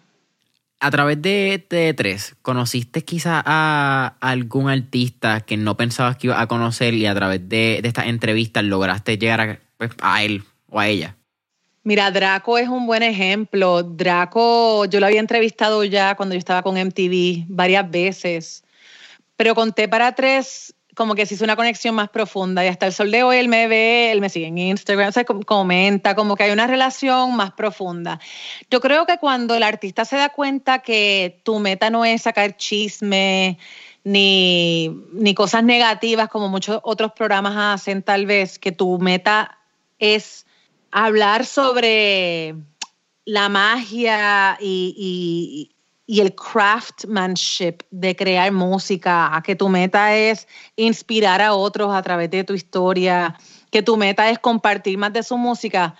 A 0.83 0.91
través 0.91 1.21
de 1.21 1.63
T3, 1.69 2.37
¿conociste 2.41 3.05
quizá 3.05 3.43
a 3.45 4.17
algún 4.21 4.71
artista 4.71 5.43
que 5.43 5.59
no 5.59 5.77
pensabas 5.77 6.17
que 6.17 6.29
ibas 6.29 6.41
a 6.41 6.47
conocer 6.47 6.95
y 6.95 7.05
a 7.05 7.15
través 7.15 7.47
de, 7.51 7.83
estas 7.85 8.07
entrevistas 8.07 8.65
lograste 8.65 9.19
llegar 9.19 9.41
a, 9.43 9.61
pues, 9.77 9.91
a 10.01 10.25
él 10.25 10.43
o 10.71 10.81
a 10.81 10.89
ella? 10.89 11.17
Mira, 11.83 12.11
Draco 12.11 12.57
es 12.57 12.69
un 12.69 12.87
buen 12.87 13.03
ejemplo. 13.03 13.83
Draco, 13.83 14.87
yo 14.87 15.01
lo 15.01 15.07
había 15.07 15.21
entrevistado 15.21 15.85
ya 15.85 16.15
cuando 16.15 16.35
yo 16.35 16.39
estaba 16.39 16.63
con 16.63 16.79
MTV 16.79 17.45
varias 17.49 17.91
veces, 17.91 18.65
pero 19.37 19.55
conté 19.55 19.87
para 19.87 20.15
tres 20.15 20.75
como 20.95 21.15
que 21.15 21.27
se 21.27 21.35
hizo 21.35 21.45
una 21.45 21.57
conexión 21.57 21.95
más 21.95 22.09
profunda 22.09 22.65
y 22.65 22.69
hasta 22.69 22.87
el 22.87 22.93
sol 22.93 23.11
de 23.11 23.23
hoy 23.23 23.37
él 23.37 23.49
me 23.49 23.69
ve, 23.69 24.11
él 24.13 24.21
me 24.21 24.29
sigue 24.29 24.47
en 24.47 24.59
Instagram, 24.59 25.13
se 25.13 25.25
comenta, 25.25 26.15
como 26.15 26.37
que 26.37 26.45
hay 26.45 26.51
una 26.51 26.67
relación 26.67 27.37
más 27.37 27.53
profunda. 27.53 28.21
Yo 28.71 28.81
creo 28.81 29.07
que 29.07 29.19
cuando 29.19 29.55
el 29.55 29.63
artista 29.63 30.05
se 30.05 30.17
da 30.17 30.31
cuenta 30.31 30.81
que 30.81 31.41
tu 31.45 31.59
meta 31.59 31.91
no 31.91 32.05
es 32.05 32.23
sacar 32.23 32.57
chisme 32.57 33.59
ni, 34.05 34.89
ni 35.13 35.35
cosas 35.35 35.63
negativas 35.63 36.29
como 36.29 36.49
muchos 36.49 36.81
otros 36.83 37.13
programas 37.13 37.55
hacen 37.57 38.03
tal 38.03 38.27
vez, 38.27 38.59
que 38.59 38.73
tu 38.73 38.99
meta 38.99 39.59
es 39.99 40.47
hablar 40.91 41.47
sobre 41.47 42.55
la 43.25 43.49
magia 43.49 44.57
y, 44.61 44.95
y 44.97 45.80
el 46.19 46.35
craftsmanship 46.35 47.85
de 47.93 48.17
crear 48.17 48.51
música, 48.51 49.41
que 49.45 49.55
tu 49.55 49.69
meta 49.69 50.17
es 50.17 50.49
inspirar 50.75 51.41
a 51.41 51.55
otros 51.55 51.95
a 51.95 52.03
través 52.03 52.29
de 52.33 52.43
tu 52.43 52.55
historia, 52.55 53.39
que 53.71 53.81
tu 53.85 53.97
meta 53.97 54.29
es 54.29 54.41
compartir 54.41 54.99
más 54.99 55.13
de 55.13 55.23
su 55.23 55.39
música, 55.39 55.95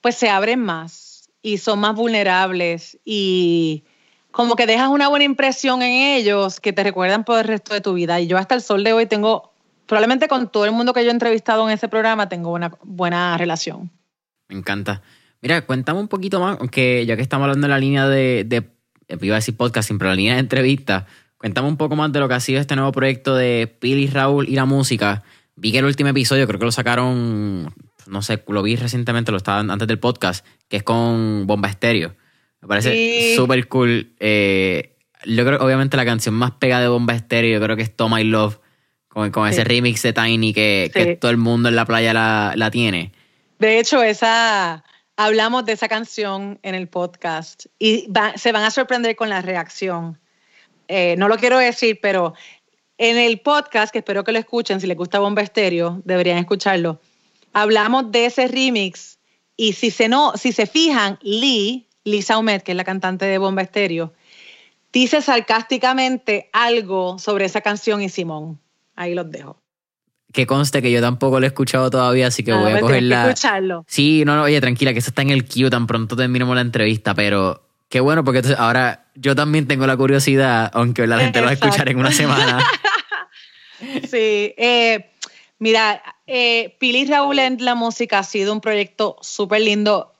pues 0.00 0.14
se 0.14 0.30
abren 0.30 0.60
más 0.60 1.28
y 1.42 1.58
son 1.58 1.80
más 1.80 1.96
vulnerables 1.96 3.00
y 3.04 3.82
como 4.30 4.54
que 4.54 4.66
dejas 4.66 4.90
una 4.90 5.08
buena 5.08 5.24
impresión 5.24 5.82
en 5.82 6.16
ellos 6.16 6.60
que 6.60 6.72
te 6.72 6.84
recuerdan 6.84 7.24
por 7.24 7.40
el 7.40 7.44
resto 7.44 7.74
de 7.74 7.80
tu 7.80 7.94
vida. 7.94 8.20
Y 8.20 8.28
yo 8.28 8.38
hasta 8.38 8.54
el 8.54 8.62
sol 8.62 8.84
de 8.84 8.92
hoy 8.92 9.06
tengo, 9.06 9.52
probablemente 9.86 10.28
con 10.28 10.52
todo 10.52 10.66
el 10.66 10.70
mundo 10.70 10.92
que 10.92 11.02
yo 11.02 11.08
he 11.08 11.12
entrevistado 11.12 11.68
en 11.68 11.74
ese 11.74 11.88
programa, 11.88 12.28
tengo 12.28 12.52
una 12.52 12.70
buena 12.84 13.36
relación. 13.36 13.90
Me 14.46 14.56
encanta. 14.56 15.02
Mira, 15.40 15.66
cuéntame 15.66 15.98
un 15.98 16.06
poquito 16.06 16.38
más, 16.38 16.58
aunque 16.60 17.04
ya 17.06 17.16
que 17.16 17.22
estamos 17.22 17.46
hablando 17.46 17.66
de 17.66 17.70
la 17.70 17.78
línea 17.80 18.06
de, 18.06 18.44
de 18.44 18.77
iba 19.08 19.36
a 19.36 19.38
decir 19.38 19.56
podcast, 19.56 19.86
siempre 19.86 20.08
la 20.08 20.14
línea 20.14 20.34
de 20.34 20.40
entrevista. 20.40 21.06
Cuéntame 21.38 21.68
un 21.68 21.76
poco 21.76 21.96
más 21.96 22.12
de 22.12 22.20
lo 22.20 22.28
que 22.28 22.34
ha 22.34 22.40
sido 22.40 22.60
este 22.60 22.74
nuevo 22.76 22.92
proyecto 22.92 23.36
de 23.36 23.72
Pili, 23.78 24.08
Raúl 24.08 24.48
y 24.48 24.54
la 24.54 24.64
música. 24.64 25.22
Vi 25.56 25.72
que 25.72 25.78
el 25.78 25.84
último 25.84 26.10
episodio, 26.10 26.46
creo 26.46 26.58
que 26.58 26.64
lo 26.64 26.72
sacaron, 26.72 27.72
no 28.06 28.22
sé, 28.22 28.42
lo 28.48 28.62
vi 28.62 28.76
recientemente, 28.76 29.30
lo 29.30 29.38
estaba 29.38 29.60
antes 29.60 29.88
del 29.88 29.98
podcast, 29.98 30.44
que 30.68 30.78
es 30.78 30.82
con 30.82 31.46
Bomba 31.46 31.68
Estéreo. 31.68 32.14
Me 32.60 32.68
parece 32.68 33.36
súper 33.36 33.68
cool. 33.68 34.12
Eh, 34.18 34.96
yo 35.24 35.44
creo 35.44 35.64
obviamente 35.64 35.96
la 35.96 36.04
canción 36.04 36.34
más 36.34 36.52
pegada 36.52 36.82
de 36.82 36.88
Bomba 36.88 37.14
Estéreo, 37.14 37.58
yo 37.58 37.64
creo 37.64 37.76
que 37.76 37.82
es 37.82 37.94
Tom 37.94 38.14
My 38.14 38.24
Love, 38.24 38.58
con, 39.08 39.48
ese 39.48 39.64
remix 39.64 40.02
de 40.02 40.12
Tiny 40.12 40.52
que, 40.52 41.18
todo 41.20 41.30
el 41.30 41.38
mundo 41.38 41.68
en 41.68 41.76
la 41.76 41.84
playa 41.84 42.12
la, 42.12 42.52
la 42.56 42.70
tiene. 42.70 43.12
De 43.58 43.80
hecho, 43.80 44.02
esa 44.02 44.84
hablamos 45.18 45.66
de 45.66 45.72
esa 45.72 45.88
canción 45.88 46.60
en 46.62 46.76
el 46.76 46.86
podcast 46.86 47.66
y 47.80 48.08
se 48.36 48.52
van 48.52 48.62
a 48.62 48.70
sorprender 48.70 49.16
con 49.16 49.28
la 49.28 49.42
reacción. 49.42 50.16
Eh, 50.86 51.16
no 51.18 51.26
lo 51.26 51.36
quiero 51.36 51.58
decir, 51.58 51.98
pero 52.00 52.34
en 52.98 53.18
el 53.18 53.40
podcast, 53.40 53.92
que 53.92 53.98
espero 53.98 54.22
que 54.22 54.30
lo 54.30 54.38
escuchen, 54.38 54.80
si 54.80 54.86
les 54.86 54.96
gusta 54.96 55.18
Bomba 55.18 55.42
Estéreo, 55.42 56.00
deberían 56.04 56.38
escucharlo, 56.38 57.00
hablamos 57.52 58.12
de 58.12 58.26
ese 58.26 58.46
remix 58.46 59.18
y 59.56 59.72
si 59.72 59.90
se, 59.90 60.08
no, 60.08 60.36
si 60.36 60.52
se 60.52 60.66
fijan, 60.66 61.18
Lee, 61.22 61.88
Lisa 62.04 62.38
Umet, 62.38 62.62
que 62.62 62.70
es 62.70 62.76
la 62.76 62.84
cantante 62.84 63.24
de 63.24 63.38
Bomba 63.38 63.62
Estéreo, 63.62 64.14
dice 64.92 65.20
sarcásticamente 65.20 66.48
algo 66.52 67.18
sobre 67.18 67.44
esa 67.44 67.60
canción 67.60 68.02
y 68.02 68.08
Simón. 68.08 68.60
Ahí 68.94 69.14
los 69.16 69.28
dejo 69.28 69.60
que 70.32 70.46
conste 70.46 70.82
que 70.82 70.90
yo 70.90 71.00
tampoco 71.00 71.40
lo 71.40 71.46
he 71.46 71.48
escuchado 71.48 71.90
todavía, 71.90 72.26
así 72.26 72.42
que 72.42 72.52
ah, 72.52 72.56
voy 72.56 72.72
a 72.72 72.80
cogerla. 72.80 73.24
Que 73.24 73.30
escucharlo. 73.30 73.84
Sí, 73.88 74.24
no, 74.26 74.36
no, 74.36 74.42
oye, 74.42 74.60
tranquila, 74.60 74.92
que 74.92 74.98
eso 74.98 75.10
está 75.10 75.22
en 75.22 75.30
el 75.30 75.44
queue, 75.44 75.70
tan 75.70 75.86
pronto 75.86 76.16
terminemos 76.16 76.54
la 76.54 76.60
entrevista, 76.60 77.14
pero 77.14 77.62
qué 77.88 78.00
bueno, 78.00 78.24
porque 78.24 78.38
entonces 78.38 78.60
ahora 78.60 79.06
yo 79.14 79.34
también 79.34 79.66
tengo 79.66 79.86
la 79.86 79.96
curiosidad, 79.96 80.70
aunque 80.74 81.06
la 81.06 81.18
gente 81.18 81.40
lo 81.40 81.46
va 81.46 81.50
a 81.50 81.54
escuchar 81.54 81.88
en 81.88 81.98
una 81.98 82.12
semana. 82.12 82.58
sí, 83.80 84.54
eh, 84.56 85.10
mira, 85.58 86.02
eh, 86.26 86.76
Pili 86.78 87.06
Raúl 87.06 87.38
en 87.38 87.64
la 87.64 87.74
música 87.74 88.18
ha 88.18 88.24
sido 88.24 88.52
un 88.52 88.60
proyecto 88.60 89.16
súper 89.22 89.62
lindo. 89.62 90.12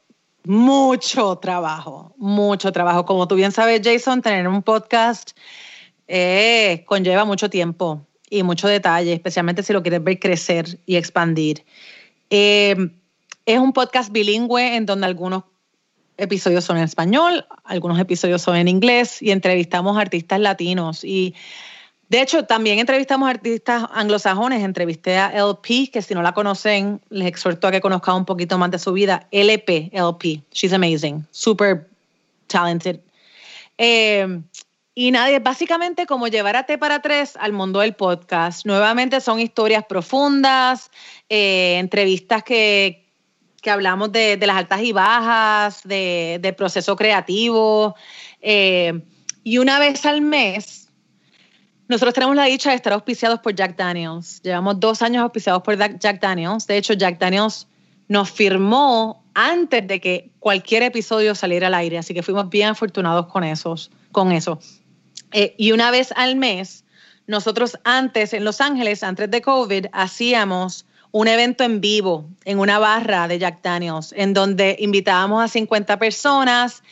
mucho 0.44 1.36
trabajo, 1.36 2.14
mucho 2.16 2.72
trabajo. 2.72 3.04
Como 3.04 3.28
tú 3.28 3.34
bien 3.34 3.52
sabes, 3.52 3.82
Jason, 3.84 4.22
tener 4.22 4.48
un 4.48 4.62
podcast 4.62 5.32
eh, 6.06 6.84
conlleva 6.86 7.26
mucho 7.26 7.50
tiempo 7.50 8.07
y 8.30 8.42
mucho 8.42 8.68
detalle, 8.68 9.12
especialmente 9.12 9.62
si 9.62 9.72
lo 9.72 9.82
quieres 9.82 10.02
ver 10.02 10.18
crecer 10.18 10.78
y 10.86 10.96
expandir. 10.96 11.64
Eh, 12.30 12.76
es 13.46 13.58
un 13.58 13.72
podcast 13.72 14.12
bilingüe 14.12 14.76
en 14.76 14.86
donde 14.86 15.06
algunos 15.06 15.44
episodios 16.18 16.64
son 16.64 16.76
en 16.76 16.84
español, 16.84 17.46
algunos 17.64 17.98
episodios 17.98 18.42
son 18.42 18.56
en 18.56 18.68
inglés 18.68 19.22
y 19.22 19.30
entrevistamos 19.30 19.96
artistas 19.96 20.40
latinos. 20.40 21.04
Y 21.04 21.34
de 22.08 22.22
hecho, 22.22 22.44
también 22.44 22.78
entrevistamos 22.78 23.28
artistas 23.28 23.84
anglosajones. 23.92 24.62
Entrevisté 24.62 25.18
a 25.18 25.30
LP, 25.30 25.90
que 25.90 26.02
si 26.02 26.14
no 26.14 26.22
la 26.22 26.32
conocen, 26.32 27.00
les 27.10 27.28
exhorto 27.28 27.68
a 27.68 27.70
que 27.70 27.80
conozcan 27.80 28.16
un 28.16 28.24
poquito 28.24 28.58
más 28.58 28.70
de 28.70 28.78
su 28.78 28.92
vida. 28.92 29.26
LP, 29.30 29.90
LP. 29.92 30.42
She's 30.52 30.72
amazing. 30.72 31.26
Super 31.30 31.86
talented. 32.46 33.00
Eh, 33.76 34.40
y 35.00 35.12
nadie, 35.12 35.38
básicamente 35.38 36.06
como 36.06 36.26
llevar 36.26 36.56
a 36.56 36.64
T 36.64 36.76
para 36.76 37.00
tres 37.00 37.36
al 37.36 37.52
mundo 37.52 37.78
del 37.78 37.94
podcast. 37.94 38.66
Nuevamente 38.66 39.20
son 39.20 39.38
historias 39.38 39.84
profundas, 39.88 40.90
eh, 41.28 41.76
entrevistas 41.78 42.42
que, 42.42 43.06
que 43.62 43.70
hablamos 43.70 44.10
de, 44.10 44.36
de, 44.36 44.44
las 44.48 44.56
altas 44.56 44.82
y 44.82 44.90
bajas, 44.90 45.82
de, 45.84 46.40
del 46.42 46.56
proceso 46.56 46.96
creativo. 46.96 47.94
Eh, 48.40 49.04
y 49.44 49.58
una 49.58 49.78
vez 49.78 50.04
al 50.04 50.20
mes, 50.20 50.88
nosotros 51.86 52.12
tenemos 52.12 52.34
la 52.34 52.46
dicha 52.46 52.70
de 52.70 52.74
estar 52.74 52.92
auspiciados 52.92 53.38
por 53.38 53.54
Jack 53.54 53.76
Daniels. 53.76 54.42
Llevamos 54.42 54.80
dos 54.80 55.00
años 55.00 55.22
auspiciados 55.22 55.62
por 55.62 55.78
Jack 55.78 56.20
Daniels. 56.20 56.66
De 56.66 56.76
hecho, 56.76 56.94
Jack 56.94 57.20
Daniels 57.20 57.68
nos 58.08 58.32
firmó 58.32 59.22
antes 59.34 59.86
de 59.86 60.00
que 60.00 60.32
cualquier 60.40 60.82
episodio 60.82 61.36
saliera 61.36 61.68
al 61.68 61.74
aire, 61.74 61.98
así 61.98 62.14
que 62.14 62.24
fuimos 62.24 62.50
bien 62.50 62.70
afortunados 62.70 63.28
con, 63.28 63.44
esos, 63.44 63.92
con 64.10 64.32
eso. 64.32 64.58
Eh, 65.32 65.54
y 65.58 65.72
una 65.72 65.90
vez 65.90 66.12
al 66.16 66.36
mes, 66.36 66.84
nosotros 67.26 67.78
antes 67.84 68.32
en 68.32 68.44
Los 68.44 68.60
Ángeles, 68.60 69.02
antes 69.02 69.30
de 69.30 69.42
COVID, 69.42 69.86
hacíamos 69.92 70.86
un 71.10 71.28
evento 71.28 71.64
en 71.64 71.80
vivo 71.80 72.28
en 72.44 72.58
una 72.58 72.78
barra 72.78 73.28
de 73.28 73.38
Jack 73.38 73.62
Daniels, 73.62 74.12
en 74.16 74.34
donde 74.34 74.76
invitábamos 74.78 75.42
a 75.42 75.48
50 75.48 75.98
personas 75.98 76.82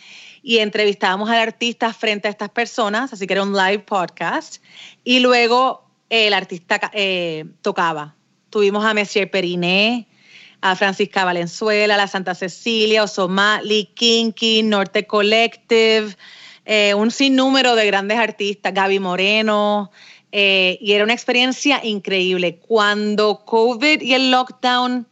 y 0.42 0.58
entrevistábamos 0.58 1.28
al 1.28 1.38
artista 1.38 1.92
frente 1.92 2.28
a 2.28 2.30
estas 2.30 2.50
personas, 2.50 3.12
así 3.12 3.26
que 3.26 3.34
era 3.34 3.42
un 3.42 3.52
live 3.52 3.80
podcast, 3.80 4.62
y 5.04 5.20
luego 5.20 5.84
el 6.08 6.34
artista 6.34 6.80
eh, 6.92 7.46
tocaba. 7.62 8.14
Tuvimos 8.50 8.84
a 8.84 8.94
Messier 8.94 9.30
Periné, 9.30 10.06
a 10.60 10.76
Francisca 10.76 11.24
Valenzuela, 11.24 11.94
a 11.94 11.98
la 11.98 12.06
Santa 12.06 12.34
Cecilia, 12.34 13.02
Osomali, 13.02 13.90
Kinky, 13.94 14.62
Norte 14.62 15.06
Collective, 15.06 16.16
eh, 16.66 16.94
un 16.94 17.12
sinnúmero 17.12 17.76
de 17.76 17.86
grandes 17.86 18.18
artistas, 18.18 18.74
Gaby 18.74 18.98
Moreno, 18.98 19.92
eh, 20.32 20.78
y 20.80 20.92
era 20.92 21.04
una 21.04 21.12
experiencia 21.12 21.80
increíble. 21.84 22.58
Cuando 22.58 23.44
COVID 23.44 24.02
y 24.02 24.14
el 24.14 24.32
lockdown 24.32 25.06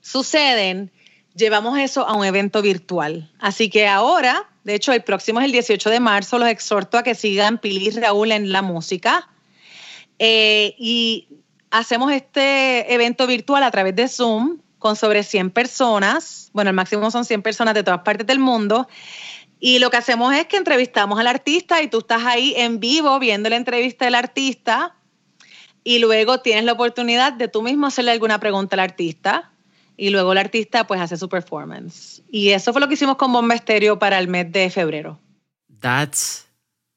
suceden, 0.00 0.90
llevamos 1.36 1.78
eso 1.78 2.06
a 2.06 2.14
un 2.14 2.24
evento 2.24 2.62
virtual. 2.62 3.30
Así 3.38 3.70
que 3.70 3.86
ahora, 3.86 4.50
de 4.64 4.74
hecho, 4.74 4.92
el 4.92 5.04
próximo 5.04 5.38
es 5.40 5.46
el 5.46 5.52
18 5.52 5.88
de 5.88 6.00
marzo, 6.00 6.38
los 6.38 6.48
exhorto 6.48 6.98
a 6.98 7.04
que 7.04 7.14
sigan 7.14 7.58
Pili 7.58 7.90
Raúl 7.90 8.32
en 8.32 8.50
la 8.50 8.62
música. 8.62 9.28
Eh, 10.18 10.74
y 10.78 11.28
hacemos 11.70 12.12
este 12.12 12.92
evento 12.92 13.28
virtual 13.28 13.62
a 13.62 13.70
través 13.70 13.94
de 13.94 14.08
Zoom 14.08 14.58
con 14.78 14.96
sobre 14.96 15.22
100 15.22 15.50
personas. 15.50 16.50
Bueno, 16.52 16.70
el 16.70 16.76
máximo 16.76 17.10
son 17.10 17.24
100 17.24 17.42
personas 17.42 17.74
de 17.74 17.84
todas 17.84 18.00
partes 18.00 18.26
del 18.26 18.38
mundo. 18.38 18.88
Y 19.58 19.78
lo 19.78 19.90
que 19.90 19.96
hacemos 19.96 20.34
es 20.34 20.46
que 20.46 20.56
entrevistamos 20.56 21.18
al 21.18 21.26
artista 21.26 21.82
y 21.82 21.88
tú 21.88 21.98
estás 21.98 22.24
ahí 22.24 22.54
en 22.56 22.78
vivo 22.78 23.18
viendo 23.18 23.48
la 23.48 23.56
entrevista 23.56 24.04
del 24.04 24.14
artista 24.14 24.96
y 25.82 25.98
luego 25.98 26.40
tienes 26.40 26.64
la 26.64 26.72
oportunidad 26.72 27.32
de 27.32 27.48
tú 27.48 27.62
mismo 27.62 27.86
hacerle 27.86 28.10
alguna 28.10 28.38
pregunta 28.38 28.76
al 28.76 28.80
artista 28.80 29.52
y 29.96 30.10
luego 30.10 30.32
el 30.32 30.38
artista 30.38 30.86
pues 30.86 31.00
hace 31.00 31.16
su 31.16 31.28
performance. 31.28 32.22
Y 32.30 32.50
eso 32.50 32.72
fue 32.72 32.80
lo 32.80 32.88
que 32.88 32.94
hicimos 32.94 33.16
con 33.16 33.32
Bomba 33.32 33.54
Estéreo 33.54 33.98
para 33.98 34.18
el 34.18 34.28
mes 34.28 34.52
de 34.52 34.68
febrero. 34.68 35.18
That's 35.80 36.46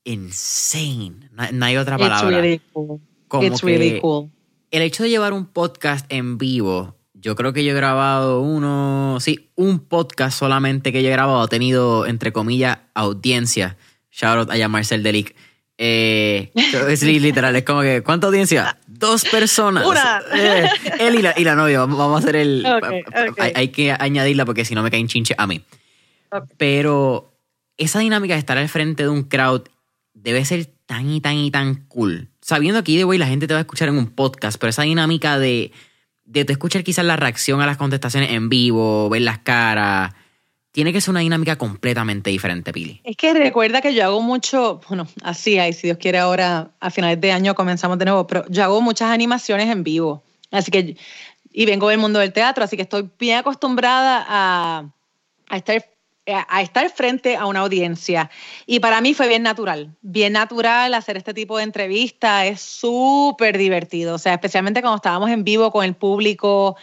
insane. 0.04 1.30
No, 1.54 1.66
hay 1.66 1.78
otra 1.78 1.98
palabra. 1.98 2.28
It's 2.28 2.36
really 2.36 2.62
cool. 2.74 3.02
It's 3.42 3.64
really 3.64 4.02
cool. 4.02 4.32
El 4.72 4.82
hecho 4.82 5.04
de 5.04 5.10
llevar 5.10 5.34
un 5.34 5.46
podcast 5.46 6.06
en 6.12 6.38
vivo 6.38 6.96
yo 7.22 7.36
creo 7.36 7.54
que 7.54 7.64
yo 7.64 7.72
he 7.72 7.76
grabado 7.76 8.42
uno, 8.42 9.18
sí, 9.20 9.52
un 9.56 9.80
podcast 9.80 10.38
solamente 10.38 10.92
que 10.92 11.04
yo 11.04 11.10
he 11.10 11.12
grabado, 11.12 11.42
ha 11.42 11.48
tenido, 11.48 12.06
entre 12.06 12.32
comillas, 12.32 12.80
audiencia. 12.94 13.78
Shout 14.12 14.50
out 14.50 14.52
a 14.52 14.68
Marcel 14.68 15.04
Delic. 15.04 15.36
Eh, 15.78 16.52
es 16.90 17.04
literal, 17.04 17.56
es 17.56 17.64
como 17.64 17.82
que, 17.82 18.02
¿cuánta 18.04 18.28
audiencia? 18.28 18.78
Dos 18.88 19.26
personas. 19.26 19.86
Una. 19.86 20.22
Eh, 20.34 20.70
él 21.00 21.16
y 21.16 21.44
la, 21.44 21.56
novia, 21.56 21.80
vamos 21.80 22.16
a 22.16 22.20
hacer 22.20 22.36
el... 22.36 22.66
Hay, 23.38 23.70
que 23.70 23.92
añadirla 23.92 24.46
porque 24.46 24.66
si 24.66 24.76
no 24.76 24.84
me 24.84 24.92
caen 24.92 25.08
chinche 25.08 25.36
a 25.38 25.48
mí. 25.48 25.62
Pero 26.58 27.34
esa 27.78 28.00
dinámica 28.00 28.34
de 28.34 28.40
estar 28.40 28.58
al 28.58 28.70
frente 28.70 29.04
de 29.04 29.10
un 29.10 29.24
crowd 29.24 29.64
debe 30.14 30.44
ser 30.46 30.68
tan 30.86 31.10
y 31.10 31.22
tan 31.22 31.36
y 31.36 31.52
tan 31.52 31.86
cool. 31.88 32.30
Sabiendo 32.42 32.84
que 32.84 32.98
de 32.98 33.04
hoy 33.04 33.18
la 33.18 33.28
gente 33.28 33.48
te 33.48 33.54
va 33.54 33.60
a 33.60 33.62
escuchar 33.62 33.90
en 33.90 33.98
un 33.98 34.08
podcast, 34.08 34.60
pero 34.60 34.70
esa 34.70 34.84
dinámica 34.84 35.38
de 35.38 35.72
de 36.30 36.46
te 36.46 36.54
escuchar 36.54 36.84
quizás 36.84 37.04
la 37.04 37.16
reacción 37.16 37.60
a 37.60 37.66
las 37.66 37.78
contestaciones 37.78 38.32
en 38.32 38.50
vivo, 38.50 39.10
ver 39.10 39.24
las 39.24 39.40
caras, 39.40 40.14
tiene 40.72 40.94
que 40.94 41.02
ser 41.02 41.10
una 41.10 41.22
dinámica 41.22 41.58
completamente 41.58 42.30
diferente, 42.30 42.72
Pili. 42.72 43.02
Es 43.04 43.18
que 43.18 43.34
recuerda 43.34 43.82
que 43.82 43.96
yo 43.96 44.04
hago 44.04 44.22
mucho, 44.22 44.80
bueno, 44.88 45.08
así 45.24 45.58
hay, 45.58 45.74
si 45.74 45.88
Dios 45.88 45.98
quiere 45.98 46.20
ahora 46.20 46.72
a 46.80 46.92
finales 46.92 47.20
de 47.20 47.32
año 47.32 47.56
comenzamos 47.56 47.98
de 47.98 48.06
nuevo, 48.06 48.28
pero 48.28 48.46
yo 48.48 48.64
hago 48.64 48.80
muchas 48.80 49.10
animaciones 49.10 49.70
en 49.70 49.84
vivo. 49.84 50.24
Así 50.52 50.70
que, 50.70 50.96
y 51.52 51.66
vengo 51.66 51.90
del 51.90 51.98
mundo 51.98 52.20
del 52.20 52.32
teatro, 52.32 52.64
así 52.64 52.76
que 52.76 52.84
estoy 52.84 53.10
bien 53.18 53.40
acostumbrada 53.40 54.24
a, 54.28 54.94
a 55.50 55.58
estar 55.58 55.84
a 56.34 56.62
estar 56.62 56.90
frente 56.90 57.36
a 57.36 57.46
una 57.46 57.62
audiencia. 57.62 58.30
Y 58.66 58.80
para 58.80 59.02
mí 59.02 59.14
fue 59.14 59.28
bien 59.28 59.44
natural, 59.44 59.96
bien 60.02 60.34
natural 60.34 60.94
hacer 60.94 61.18
este 61.18 61.34
tipo 61.34 61.58
de 61.58 61.64
entrevista, 61.64 62.46
es 62.46 62.62
súper 62.62 63.58
divertido, 63.58 64.16
o 64.16 64.18
sea, 64.18 64.34
especialmente 64.34 64.82
cuando 64.82 64.98
estábamos 64.98 65.30
en 65.30 65.44
vivo 65.44 65.72
con 65.72 65.86
el 65.86 65.96
público, 65.96 66.76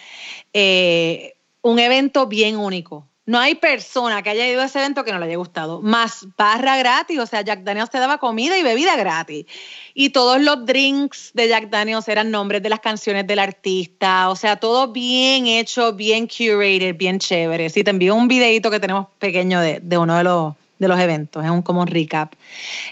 eh, 0.52 1.36
un 1.62 1.78
evento 1.78 2.26
bien 2.26 2.56
único. 2.56 3.08
No 3.26 3.40
hay 3.40 3.56
persona 3.56 4.22
que 4.22 4.30
haya 4.30 4.46
ido 4.46 4.62
a 4.62 4.66
ese 4.66 4.78
evento 4.78 5.02
que 5.04 5.10
no 5.10 5.18
le 5.18 5.26
haya 5.26 5.36
gustado. 5.36 5.82
Más 5.82 6.28
barra 6.36 6.76
gratis, 6.76 7.18
o 7.18 7.26
sea, 7.26 7.42
Jack 7.42 7.64
Daniels 7.64 7.90
te 7.90 7.98
daba 7.98 8.18
comida 8.18 8.56
y 8.56 8.62
bebida 8.62 8.94
gratis. 8.94 9.46
Y 9.94 10.10
todos 10.10 10.40
los 10.40 10.64
drinks 10.64 11.32
de 11.34 11.48
Jack 11.48 11.68
Daniels 11.68 12.06
eran 12.06 12.30
nombres 12.30 12.62
de 12.62 12.68
las 12.68 12.78
canciones 12.78 13.26
del 13.26 13.40
artista. 13.40 14.30
O 14.30 14.36
sea, 14.36 14.56
todo 14.56 14.92
bien 14.92 15.48
hecho, 15.48 15.92
bien 15.92 16.28
curated, 16.28 16.94
bien 16.94 17.18
chévere. 17.18 17.68
Sí, 17.68 17.82
te 17.82 17.90
envío 17.90 18.14
un 18.14 18.28
videito 18.28 18.70
que 18.70 18.78
tenemos 18.78 19.08
pequeño 19.18 19.60
de, 19.60 19.98
uno 19.98 20.16
de 20.16 20.22
los, 20.22 20.54
de 20.78 20.86
los 20.86 21.00
eventos. 21.00 21.44
Es 21.44 21.50
un 21.50 21.62
como 21.62 21.84
recap. 21.84 22.32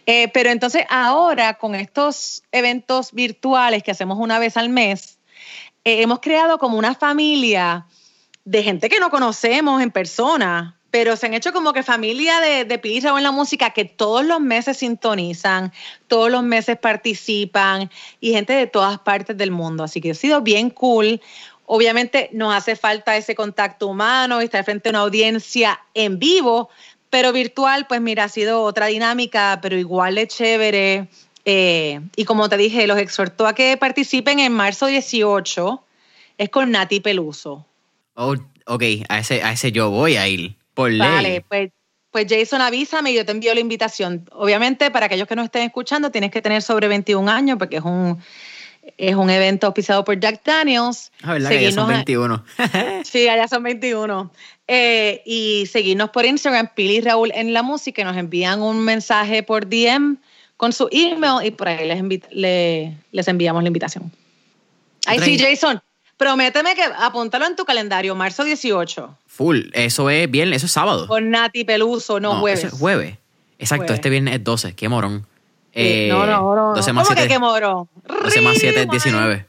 Eh, 0.04 0.26
pero 0.34 0.50
entonces 0.50 0.84
ahora 0.88 1.54
con 1.54 1.76
estos 1.76 2.42
eventos 2.50 3.12
virtuales 3.12 3.84
que 3.84 3.92
hacemos 3.92 4.18
una 4.18 4.40
vez 4.40 4.56
al 4.56 4.68
mes, 4.68 5.16
eh, 5.84 6.02
hemos 6.02 6.18
creado 6.18 6.58
como 6.58 6.76
una 6.76 6.96
familia 6.96 7.86
de 8.44 8.62
gente 8.62 8.88
que 8.88 9.00
no 9.00 9.10
conocemos 9.10 9.82
en 9.82 9.90
persona, 9.90 10.78
pero 10.90 11.16
se 11.16 11.26
han 11.26 11.34
hecho 11.34 11.52
como 11.52 11.72
que 11.72 11.82
familia 11.82 12.40
de, 12.40 12.64
de 12.64 12.80
en 12.84 13.22
la 13.22 13.32
música 13.32 13.70
que 13.70 13.84
todos 13.84 14.24
los 14.24 14.40
meses 14.40 14.76
sintonizan, 14.76 15.72
todos 16.06 16.30
los 16.30 16.44
meses 16.44 16.78
participan 16.78 17.90
y 18.20 18.30
gente 18.32 18.52
de 18.52 18.68
todas 18.68 19.00
partes 19.00 19.36
del 19.36 19.50
mundo. 19.50 19.82
Así 19.82 20.00
que 20.00 20.12
ha 20.12 20.14
sido 20.14 20.42
bien 20.42 20.70
cool. 20.70 21.20
Obviamente 21.66 22.28
nos 22.32 22.54
hace 22.54 22.76
falta 22.76 23.16
ese 23.16 23.34
contacto 23.34 23.88
humano 23.88 24.40
y 24.40 24.44
estar 24.44 24.64
frente 24.64 24.88
a 24.88 24.90
una 24.90 25.00
audiencia 25.00 25.80
en 25.94 26.20
vivo, 26.20 26.68
pero 27.10 27.32
virtual, 27.32 27.86
pues 27.88 28.00
mira, 28.00 28.24
ha 28.24 28.28
sido 28.28 28.62
otra 28.62 28.86
dinámica, 28.86 29.58
pero 29.60 29.76
igual 29.76 30.14
de 30.14 30.28
chévere. 30.28 31.08
Eh, 31.44 32.00
y 32.14 32.24
como 32.24 32.48
te 32.48 32.56
dije, 32.56 32.86
los 32.86 32.98
exhortó 32.98 33.48
a 33.48 33.54
que 33.54 33.76
participen 33.76 34.38
en 34.38 34.52
marzo 34.52 34.86
18. 34.86 35.82
Es 36.38 36.50
con 36.50 36.70
Nati 36.70 37.00
Peluso. 37.00 37.66
Oh, 38.14 38.34
ok, 38.66 38.82
a 39.08 39.18
ese, 39.18 39.42
a 39.42 39.52
ese 39.52 39.72
yo 39.72 39.90
voy 39.90 40.16
a 40.16 40.28
ir, 40.28 40.56
por 40.74 40.90
ley. 40.90 40.98
Vale, 40.98 41.44
pues, 41.48 41.70
pues 42.10 42.26
Jason, 42.28 42.60
avísame 42.60 43.10
y 43.10 43.14
yo 43.16 43.24
te 43.24 43.32
envío 43.32 43.52
la 43.54 43.60
invitación. 43.60 44.28
Obviamente, 44.32 44.90
para 44.90 45.06
aquellos 45.06 45.26
que 45.26 45.36
no 45.36 45.42
estén 45.42 45.62
escuchando, 45.62 46.10
tienes 46.10 46.30
que 46.30 46.40
tener 46.40 46.62
sobre 46.62 46.88
21 46.88 47.28
años 47.30 47.58
porque 47.58 47.78
es 47.78 47.82
un, 47.82 48.20
es 48.96 49.14
un 49.16 49.30
evento 49.30 49.66
auspiciado 49.66 50.04
por 50.04 50.18
Jack 50.20 50.44
Daniels. 50.44 51.10
Ah, 51.22 51.32
¿verdad? 51.32 51.50
que 51.50 51.62
ya 51.62 51.72
son 51.72 51.88
21. 51.88 52.44
sí, 53.04 53.28
allá 53.28 53.48
son 53.48 53.62
21. 53.62 54.30
Eh, 54.68 55.22
y 55.26 55.66
seguirnos 55.66 56.10
por 56.10 56.24
Instagram, 56.24 56.70
Pili 56.74 57.00
Raúl 57.00 57.32
en 57.34 57.52
la 57.52 57.62
música, 57.62 58.02
y 58.02 58.04
nos 58.04 58.16
envían 58.16 58.62
un 58.62 58.84
mensaje 58.84 59.42
por 59.42 59.68
DM 59.68 60.18
con 60.56 60.72
su 60.72 60.88
email 60.92 61.44
y 61.44 61.50
por 61.50 61.68
ahí 61.68 61.86
les, 62.30 62.92
les 63.10 63.28
enviamos 63.28 63.62
la 63.62 63.66
invitación. 63.66 64.12
Ahí 65.06 65.18
sí, 65.18 65.38
Jason. 65.38 65.82
Prométeme 66.16 66.74
que 66.74 66.82
apúntalo 66.82 67.46
en 67.46 67.56
tu 67.56 67.64
calendario, 67.64 68.14
marzo 68.14 68.44
18. 68.44 69.18
Full, 69.26 69.60
eso 69.72 70.10
es 70.10 70.30
viernes, 70.30 70.58
eso 70.58 70.66
es 70.66 70.72
sábado. 70.72 71.06
Con 71.08 71.30
Nati 71.30 71.64
Peluso, 71.64 72.20
no, 72.20 72.36
jueves. 72.40 72.60
Eso 72.64 72.68
es 72.74 72.80
jueves. 72.80 73.18
Exacto, 73.58 73.84
Jueves. 73.84 73.94
este 73.98 74.10
viernes 74.10 74.34
es 74.34 74.44
12, 74.44 74.74
qué 74.74 74.88
morón. 74.88 75.26
Eh, 75.72 76.08
no, 76.10 76.24
no, 76.26 76.54
no. 76.54 76.74
12 76.74 76.92
más 76.92 77.06
¿Cómo 77.08 77.14
que 77.16 77.22
7, 77.22 77.34
qué 77.34 77.38
morón? 77.38 77.88
12 78.22 78.40
más 78.42 78.56
7 78.58 78.68
es 78.68 78.82
Río, 78.84 78.90
19. 78.92 79.46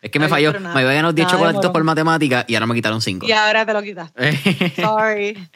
Es 0.00 0.10
que 0.10 0.18
me 0.18 0.26
Ay, 0.26 0.30
falló. 0.30 0.52
nada, 0.52 0.74
me 0.74 0.80
había 0.80 0.92
ganado 0.94 1.12
10 1.12 1.24
nada 1.26 1.36
de 1.36 1.38
chocolatitos 1.42 1.70
por 1.70 1.84
matemática 1.84 2.44
y 2.48 2.54
ahora 2.54 2.66
me 2.66 2.74
quitaron 2.74 3.00
5. 3.00 3.26
Y 3.26 3.32
ahora 3.32 3.64
te 3.66 3.72
lo 3.72 3.82
quitaste. 3.82 4.72
Sorry. 4.76 5.48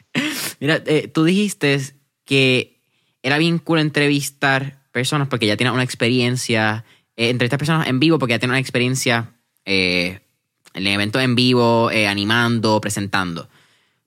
Mira, 0.59 0.81
eh, 0.85 1.07
tú 1.07 1.23
dijiste 1.23 1.79
que 2.25 2.79
era 3.23 3.37
bien 3.37 3.59
cool 3.59 3.79
entrevistar 3.79 4.77
personas 4.91 5.27
porque 5.27 5.45
ya 5.47 5.55
tienes 5.57 5.73
una 5.73 5.83
experiencia, 5.83 6.83
eh, 7.15 7.29
entrevistar 7.29 7.59
personas 7.59 7.87
en 7.87 7.99
vivo 7.99 8.17
porque 8.19 8.33
ya 8.33 8.39
tienes 8.39 8.53
una 8.53 8.59
experiencia 8.59 9.31
eh, 9.69 10.19
en 10.73 10.87
eventos 10.87 11.21
en 11.21 11.35
vivo, 11.35 11.91
eh, 11.91 12.07
animando, 12.07 12.81
presentando. 12.81 13.47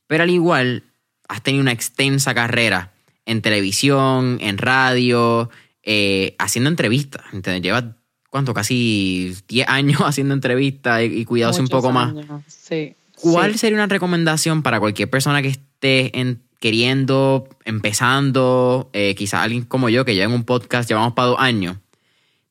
Pero 0.08 0.24
al 0.24 0.30
igual, 0.30 0.82
has 1.28 1.42
tenido 1.42 1.62
una 1.62 1.72
extensa 1.72 2.34
carrera 2.34 2.92
en 3.24 3.40
televisión, 3.42 4.38
en 4.40 4.58
radio, 4.58 5.48
eh, 5.84 6.34
haciendo 6.38 6.68
entrevistas. 6.68 7.22
¿entiendes? 7.32 7.62
Llevas, 7.62 7.84
¿cuánto? 8.28 8.52
Casi 8.54 9.36
10 9.48 9.68
años 9.68 10.00
haciendo 10.04 10.34
entrevistas 10.34 11.02
y, 11.02 11.04
y 11.04 11.24
cuidándose 11.24 11.62
un 11.62 11.68
poco 11.68 11.92
más. 11.92 12.12
Sí. 12.48 12.94
¿Cuál 13.14 13.52
sí. 13.52 13.58
sería 13.58 13.76
una 13.76 13.86
recomendación 13.86 14.62
para 14.62 14.80
cualquier 14.80 15.08
persona 15.08 15.42
que 15.42 15.48
esté 15.48 16.18
en- 16.18 16.42
queriendo, 16.58 17.48
empezando, 17.64 18.88
eh, 18.92 19.14
quizás 19.16 19.42
alguien 19.42 19.64
como 19.64 19.88
yo 19.88 20.04
que 20.04 20.14
lleva 20.14 20.26
en 20.26 20.32
un 20.32 20.44
podcast, 20.44 20.88
llevamos 20.88 21.12
para 21.14 21.28
dos 21.28 21.36
años? 21.40 21.76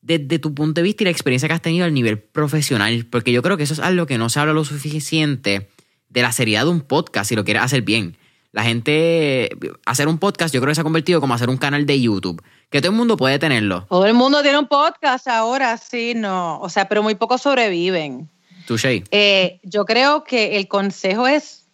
Desde 0.02 0.38
tu 0.38 0.54
punto 0.54 0.80
de 0.80 0.82
vista 0.82 1.02
y 1.02 1.06
la 1.06 1.10
experiencia 1.10 1.48
que 1.48 1.54
has 1.54 1.62
tenido 1.62 1.84
al 1.84 1.94
nivel 1.94 2.18
profesional, 2.18 3.06
porque 3.08 3.32
yo 3.32 3.40
creo 3.42 3.56
que 3.56 3.62
eso 3.62 3.74
es 3.74 3.80
algo 3.80 4.04
que 4.06 4.18
no 4.18 4.28
se 4.28 4.40
habla 4.40 4.52
lo 4.52 4.64
suficiente 4.64 5.68
de 6.08 6.22
la 6.22 6.32
seriedad 6.32 6.64
de 6.64 6.70
un 6.70 6.80
podcast 6.80 7.28
si 7.28 7.36
lo 7.36 7.44
quieres 7.44 7.62
hacer 7.62 7.82
bien. 7.82 8.16
La 8.52 8.64
gente, 8.64 9.48
hacer 9.86 10.08
un 10.08 10.18
podcast 10.18 10.52
yo 10.52 10.60
creo 10.60 10.72
que 10.72 10.74
se 10.74 10.82
ha 10.82 10.84
convertido 10.84 11.20
como 11.20 11.32
hacer 11.32 11.48
un 11.48 11.56
canal 11.56 11.86
de 11.86 11.98
YouTube, 12.00 12.42
que 12.68 12.80
todo 12.82 12.92
el 12.92 12.98
mundo 12.98 13.16
puede 13.16 13.38
tenerlo. 13.38 13.86
Todo 13.88 14.04
el 14.04 14.12
mundo 14.12 14.42
tiene 14.42 14.58
un 14.58 14.66
podcast 14.66 15.26
ahora, 15.26 15.78
sí, 15.78 16.12
no. 16.14 16.60
O 16.60 16.68
sea, 16.68 16.86
pero 16.86 17.02
muy 17.02 17.14
pocos 17.14 17.40
sobreviven. 17.40 18.28
Touché. 18.66 19.04
Eh, 19.10 19.58
yo 19.62 19.86
creo 19.86 20.24
que 20.24 20.58
el 20.58 20.68
consejo 20.68 21.26
es 21.26 21.64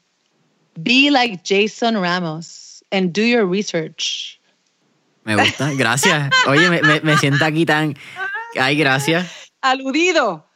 be 0.77 1.11
like 1.11 1.41
Jason 1.45 2.01
Ramos 2.01 2.85
and 2.93 3.13
do 3.13 3.23
your 3.23 3.49
research. 3.49 4.38
Me 5.29 5.37
gusta, 5.37 5.71
gracias. 5.75 6.31
Oye, 6.47 6.71
me, 6.71 6.81
me, 6.81 7.01
me 7.03 7.19
siento 7.19 7.45
aquí 7.45 7.67
tan... 7.67 7.95
Ay, 8.59 8.77
gracias. 8.79 9.53
Aludido. 9.61 10.49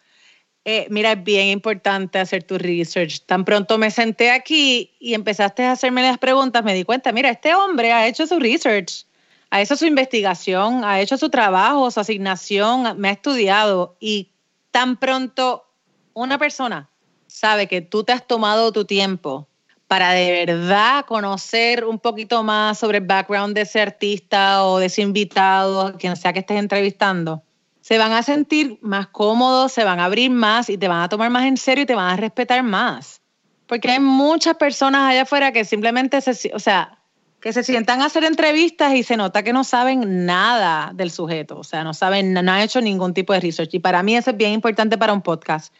Eh, 0.64 0.86
mira, 0.88 1.12
es 1.12 1.22
bien 1.22 1.48
importante 1.48 2.18
hacer 2.18 2.44
tu 2.44 2.56
research. 2.56 3.20
Tan 3.26 3.44
pronto 3.44 3.76
me 3.76 3.90
senté 3.90 4.30
aquí 4.30 4.94
y 4.98 5.12
empezaste 5.12 5.66
a 5.66 5.72
hacerme 5.72 6.00
las 6.00 6.16
preguntas, 6.16 6.64
me 6.64 6.72
di 6.72 6.84
cuenta, 6.84 7.12
mira, 7.12 7.28
este 7.28 7.54
hombre 7.54 7.92
ha 7.92 8.06
hecho 8.06 8.26
su 8.26 8.38
research, 8.38 9.04
ha 9.50 9.60
hecho 9.60 9.76
su 9.76 9.84
investigación, 9.84 10.84
ha 10.86 11.02
hecho 11.02 11.18
su 11.18 11.28
trabajo, 11.28 11.90
su 11.90 12.00
asignación, 12.00 12.98
me 12.98 13.08
ha 13.08 13.12
estudiado 13.12 13.98
y 14.00 14.30
tan 14.70 14.96
pronto 14.96 15.66
una 16.14 16.38
persona 16.38 16.88
sabe 17.26 17.66
que 17.66 17.82
tú 17.82 18.04
te 18.04 18.12
has 18.12 18.26
tomado 18.26 18.72
tu 18.72 18.86
tiempo 18.86 19.48
para 19.92 20.12
de 20.12 20.46
verdad 20.46 21.04
conocer 21.04 21.84
un 21.84 21.98
poquito 21.98 22.42
más 22.42 22.78
sobre 22.78 22.96
el 22.96 23.04
background 23.04 23.54
de 23.54 23.60
ese 23.60 23.78
artista 23.78 24.64
o 24.64 24.78
de 24.78 24.86
ese 24.86 25.02
invitado, 25.02 25.98
quien 25.98 26.16
sea 26.16 26.32
que 26.32 26.38
estés 26.38 26.58
entrevistando, 26.58 27.42
se 27.82 27.98
van 27.98 28.12
a 28.12 28.22
sentir 28.22 28.78
más 28.80 29.08
cómodos, 29.08 29.70
se 29.70 29.84
van 29.84 30.00
a 30.00 30.06
abrir 30.06 30.30
más 30.30 30.70
y 30.70 30.78
te 30.78 30.88
van 30.88 31.02
a 31.02 31.10
tomar 31.10 31.28
más 31.28 31.44
en 31.44 31.58
serio 31.58 31.82
y 31.82 31.86
te 31.86 31.94
van 31.94 32.08
a 32.08 32.16
respetar 32.16 32.62
más. 32.62 33.20
Porque 33.66 33.90
hay 33.90 34.00
muchas 34.00 34.56
personas 34.56 35.10
allá 35.10 35.24
afuera 35.24 35.52
que 35.52 35.62
simplemente 35.66 36.22
se, 36.22 36.50
o 36.54 36.58
sea, 36.58 36.98
que 37.42 37.52
se 37.52 37.62
sientan 37.62 38.00
a 38.00 38.06
hacer 38.06 38.24
entrevistas 38.24 38.94
y 38.94 39.02
se 39.02 39.18
nota 39.18 39.42
que 39.42 39.52
no 39.52 39.62
saben 39.62 40.24
nada 40.24 40.92
del 40.94 41.10
sujeto, 41.10 41.58
o 41.58 41.64
sea, 41.64 41.84
no 41.84 41.92
saben, 41.92 42.32
no 42.32 42.40
han 42.40 42.62
hecho 42.62 42.80
ningún 42.80 43.12
tipo 43.12 43.34
de 43.34 43.40
research. 43.40 43.74
Y 43.74 43.78
para 43.78 44.02
mí 44.02 44.16
eso 44.16 44.30
es 44.30 44.38
bien 44.38 44.52
importante 44.52 44.96
para 44.96 45.12
un 45.12 45.20
podcast 45.20 45.70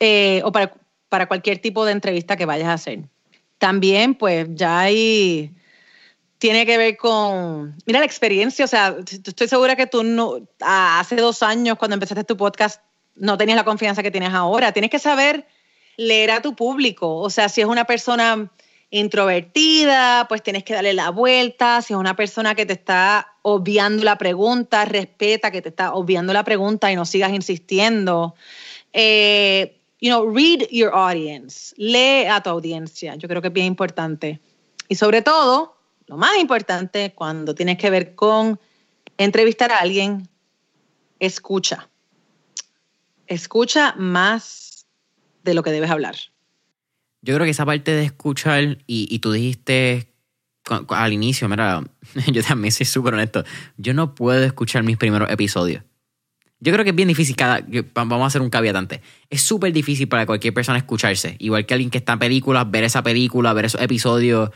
eh, 0.00 0.42
o 0.44 0.50
para, 0.50 0.74
para 1.08 1.28
cualquier 1.28 1.58
tipo 1.58 1.84
de 1.84 1.92
entrevista 1.92 2.34
que 2.34 2.44
vayas 2.44 2.66
a 2.66 2.72
hacer. 2.72 3.04
También, 3.58 4.14
pues, 4.14 4.48
ya 4.54 4.80
hay, 4.80 5.54
tiene 6.38 6.64
que 6.64 6.78
ver 6.78 6.96
con, 6.96 7.76
mira 7.86 7.98
la 7.98 8.06
experiencia, 8.06 8.64
o 8.64 8.68
sea, 8.68 8.96
estoy 9.10 9.48
segura 9.48 9.76
que 9.76 9.86
tú 9.86 10.04
no, 10.04 10.36
hace 10.60 11.16
dos 11.16 11.42
años 11.42 11.76
cuando 11.78 11.94
empezaste 11.94 12.24
tu 12.24 12.36
podcast 12.36 12.80
no 13.20 13.36
tenías 13.36 13.56
la 13.56 13.64
confianza 13.64 14.02
que 14.02 14.10
tienes 14.10 14.32
ahora. 14.32 14.72
Tienes 14.72 14.90
que 14.90 14.98
saber 14.98 15.46
leer 15.96 16.30
a 16.30 16.42
tu 16.42 16.54
público, 16.54 17.16
o 17.16 17.30
sea, 17.30 17.48
si 17.48 17.60
es 17.60 17.66
una 17.66 17.84
persona 17.84 18.50
introvertida, 18.90 20.26
pues 20.28 20.42
tienes 20.42 20.64
que 20.64 20.74
darle 20.74 20.94
la 20.94 21.10
vuelta, 21.10 21.82
si 21.82 21.92
es 21.92 21.98
una 21.98 22.16
persona 22.16 22.54
que 22.54 22.64
te 22.64 22.72
está 22.72 23.34
obviando 23.42 24.04
la 24.04 24.16
pregunta, 24.16 24.84
respeta 24.84 25.50
que 25.50 25.60
te 25.60 25.68
está 25.68 25.92
obviando 25.92 26.32
la 26.32 26.44
pregunta 26.44 26.90
y 26.90 26.96
no 26.96 27.04
sigas 27.04 27.32
insistiendo. 27.32 28.34
Eh, 28.92 29.77
you 30.00 30.10
know, 30.10 30.24
read 30.24 30.68
your 30.70 30.94
audience, 30.94 31.74
lee 31.76 32.26
a 32.26 32.40
tu 32.42 32.50
audiencia, 32.50 33.16
yo 33.16 33.28
creo 33.28 33.42
que 33.42 33.48
es 33.48 33.54
bien 33.54 33.66
importante. 33.66 34.40
Y 34.88 34.94
sobre 34.94 35.22
todo, 35.22 35.76
lo 36.06 36.16
más 36.16 36.38
importante 36.38 37.12
cuando 37.14 37.54
tienes 37.54 37.78
que 37.78 37.90
ver 37.90 38.14
con 38.14 38.58
entrevistar 39.16 39.72
a 39.72 39.78
alguien, 39.78 40.28
escucha. 41.18 41.88
Escucha 43.26 43.94
más 43.96 44.86
de 45.44 45.54
lo 45.54 45.62
que 45.62 45.70
debes 45.70 45.90
hablar. 45.90 46.16
Yo 47.20 47.34
creo 47.34 47.44
que 47.44 47.50
esa 47.50 47.66
parte 47.66 47.90
de 47.90 48.04
escuchar, 48.04 48.78
y, 48.86 49.08
y 49.10 49.18
tú 49.18 49.32
dijiste 49.32 50.14
al 50.88 51.12
inicio, 51.12 51.48
mira, 51.48 51.82
yo 52.32 52.42
también 52.42 52.72
soy 52.72 52.86
súper 52.86 53.14
honesto, 53.14 53.44
yo 53.76 53.94
no 53.94 54.14
puedo 54.14 54.44
escuchar 54.44 54.82
mis 54.82 54.96
primeros 54.96 55.30
episodios. 55.30 55.82
Yo 56.60 56.72
creo 56.72 56.84
que 56.84 56.90
es 56.90 56.96
bien 56.96 57.08
difícil 57.08 57.36
cada... 57.36 57.64
vamos 57.94 58.22
a 58.22 58.26
hacer 58.26 58.42
un 58.42 58.50
caveatante. 58.50 59.00
Es 59.30 59.42
súper 59.42 59.72
difícil 59.72 60.08
para 60.08 60.26
cualquier 60.26 60.52
persona 60.52 60.78
escucharse. 60.78 61.36
Igual 61.38 61.66
que 61.66 61.74
alguien 61.74 61.90
que 61.90 61.98
está 61.98 62.14
en 62.14 62.18
películas, 62.18 62.68
ver 62.70 62.84
esa 62.84 63.02
película, 63.02 63.52
ver 63.52 63.66
esos 63.66 63.80
episodios. 63.80 64.50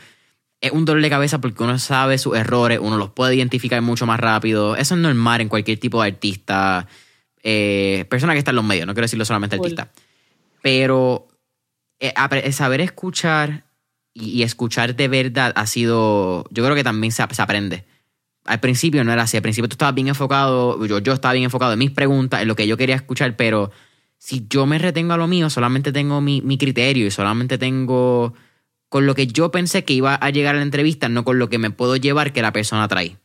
Es 0.59 0.71
un 0.71 0.85
dolor 0.85 1.01
de 1.01 1.09
cabeza 1.09 1.39
porque 1.39 1.63
uno 1.63 1.79
sabe 1.79 2.17
sus 2.17 2.35
errores, 2.35 2.79
uno 2.81 2.97
los 2.97 3.11
puede 3.11 3.35
identificar 3.35 3.81
mucho 3.81 4.05
más 4.05 4.19
rápido. 4.19 4.75
Eso 4.75 4.95
es 4.95 5.01
normal 5.01 5.41
en 5.41 5.49
cualquier 5.49 5.79
tipo 5.79 6.01
de 6.01 6.09
artista. 6.09 6.87
Eh, 7.41 8.05
persona 8.09 8.33
que 8.33 8.39
está 8.39 8.51
en 8.51 8.55
los 8.57 8.65
medios, 8.65 8.85
no 8.85 8.93
quiero 8.93 9.05
decirlo 9.05 9.25
solamente 9.25 9.55
artista. 9.55 9.91
Pero 10.61 11.27
eh, 11.99 12.13
saber 12.51 12.81
escuchar 12.81 13.63
y, 14.13 14.29
y 14.29 14.43
escuchar 14.43 14.95
de 14.95 15.07
verdad 15.07 15.53
ha 15.55 15.67
sido. 15.67 16.45
Yo 16.49 16.63
creo 16.63 16.75
que 16.75 16.83
también 16.83 17.13
se, 17.13 17.23
se 17.31 17.41
aprende. 17.41 17.85
Al 18.45 18.59
principio 18.59 19.03
no 19.03 19.13
era 19.13 19.23
así. 19.23 19.37
Al 19.37 19.43
principio 19.43 19.69
tú 19.69 19.73
estabas 19.73 19.95
bien 19.95 20.07
enfocado. 20.09 20.85
Yo, 20.85 20.99
yo 20.99 21.13
estaba 21.13 21.33
bien 21.33 21.45
enfocado 21.45 21.73
en 21.73 21.79
mis 21.79 21.91
preguntas, 21.91 22.41
en 22.41 22.47
lo 22.47 22.55
que 22.55 22.67
yo 22.67 22.77
quería 22.77 22.95
escuchar, 22.95 23.35
pero 23.35 23.71
si 24.17 24.45
yo 24.49 24.65
me 24.65 24.79
retengo 24.79 25.13
a 25.13 25.17
lo 25.17 25.27
mío, 25.27 25.49
solamente 25.49 25.91
tengo 25.91 26.21
mi, 26.21 26.41
mi 26.41 26.57
criterio 26.57 27.05
y 27.05 27.11
solamente 27.11 27.57
tengo 27.57 28.33
con 28.89 29.05
lo 29.05 29.15
que 29.15 29.25
yo 29.25 29.49
pensé 29.49 29.83
que 29.83 29.93
iba 29.93 30.13
a 30.13 30.29
llegar 30.29 30.53
a 30.53 30.59
la 30.59 30.63
entrevista, 30.63 31.09
no 31.09 31.23
con 31.23 31.39
lo 31.39 31.49
que 31.49 31.57
me 31.57 31.71
puedo 31.71 31.95
llevar 31.95 32.31
que 32.31 32.41
la 32.43 32.53
persona 32.53 32.87
trae. 32.87 33.17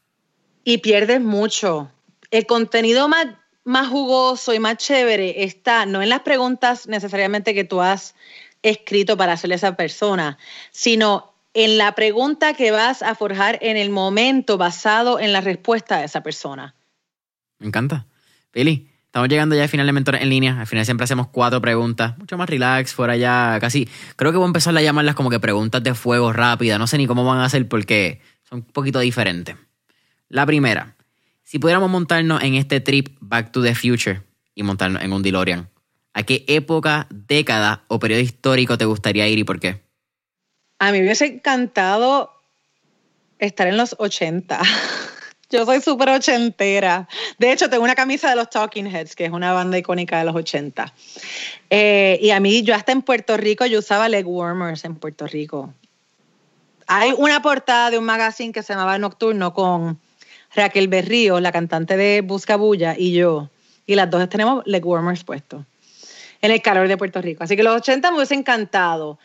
y 0.64 0.78
pierdes 0.78 1.20
mucho. 1.20 1.90
El 2.30 2.46
contenido 2.46 3.08
más, 3.08 3.26
más 3.64 3.88
jugoso 3.88 4.54
y 4.54 4.58
más 4.58 4.78
chévere 4.78 5.44
está 5.44 5.86
no 5.86 6.02
en 6.02 6.08
las 6.08 6.20
preguntas 6.20 6.88
necesariamente 6.88 7.54
que 7.54 7.64
tú 7.64 7.80
has 7.80 8.14
escrito 8.62 9.16
para 9.16 9.34
hacerle 9.34 9.54
a 9.54 9.56
esa 9.56 9.76
persona, 9.76 10.38
sino 10.70 11.34
en 11.58 11.76
la 11.76 11.90
pregunta 11.96 12.54
que 12.54 12.70
vas 12.70 13.02
a 13.02 13.16
forjar 13.16 13.58
en 13.62 13.76
el 13.76 13.90
momento 13.90 14.58
basado 14.58 15.18
en 15.18 15.32
la 15.32 15.40
respuesta 15.40 15.98
de 15.98 16.04
esa 16.04 16.22
persona. 16.22 16.76
Me 17.58 17.66
encanta. 17.66 18.06
Pili, 18.52 18.88
estamos 19.06 19.28
llegando 19.28 19.56
ya 19.56 19.64
al 19.64 19.68
final 19.68 19.84
de 19.84 19.92
Mentores 19.92 20.22
en 20.22 20.28
línea. 20.28 20.60
Al 20.60 20.68
final 20.68 20.84
siempre 20.84 21.02
hacemos 21.02 21.26
cuatro 21.26 21.60
preguntas. 21.60 22.16
Mucho 22.16 22.38
más 22.38 22.48
relax, 22.48 22.94
fuera 22.94 23.16
ya 23.16 23.58
casi. 23.60 23.88
Creo 24.14 24.30
que 24.30 24.38
voy 24.38 24.44
a 24.44 24.46
empezar 24.46 24.76
a 24.76 24.82
llamarlas 24.82 25.16
como 25.16 25.30
que 25.30 25.40
preguntas 25.40 25.82
de 25.82 25.94
fuego 25.94 26.32
rápida. 26.32 26.78
No 26.78 26.86
sé 26.86 26.96
ni 26.96 27.08
cómo 27.08 27.24
van 27.24 27.40
a 27.40 27.48
ser 27.48 27.66
porque 27.66 28.20
son 28.48 28.60
un 28.60 28.64
poquito 28.66 29.00
diferentes. 29.00 29.56
La 30.28 30.46
primera. 30.46 30.94
Si 31.42 31.58
pudiéramos 31.58 31.90
montarnos 31.90 32.40
en 32.44 32.54
este 32.54 32.78
trip 32.78 33.16
Back 33.18 33.50
to 33.50 33.64
the 33.64 33.74
Future 33.74 34.22
y 34.54 34.62
montarnos 34.62 35.02
en 35.02 35.12
un 35.12 35.24
DeLorean, 35.24 35.68
¿a 36.14 36.22
qué 36.22 36.44
época, 36.46 37.08
década 37.10 37.82
o 37.88 37.98
periodo 37.98 38.20
histórico 38.20 38.78
te 38.78 38.84
gustaría 38.84 39.26
ir 39.26 39.40
y 39.40 39.44
por 39.44 39.58
qué? 39.58 39.87
A 40.78 40.92
mí 40.92 40.98
me 40.98 41.04
hubiese 41.04 41.26
encantado 41.26 42.32
estar 43.38 43.66
en 43.66 43.76
los 43.76 43.96
80. 43.98 44.60
Yo 45.50 45.64
soy 45.64 45.80
súper 45.80 46.10
ochentera. 46.10 47.08
De 47.38 47.50
hecho, 47.50 47.70
tengo 47.70 47.82
una 47.82 47.94
camisa 47.94 48.28
de 48.28 48.36
los 48.36 48.50
Talking 48.50 48.86
Heads, 48.86 49.16
que 49.16 49.24
es 49.24 49.32
una 49.32 49.52
banda 49.54 49.78
icónica 49.78 50.18
de 50.18 50.26
los 50.26 50.36
80. 50.36 50.92
Eh, 51.70 52.18
y 52.20 52.30
a 52.30 52.40
mí, 52.40 52.62
yo 52.62 52.74
hasta 52.74 52.92
en 52.92 53.00
Puerto 53.00 53.34
Rico, 53.38 53.64
yo 53.64 53.78
usaba 53.78 54.10
leg 54.10 54.28
warmers 54.28 54.84
en 54.84 54.96
Puerto 54.96 55.26
Rico. 55.26 55.72
Hay 56.86 57.14
una 57.16 57.40
portada 57.40 57.90
de 57.90 57.98
un 57.98 58.04
magazine 58.04 58.52
que 58.52 58.62
se 58.62 58.74
llamaba 58.74 58.98
Nocturno 58.98 59.54
con 59.54 59.98
Raquel 60.54 60.88
Berrío, 60.88 61.40
la 61.40 61.50
cantante 61.50 61.96
de 61.96 62.20
Buscabulla, 62.20 62.94
y 62.98 63.12
yo. 63.12 63.48
Y 63.86 63.94
las 63.94 64.10
dos 64.10 64.28
tenemos 64.28 64.62
leg 64.66 64.84
warmers 64.84 65.24
puestos. 65.24 65.64
en 66.42 66.50
el 66.50 66.60
calor 66.60 66.88
de 66.88 66.98
Puerto 66.98 67.22
Rico. 67.22 67.42
Así 67.42 67.56
que 67.56 67.62
los 67.62 67.74
80 67.74 68.10
me 68.10 68.18
hubiese 68.18 68.34
encantado. 68.34 69.18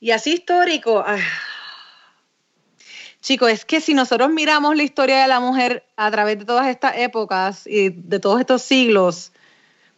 Y 0.00 0.12
así 0.12 0.34
histórico. 0.34 1.04
Chicos, 3.20 3.50
es 3.50 3.64
que 3.64 3.80
si 3.80 3.94
nosotros 3.94 4.30
miramos 4.30 4.76
la 4.76 4.84
historia 4.84 5.22
de 5.22 5.28
la 5.28 5.40
mujer 5.40 5.84
a 5.96 6.10
través 6.10 6.38
de 6.38 6.44
todas 6.44 6.68
estas 6.68 6.96
épocas 6.98 7.66
y 7.66 7.90
de 7.90 8.20
todos 8.20 8.38
estos 8.40 8.62
siglos, 8.62 9.32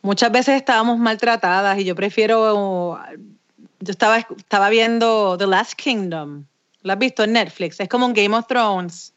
muchas 0.00 0.32
veces 0.32 0.56
estábamos 0.56 0.98
maltratadas 0.98 1.78
y 1.78 1.84
yo 1.84 1.94
prefiero, 1.94 2.98
yo 3.80 3.92
estaba, 3.92 4.18
estaba 4.18 4.70
viendo 4.70 5.36
The 5.36 5.46
Last 5.46 5.74
Kingdom, 5.74 6.46
lo 6.82 6.92
has 6.92 6.98
visto 6.98 7.24
en 7.24 7.34
Netflix, 7.34 7.78
es 7.78 7.88
como 7.88 8.06
un 8.06 8.14
Game 8.14 8.34
of 8.34 8.46
Thrones. 8.46 9.12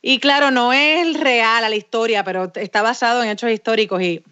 Y 0.00 0.18
claro, 0.18 0.50
no 0.50 0.72
es 0.72 1.20
real 1.20 1.64
a 1.64 1.68
la 1.68 1.76
historia, 1.76 2.24
pero 2.24 2.50
está 2.54 2.80
basado 2.80 3.22
en 3.22 3.28
hechos 3.28 3.50
históricos 3.50 4.00
y 4.00 4.24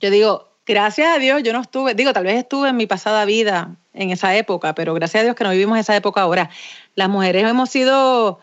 yo 0.00 0.10
digo, 0.10 0.48
gracias 0.66 1.14
a 1.14 1.18
Dios 1.18 1.42
yo 1.44 1.52
no 1.52 1.60
estuve, 1.60 1.94
digo, 1.94 2.12
tal 2.12 2.24
vez 2.24 2.38
estuve 2.38 2.70
en 2.70 2.76
mi 2.76 2.86
pasada 2.86 3.24
vida 3.24 3.76
en 3.98 4.10
esa 4.10 4.34
época, 4.36 4.74
pero 4.74 4.94
gracias 4.94 5.20
a 5.20 5.24
Dios 5.24 5.36
que 5.36 5.44
no 5.44 5.50
vivimos 5.50 5.76
esa 5.76 5.96
época 5.96 6.22
ahora. 6.22 6.50
Las 6.94 7.08
mujeres 7.08 7.44
hemos 7.44 7.68
sido 7.68 8.38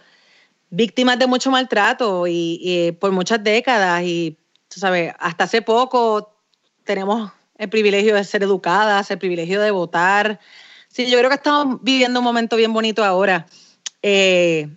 víctimas 0.70 1.18
de 1.18 1.28
mucho 1.28 1.50
maltrato 1.50 2.26
y, 2.28 2.96
por 3.00 3.12
muchas 3.14 3.42
décadas 3.42 4.04
y, 4.04 4.38
tú 4.68 4.82
sabes, 4.82 5.14
hasta 5.18 5.46
hace 5.46 5.62
poco 5.62 6.38
tenemos 6.84 7.32
el 7.58 7.70
privilegio 7.70 8.16
de 8.16 8.24
ser 8.26 8.44
educadas, 8.44 9.10
el 9.12 9.18
privilegio 9.18 9.62
de 9.62 9.72
votar. 9.72 10.42
Sí, 10.90 11.10
yo 11.10 11.18
creo 11.18 11.30
que 11.30 11.38
estamos 11.38 11.80
viviendo 11.82 12.20
un 12.20 12.26
momento 12.26 12.58
bien 12.58 12.74
bonito 12.74 13.04
ahora. 13.06 13.46
Eh, 14.02 14.68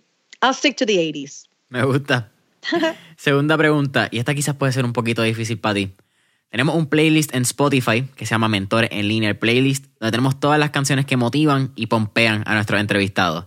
I'll 0.41 0.55
stick 0.55 0.77
to 0.77 0.87
the 0.87 0.95
80s. 0.95 1.49
Me 1.71 1.83
gusta. 1.83 2.31
Segunda 3.17 3.59
pregunta, 3.59 4.09
y 4.13 4.21
esta 4.21 4.33
quizás 4.33 4.55
puede 4.55 4.73
ser 4.73 4.85
un 4.85 4.93
poquito 4.93 5.23
difícil 5.23 5.59
para 5.59 5.75
ti. 5.75 5.93
Tenemos 6.51 6.77
un 6.77 6.87
playlist 6.87 7.35
en 7.35 7.43
Spotify 7.43 8.09
que 8.17 8.25
se 8.25 8.31
llama 8.31 8.49
Mentores 8.49 8.91
en 8.93 9.07
Línea 9.07 9.39
Playlist, 9.39 9.87
donde 10.01 10.13
tenemos 10.13 10.41
todas 10.41 10.59
las 10.59 10.71
canciones 10.71 11.05
que 11.05 11.17
motivan 11.17 11.73
y 11.77 11.87
pompean 11.87 12.43
a 12.47 12.55
nuestros 12.55 12.81
entrevistados. 12.81 13.47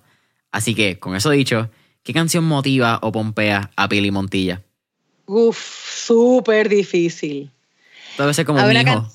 Así 0.52 0.76
que, 0.76 1.00
con 1.00 1.16
eso 1.16 1.32
dicho, 1.32 1.72
¿qué 2.04 2.14
canción 2.14 2.44
motiva 2.44 3.00
o 3.02 3.12
pompea 3.12 3.72
a 3.76 3.90
Pili 3.90 4.12
Montilla? 4.12 4.62
Uf, 5.26 5.58
súper 5.58 6.70
difícil. 6.70 7.52
Todo 8.18 8.34
ser 8.34 8.46
como 8.46 8.64
un 8.64 8.72
hijo. 8.72 9.10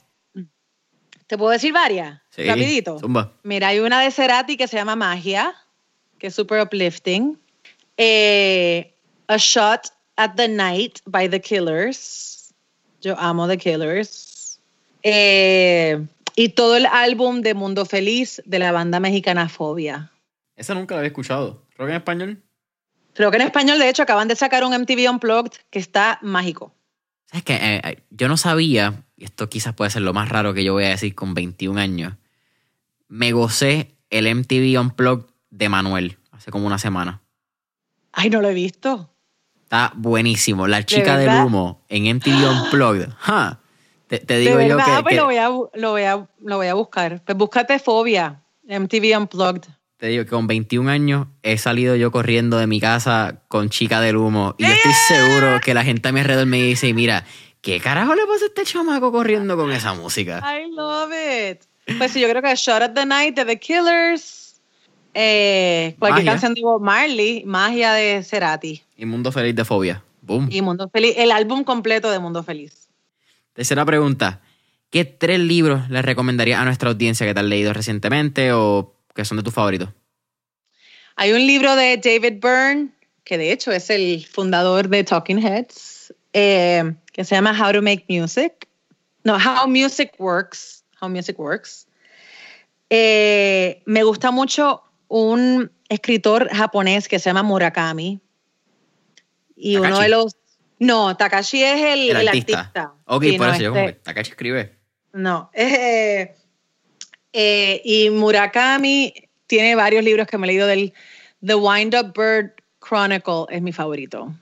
¿Te 1.27 1.37
puedo 1.37 1.51
decir 1.51 1.73
varias? 1.73 2.21
Sí, 2.31 2.45
Rapidito. 2.45 2.99
Zumba. 2.99 3.33
Mira, 3.43 3.69
hay 3.69 3.81
una 3.81 4.01
de 4.01 4.11
Cerati 4.11 4.57
que 4.57 4.69
se 4.69 4.77
llama 4.77 4.97
Magia, 4.97 5.55
que 6.19 6.29
es 6.29 6.35
súper 6.35 6.61
uplifting. 6.61 7.39
Eh, 7.97 8.95
a 9.29 9.37
Shot 9.37 9.93
at 10.17 10.35
the 10.37 10.49
Night 10.49 11.01
by 11.05 11.29
The 11.29 11.41
Killers 11.41 12.36
yo 13.01 13.19
amo 13.19 13.49
The 13.49 13.59
Killers. 13.59 14.61
Eh, 15.03 16.05
y 16.35 16.51
todo 16.51 16.77
el 16.77 16.87
álbum 16.87 17.41
de 17.41 17.55
Mundo 17.55 17.87
Feliz 17.87 18.43
de 18.45 18.59
la 18.59 18.73
banda 18.73 19.01
mexicana 19.01 19.49
Fobia. 19.49 20.11
Esa 20.57 20.75
nunca 20.75 20.95
la 20.95 21.01
había 21.01 21.09
escuchado. 21.09 21.63
Que 21.77 21.83
en 21.83 21.91
español. 21.91 22.43
Creo 23.15 23.31
que 23.31 23.37
en 23.37 23.43
español, 23.43 23.79
de 23.79 23.89
hecho, 23.89 24.03
acaban 24.03 24.29
de 24.29 24.37
sacar 24.37 24.65
un 24.65 24.75
MTV 24.75 25.11
Unplugged 25.11 25.53
que 25.71 25.79
está 25.79 26.19
mágico. 26.23 26.75
Es 27.33 27.43
que 27.43 27.55
eh, 27.55 27.81
eh, 27.85 28.03
yo 28.11 28.29
no 28.29 28.37
sabía, 28.37 29.05
y 29.17 29.25
esto 29.25 29.49
quizás 29.49 29.75
puede 29.75 29.91
ser 29.91 30.03
lo 30.03 30.13
más 30.13 30.29
raro 30.29 30.55
que 30.55 30.65
yo 30.65 30.75
voy 30.75 30.85
a 30.85 30.91
decir 30.91 31.15
con 31.15 31.35
21 31.35 31.81
años, 31.81 32.15
me 33.09 33.33
gocé 33.33 33.95
el 34.11 34.33
MTV 34.35 34.81
Unplugged 34.81 35.27
de 35.51 35.69
Manuel 35.69 36.19
hace 36.31 36.51
como 36.51 36.67
una 36.67 36.79
semana. 36.79 37.23
Ay, 38.13 38.31
no 38.31 38.41
lo 38.41 38.51
he 38.51 38.55
visto. 38.55 39.11
Está 39.67 39.93
buenísimo. 39.97 40.69
La 40.69 40.87
chica 40.87 41.19
del 41.19 41.45
humo 41.45 41.83
en 41.89 42.17
MTV 42.17 42.51
Unplugged. 42.51 43.09
Te, 44.07 44.39
digo 44.39 44.61
yo 44.61 44.77
que, 44.77 44.85
pues 45.03 45.17
Lo, 45.17 45.25
voy 45.25 45.37
a, 45.39 45.49
lo, 45.49 45.91
voy 45.91 46.03
a, 46.03 46.29
lo 46.39 46.57
voy 46.57 46.69
a 46.69 46.75
buscar. 46.75 47.21
Pues 47.25 47.37
búscate 47.37 47.81
Fobia, 47.81 48.41
MTV 48.63 49.19
Unplugged. 49.19 49.63
Te 49.97 50.07
digo 50.07 50.23
que 50.23 50.31
con 50.31 50.47
21 50.47 50.89
años 50.89 51.27
he 51.43 51.59
salido 51.59 51.97
yo 51.97 52.13
corriendo 52.13 52.59
de 52.59 52.69
mi 52.69 52.81
casa 52.81 53.43
con 53.49 53.69
chica 53.69 54.01
del 54.01 54.17
humo. 54.17 54.55
Y 54.57 54.67
yo 54.67 54.73
estoy 54.73 54.93
seguro 55.09 55.61
que 55.61 55.75
la 55.75 55.83
gente 55.83 56.09
a 56.09 56.13
mi 56.13 56.21
alrededor 56.21 56.47
me 56.47 56.63
dice, 56.63 56.95
mira, 56.95 57.25
¿qué 57.61 57.81
carajo 57.81 58.15
le 58.15 58.25
pasa 58.25 58.45
a 58.45 58.47
este 58.47 58.63
chamaco 58.63 59.11
corriendo 59.11 59.57
con 59.57 59.73
esa 59.73 59.95
música? 59.95 60.45
I 60.47 60.71
love 60.71 61.11
it. 61.13 61.65
Pues 61.99 62.13
sí, 62.13 62.21
yo 62.21 62.29
creo 62.29 62.43
que 62.43 62.55
Shot 62.55 62.83
at 62.83 62.93
the 62.93 63.05
Night 63.05 63.35
de 63.35 63.45
The 63.45 63.59
Killers 63.59 64.47
eh, 65.19 65.97
cualquier 65.99 66.27
canción 66.27 66.53
de 66.53 66.61
Bob 66.61 66.83
Marley, 66.83 67.43
Magia 67.47 67.95
de 67.95 68.23
Cerati. 68.23 68.83
Y 68.97 69.05
Mundo 69.05 69.31
Feliz 69.33 69.55
de 69.55 69.65
Fobia. 69.65 70.03
Boom. 70.23 70.49
Y 70.51 70.63
Mundo 70.63 70.89
Feliz, 70.89 71.15
el 71.17 71.31
álbum 71.31 71.65
completo 71.65 72.11
de 72.11 72.19
Mundo 72.19 72.43
Feliz. 72.43 72.89
Tercera 73.53 73.85
pregunta. 73.85 74.41
¿Qué 74.91 75.05
tres 75.05 75.41
libros 75.41 75.89
le 75.91 76.03
recomendarías 76.03 76.61
a 76.61 76.65
nuestra 76.65 76.91
audiencia 76.91 77.27
que 77.27 77.35
te 77.35 77.41
has 77.41 77.47
leído 77.47 77.73
recientemente 77.73 78.53
o 78.53 78.95
que 79.15 79.25
son 79.25 79.37
de 79.37 79.43
tus 79.43 79.53
favoritos? 79.53 79.91
Hay 81.17 81.33
un 81.33 81.47
libro 81.47 81.75
de 81.77 81.97
David 81.97 82.41
Byrne, 82.41 82.89
que 83.25 83.39
de 83.39 83.53
hecho 83.53 83.73
es 83.73 83.91
el 83.91 84.27
fundador 84.31 84.89
de 84.89 85.03
Talking 85.05 85.39
Heads, 85.39 86.15
eh, 86.33 86.95
que 87.13 87.25
se 87.25 87.35
llama 87.35 87.57
How 87.59 87.73
to 87.73 87.83
Make 87.83 88.05
Music. 88.09 88.69
No, 89.25 89.37
How 89.37 89.67
Music 89.67 90.13
Works. 90.19 90.85
How 91.01 91.09
Music 91.09 91.39
Works. 91.39 91.87
Eh, 92.91 93.83
me 93.87 94.03
gusta 94.05 94.31
mucho 94.31 94.83
un 95.09 95.71
escritor 95.89 96.49
japonés 96.51 97.09
que 97.09 97.19
se 97.19 97.31
llama 97.31 97.43
Murakami. 97.43 98.21
Y 99.57 99.77
uno 99.77 99.99
de 99.99 100.09
los. 100.09 100.37
No, 100.79 101.17
Takashi 101.17 101.63
es 101.63 101.83
el, 101.83 102.29
artista. 102.29 102.95
Ok, 103.07 103.25
por 103.39 103.49
eso 103.49 103.63
yo 103.63 103.75
este 103.75 103.93
Takashi 103.95 104.31
escribe. 104.31 104.77
No. 105.13 105.51
Eh, 105.55 106.37
eh, 107.33 107.81
y 107.85 108.11
Murakami 108.11 109.15
tiene 109.47 109.75
varios 109.75 110.05
libros 110.05 110.27
que 110.27 110.37
me 110.37 110.47
he 110.47 110.49
leído 110.49 110.67
del 110.67 110.93
The 111.45 111.55
Wind 111.55 111.95
Up 111.95 112.13
Bird 112.15 112.53
Chronicle, 112.87 113.47
es 113.49 113.63
mi 113.63 113.73
favorito. 113.73 114.35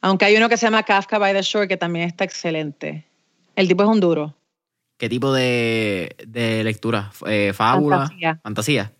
Aunque 0.00 0.24
hay 0.24 0.36
uno 0.36 0.48
que 0.48 0.56
se 0.56 0.66
llama 0.66 0.82
Kafka 0.82 1.18
by 1.18 1.34
the 1.34 1.42
Shore 1.42 1.68
que 1.68 1.76
también 1.76 2.08
está 2.08 2.24
excelente. 2.24 3.04
El 3.54 3.68
tipo 3.68 3.82
es 3.82 3.88
un 3.88 4.00
duro. 4.00 4.34
¿Qué 4.96 5.08
tipo 5.08 5.32
de, 5.32 6.16
de 6.26 6.64
lectura? 6.64 7.12
Eh, 7.26 7.52
¿Fábula? 7.54 7.98
Fantasía. 7.98 8.40
¿Fantasía? 8.42 8.92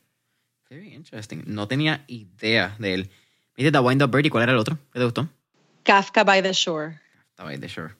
Very 0.68 0.94
interesting. 0.94 1.42
No 1.46 1.68
tenía 1.68 2.04
idea 2.06 2.74
de 2.78 2.94
él. 2.94 3.10
¿Viste 3.56 3.72
The 3.72 3.78
Wind 3.78 4.02
Up 4.02 4.10
Bird 4.10 4.26
y 4.26 4.30
cuál 4.30 4.42
era 4.42 4.52
el 4.52 4.58
otro? 4.58 4.78
¿Qué 4.92 4.98
te 4.98 5.04
gustó? 5.04 5.28
Kafka 5.86 6.24
by 6.24 6.42
the 6.42 6.52
Shore. 6.52 7.00
Kafka 7.36 7.44
by 7.44 7.58
the 7.58 7.68
Shore. 7.68 7.94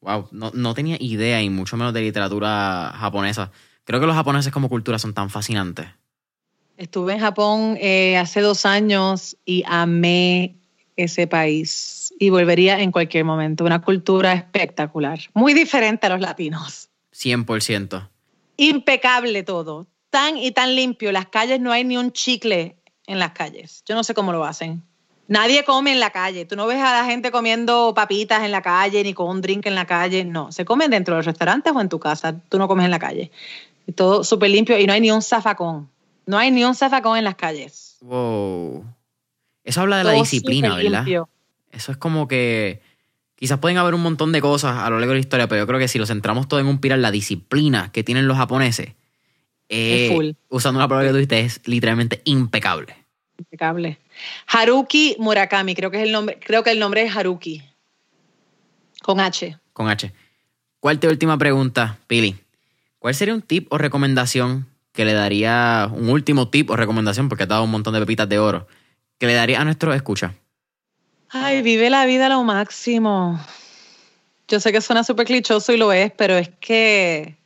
Wow, 0.00 0.28
no, 0.30 0.50
no 0.54 0.74
tenía 0.74 0.96
idea 1.00 1.42
y 1.42 1.50
mucho 1.50 1.76
menos 1.76 1.92
de 1.92 2.00
literatura 2.00 2.92
japonesa. 2.94 3.50
Creo 3.84 4.00
que 4.00 4.06
los 4.06 4.16
japoneses 4.16 4.52
como 4.52 4.68
cultura 4.68 4.98
son 4.98 5.14
tan 5.14 5.30
fascinantes. 5.30 5.86
Estuve 6.76 7.14
en 7.14 7.20
Japón 7.20 7.76
eh, 7.80 8.16
hace 8.16 8.40
dos 8.40 8.64
años 8.64 9.36
y 9.44 9.62
amé 9.66 10.56
ese 10.96 11.26
país 11.26 12.14
y 12.18 12.30
volvería 12.30 12.80
en 12.80 12.92
cualquier 12.92 13.24
momento. 13.24 13.64
Una 13.64 13.82
cultura 13.82 14.32
espectacular, 14.32 15.18
muy 15.34 15.52
diferente 15.52 16.06
a 16.06 16.10
los 16.10 16.20
latinos. 16.20 16.88
100%. 17.12 18.08
Impecable 18.56 19.42
todo 19.42 19.86
tan 20.10 20.36
y 20.36 20.50
tan 20.50 20.74
limpio. 20.74 21.12
Las 21.12 21.26
calles 21.26 21.60
no 21.60 21.72
hay 21.72 21.84
ni 21.84 21.96
un 21.96 22.12
chicle 22.12 22.76
en 23.06 23.18
las 23.18 23.32
calles. 23.32 23.82
Yo 23.86 23.94
no 23.94 24.04
sé 24.04 24.12
cómo 24.12 24.32
lo 24.32 24.44
hacen. 24.44 24.82
Nadie 25.30 25.62
come 25.62 25.92
en 25.92 26.00
la 26.00 26.10
calle. 26.10 26.44
Tú 26.44 26.56
no 26.56 26.66
ves 26.66 26.78
a 26.78 26.92
la 26.92 27.04
gente 27.04 27.30
comiendo 27.30 27.94
papitas 27.94 28.42
en 28.42 28.50
la 28.50 28.62
calle 28.62 29.04
ni 29.04 29.14
con 29.14 29.28
un 29.28 29.40
drink 29.40 29.64
en 29.66 29.76
la 29.76 29.86
calle. 29.86 30.24
No, 30.24 30.50
se 30.50 30.64
comen 30.64 30.90
dentro 30.90 31.14
de 31.14 31.20
los 31.20 31.26
restaurantes 31.26 31.72
o 31.72 31.80
en 31.80 31.88
tu 31.88 32.00
casa. 32.00 32.34
Tú 32.48 32.58
no 32.58 32.66
comes 32.66 32.84
en 32.84 32.90
la 32.90 32.98
calle. 32.98 33.30
todo 33.94 34.24
súper 34.24 34.50
limpio 34.50 34.76
y 34.76 34.88
no 34.88 34.92
hay 34.92 35.00
ni 35.00 35.12
un 35.12 35.22
zafacón. 35.22 35.88
No 36.26 36.36
hay 36.36 36.50
ni 36.50 36.64
un 36.64 36.74
zafacón 36.74 37.16
en 37.16 37.22
las 37.22 37.36
calles. 37.36 37.96
Wow. 38.00 38.84
Eso 39.62 39.80
habla 39.82 39.98
de 39.98 40.04
la 40.04 40.12
disciplina, 40.14 40.74
¿verdad? 40.74 41.06
Eso 41.70 41.92
es 41.92 41.96
como 41.96 42.26
que 42.26 42.82
quizás 43.36 43.60
pueden 43.60 43.78
haber 43.78 43.94
un 43.94 44.02
montón 44.02 44.32
de 44.32 44.40
cosas 44.40 44.78
a 44.78 44.90
lo 44.90 44.98
largo 44.98 45.12
de 45.12 45.18
la 45.18 45.20
historia, 45.20 45.46
pero 45.46 45.62
yo 45.62 45.66
creo 45.68 45.78
que 45.78 45.86
si 45.86 46.00
lo 46.00 46.06
centramos 46.06 46.48
todo 46.48 46.58
en 46.58 46.66
un 46.66 46.80
pilar, 46.80 46.98
la 46.98 47.12
disciplina 47.12 47.92
que 47.92 48.02
tienen 48.02 48.26
los 48.26 48.36
japoneses, 48.36 48.94
eh, 49.68 50.34
usando 50.48 50.80
la 50.80 50.88
palabra 50.88 51.10
que 51.10 51.14
tuviste, 51.14 51.38
es 51.38 51.60
literalmente 51.66 52.20
impecable. 52.24 52.96
Impecable. 53.38 53.96
Haruki 54.46 55.16
Murakami, 55.18 55.74
creo 55.74 55.90
que 55.90 55.98
es 55.98 56.02
el 56.04 56.12
nombre, 56.12 56.38
creo 56.38 56.62
que 56.62 56.70
el 56.70 56.78
nombre 56.78 57.02
es 57.02 57.16
Haruki. 57.16 57.62
Con 59.02 59.20
H. 59.20 59.58
Con 59.72 59.88
H. 59.88 60.12
¿Cuál 60.80 60.98
te 60.98 61.08
última 61.08 61.38
pregunta, 61.38 61.98
Pili? 62.06 62.36
¿Cuál 62.98 63.14
sería 63.14 63.34
un 63.34 63.42
tip 63.42 63.72
o 63.72 63.78
recomendación 63.78 64.66
que 64.92 65.04
le 65.04 65.14
daría, 65.14 65.88
un 65.92 66.08
último 66.08 66.48
tip 66.48 66.70
o 66.70 66.76
recomendación, 66.76 67.28
porque 67.28 67.44
ha 67.44 67.46
dado 67.46 67.64
un 67.64 67.70
montón 67.70 67.94
de 67.94 68.00
pepitas 68.00 68.28
de 68.28 68.38
oro, 68.38 68.66
que 69.18 69.26
le 69.26 69.34
daría 69.34 69.60
a 69.60 69.64
nuestro 69.64 69.94
escucha? 69.94 70.34
Ay, 71.30 71.62
vive 71.62 71.90
la 71.90 72.06
vida 72.06 72.26
a 72.26 72.28
lo 72.28 72.42
máximo. 72.42 73.40
Yo 74.48 74.58
sé 74.58 74.72
que 74.72 74.80
suena 74.80 75.04
súper 75.04 75.26
clichoso 75.26 75.72
y 75.72 75.76
lo 75.76 75.92
es, 75.92 76.10
pero 76.12 76.36
es 76.36 76.50
que 76.60 77.40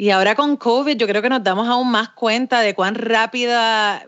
y 0.00 0.08
ahora 0.08 0.34
con 0.34 0.56
COVID 0.56 0.96
yo 0.96 1.06
creo 1.06 1.20
que 1.20 1.28
nos 1.28 1.44
damos 1.44 1.68
aún 1.68 1.90
más 1.90 2.08
cuenta 2.08 2.62
de 2.62 2.74
cuán 2.74 2.94
rápida 2.94 4.06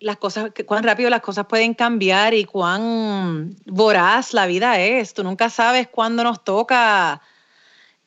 las 0.00 0.16
cosas, 0.18 0.52
cuán 0.66 0.84
rápido 0.84 1.10
las 1.10 1.20
cosas 1.20 1.46
pueden 1.46 1.74
cambiar 1.74 2.34
y 2.34 2.44
cuán 2.44 3.56
voraz 3.66 4.32
la 4.34 4.46
vida 4.46 4.80
es. 4.80 5.14
Tú 5.14 5.24
nunca 5.24 5.50
sabes 5.50 5.88
cuándo 5.88 6.24
nos 6.24 6.44
toca 6.44 7.22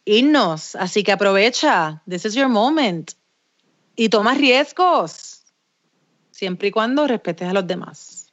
irnos. 0.05 0.75
Así 0.75 1.03
que 1.03 1.11
aprovecha. 1.11 2.01
This 2.07 2.25
is 2.25 2.35
your 2.35 2.49
moment. 2.49 3.11
Y 3.95 4.09
toma 4.09 4.33
riesgos. 4.33 5.43
Siempre 6.31 6.69
y 6.69 6.71
cuando 6.71 7.07
respetes 7.07 7.47
a 7.47 7.53
los 7.53 7.67
demás. 7.67 8.31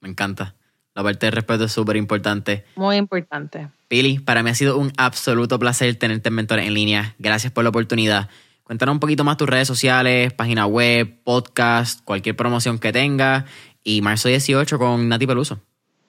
Me 0.00 0.08
encanta. 0.08 0.54
La 0.94 1.02
parte 1.02 1.26
de 1.26 1.30
respeto 1.30 1.64
es 1.64 1.72
súper 1.72 1.96
importante. 1.96 2.64
Muy 2.76 2.96
importante. 2.96 3.68
Pili, 3.88 4.18
para 4.18 4.42
mí 4.42 4.50
ha 4.50 4.54
sido 4.54 4.76
un 4.76 4.92
absoluto 4.96 5.58
placer 5.58 5.94
tenerte 5.96 6.28
en 6.28 6.34
Mentores 6.34 6.66
en 6.66 6.74
Línea. 6.74 7.14
Gracias 7.18 7.52
por 7.52 7.64
la 7.64 7.70
oportunidad. 7.70 8.28
Cuéntanos 8.70 8.92
un 8.92 9.00
poquito 9.00 9.24
más 9.24 9.36
tus 9.36 9.48
redes 9.48 9.66
sociales, 9.66 10.32
página 10.32 10.64
web, 10.64 11.24
podcast, 11.24 12.04
cualquier 12.04 12.36
promoción 12.36 12.78
que 12.78 12.92
tengas. 12.92 13.42
Y 13.82 14.00
marzo 14.00 14.28
18 14.28 14.78
con 14.78 15.08
Nati 15.08 15.26
Peluso. 15.26 15.58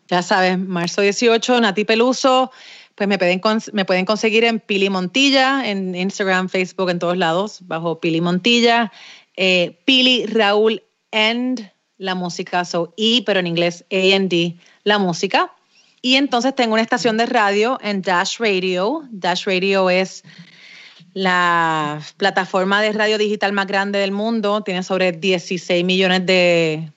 Ya 0.10 0.22
sabes, 0.22 0.60
marzo 0.60 1.02
18, 1.02 1.60
Nati 1.60 1.86
Peluso. 1.86 2.52
Pues 2.94 3.10
me 3.10 3.18
pueden, 3.18 3.42
me 3.74 3.84
pueden 3.84 4.06
conseguir 4.06 4.44
en 4.44 4.60
Pili 4.60 4.92
Montilla, 4.92 5.68
en 5.68 5.96
Instagram, 5.96 6.50
Facebook, 6.50 6.92
en 6.92 7.00
todos 7.00 7.18
lados, 7.18 7.62
bajo 7.66 8.00
Pili 8.00 8.22
Montilla. 8.22 8.92
Eh, 9.36 9.80
Pili 9.86 10.28
Raúl 10.28 10.84
and 11.12 11.72
la 11.98 12.14
música, 12.14 12.64
so 12.64 12.94
E, 12.96 13.24
pero 13.26 13.40
en 13.40 13.48
inglés 13.48 13.86
A&D, 13.90 14.60
la 14.84 15.00
música. 15.00 15.52
Y 16.04 16.14
entonces 16.14 16.54
tengo 16.54 16.74
una 16.74 16.84
estación 16.84 17.18
de 17.18 17.26
radio 17.26 17.80
en 17.82 18.04
Dash 18.04 18.38
Radio. 18.38 19.02
Dash 19.10 19.46
Radio 19.48 19.90
es 19.90 20.24
la 21.14 22.02
plataforma 22.18 22.82
de 22.82 22.94
radio 22.94 23.18
digital 23.18 23.54
más 23.54 23.68
grande 23.68 24.00
del 24.00 24.12
mundo. 24.12 24.62
Tiene 24.62 24.84
sobre 24.84 25.12
16 25.12 25.84
millones 25.84 26.26
de 26.26 26.92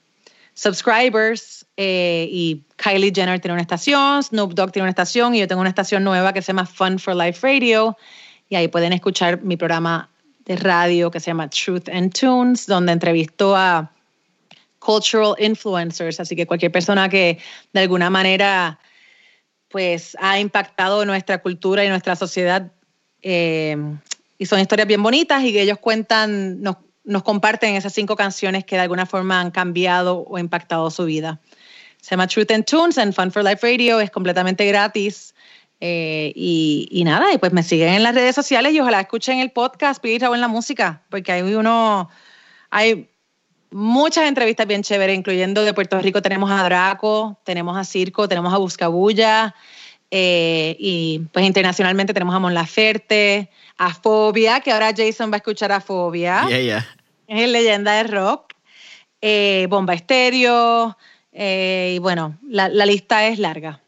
subscribers. 0.53 1.65
Eh, 1.77 2.27
y 2.31 2.63
Kylie 2.77 3.11
Jenner 3.13 3.39
tiene 3.39 3.53
una 3.53 3.61
estación, 3.61 4.23
Snoop 4.23 4.53
Dogg 4.53 4.71
tiene 4.71 4.83
una 4.83 4.91
estación 4.91 5.35
y 5.35 5.39
yo 5.39 5.47
tengo 5.47 5.59
una 5.59 5.69
estación 5.69 6.05
nueva 6.05 6.31
que 6.31 6.41
se 6.41 6.47
llama 6.47 6.65
Fun 6.65 6.99
for 6.99 7.15
Life 7.15 7.45
Radio. 7.45 7.97
Y 8.47 8.55
ahí 8.55 8.67
pueden 8.67 8.93
escuchar 8.93 9.41
mi 9.41 9.57
programa 9.57 10.09
de 10.45 10.55
radio 10.55 11.11
que 11.11 11.19
se 11.19 11.27
llama 11.27 11.49
Truth 11.49 11.89
and 11.89 12.13
Tunes, 12.13 12.65
donde 12.67 12.93
entrevisto 12.93 13.55
a 13.55 13.91
cultural 14.79 15.33
influencers, 15.39 16.19
así 16.19 16.35
que 16.35 16.45
cualquier 16.45 16.71
persona 16.71 17.09
que 17.09 17.39
de 17.73 17.79
alguna 17.79 18.09
manera 18.09 18.79
pues 19.69 20.15
ha 20.21 20.39
impactado 20.39 21.03
nuestra 21.05 21.39
cultura 21.39 21.83
y 21.83 21.89
nuestra 21.89 22.15
sociedad 22.15 22.71
eh, 23.27 23.75
y 24.37 24.45
son 24.45 24.59
historias 24.59 24.87
bien 24.87 25.01
bonitas 25.01 25.43
y 25.43 25.51
que 25.51 25.63
ellos 25.63 25.79
cuentan, 25.79 26.61
nos, 26.61 26.77
nos 27.03 27.23
comparten 27.23 27.73
esas 27.73 27.91
cinco 27.91 28.15
canciones 28.15 28.65
que 28.65 28.75
de 28.75 28.83
alguna 28.83 29.07
forma 29.07 29.41
han 29.41 29.49
cambiado 29.49 30.23
o 30.27 30.37
impactado 30.37 30.91
su 30.91 31.05
vida. 31.05 31.39
Se 32.01 32.11
llama 32.11 32.27
Truth 32.27 32.51
and 32.51 32.65
Tunes 32.65 32.99
and 32.99 33.15
Fun 33.15 33.31
for 33.31 33.43
Life 33.43 33.65
Radio, 33.65 33.99
es 33.99 34.11
completamente 34.11 34.63
gratis. 34.67 35.33
Eh, 35.81 36.31
y, 36.35 36.87
y, 36.91 37.03
nada, 37.03 37.33
y 37.33 37.39
pues 37.39 37.51
me 37.51 37.63
siguen 37.63 37.89
en 37.95 38.03
las 38.03 38.13
redes 38.13 38.35
sociales 38.35 38.73
y 38.73 38.79
ojalá 38.79 39.01
escuchen 39.01 39.39
el 39.39 39.49
podcast 39.51 40.01
Pili 40.01 40.23
en 40.23 40.41
la 40.41 40.47
música, 40.47 41.01
porque 41.09 41.31
hay 41.31 41.41
uno, 41.41 42.09
hay 42.69 43.09
muchas 43.71 44.27
entrevistas 44.27 44.67
bien 44.67 44.83
chéveres, 44.83 45.17
incluyendo 45.17 45.63
de 45.63 45.73
Puerto 45.73 45.99
Rico 45.99 46.21
tenemos 46.21 46.51
a 46.51 46.63
Draco, 46.63 47.39
tenemos 47.43 47.75
a 47.75 47.83
Circo, 47.83 48.27
tenemos 48.27 48.53
a 48.53 48.57
Buscabulla, 48.57 49.55
eh, 50.17 50.77
y 50.79 51.23
pues 51.33 51.45
internacionalmente 51.45 52.13
tenemos 52.13 52.33
a 52.33 52.39
Mon 52.39 52.53
Laferte, 52.53 53.49
a 53.77 53.93
Fobia, 53.93 54.61
que 54.61 54.71
ahora 54.71 54.93
Jason 54.95 55.29
va 55.29 55.35
a 55.35 55.37
escuchar 55.39 55.73
a 55.73 55.81
Fobia. 55.81 56.47
Es 57.27 57.49
leyenda 57.49 57.95
de 57.95 58.03
rock. 58.03 58.53
Eh, 59.19 59.67
Bomba 59.69 59.93
Estéreo. 59.93 60.97
Eh, 61.33 61.95
y 61.97 61.99
bueno, 61.99 62.39
la, 62.47 62.69
lista 62.69 63.27
es 63.27 63.39
larga. 63.39 63.81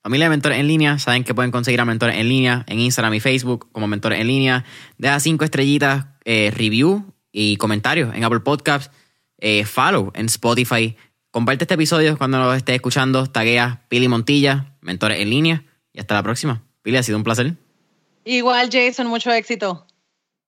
Familia 0.00 0.26
de 0.26 0.30
Mentores 0.30 0.60
en 0.60 0.68
Línea, 0.68 1.00
saben 1.00 1.24
que 1.24 1.34
pueden 1.34 1.50
conseguir 1.50 1.80
a 1.80 1.84
Mentores 1.84 2.16
en 2.16 2.28
Línea 2.28 2.64
en 2.68 2.78
Instagram 2.78 3.14
y 3.14 3.18
Facebook 3.18 3.68
como 3.72 3.88
Mentores 3.88 4.20
en 4.20 4.28
Línea. 4.28 4.64
Deja 4.96 5.18
cinco 5.18 5.44
estrellitas, 5.44 6.06
review 6.24 7.12
y 7.32 7.56
comentarios 7.56 8.14
en 8.14 8.22
Apple 8.22 8.40
Podcasts. 8.40 8.94
follow 9.64 10.12
en 10.14 10.26
Spotify. 10.26 10.96
Comparte 11.30 11.64
este 11.64 11.74
episodio 11.74 12.16
cuando 12.16 12.38
lo 12.38 12.54
estés 12.54 12.76
escuchando. 12.76 13.26
Taguea 13.26 13.84
Pili 13.88 14.08
Montilla, 14.08 14.76
mentores 14.80 15.20
en 15.20 15.30
línea. 15.30 15.64
Y 15.92 16.00
hasta 16.00 16.14
la 16.14 16.22
próxima. 16.22 16.62
Pili, 16.82 16.96
ha 16.96 17.02
sido 17.02 17.18
un 17.18 17.24
placer. 17.24 17.54
Igual, 18.24 18.70
Jason, 18.72 19.06
mucho 19.06 19.30
éxito. 19.30 19.86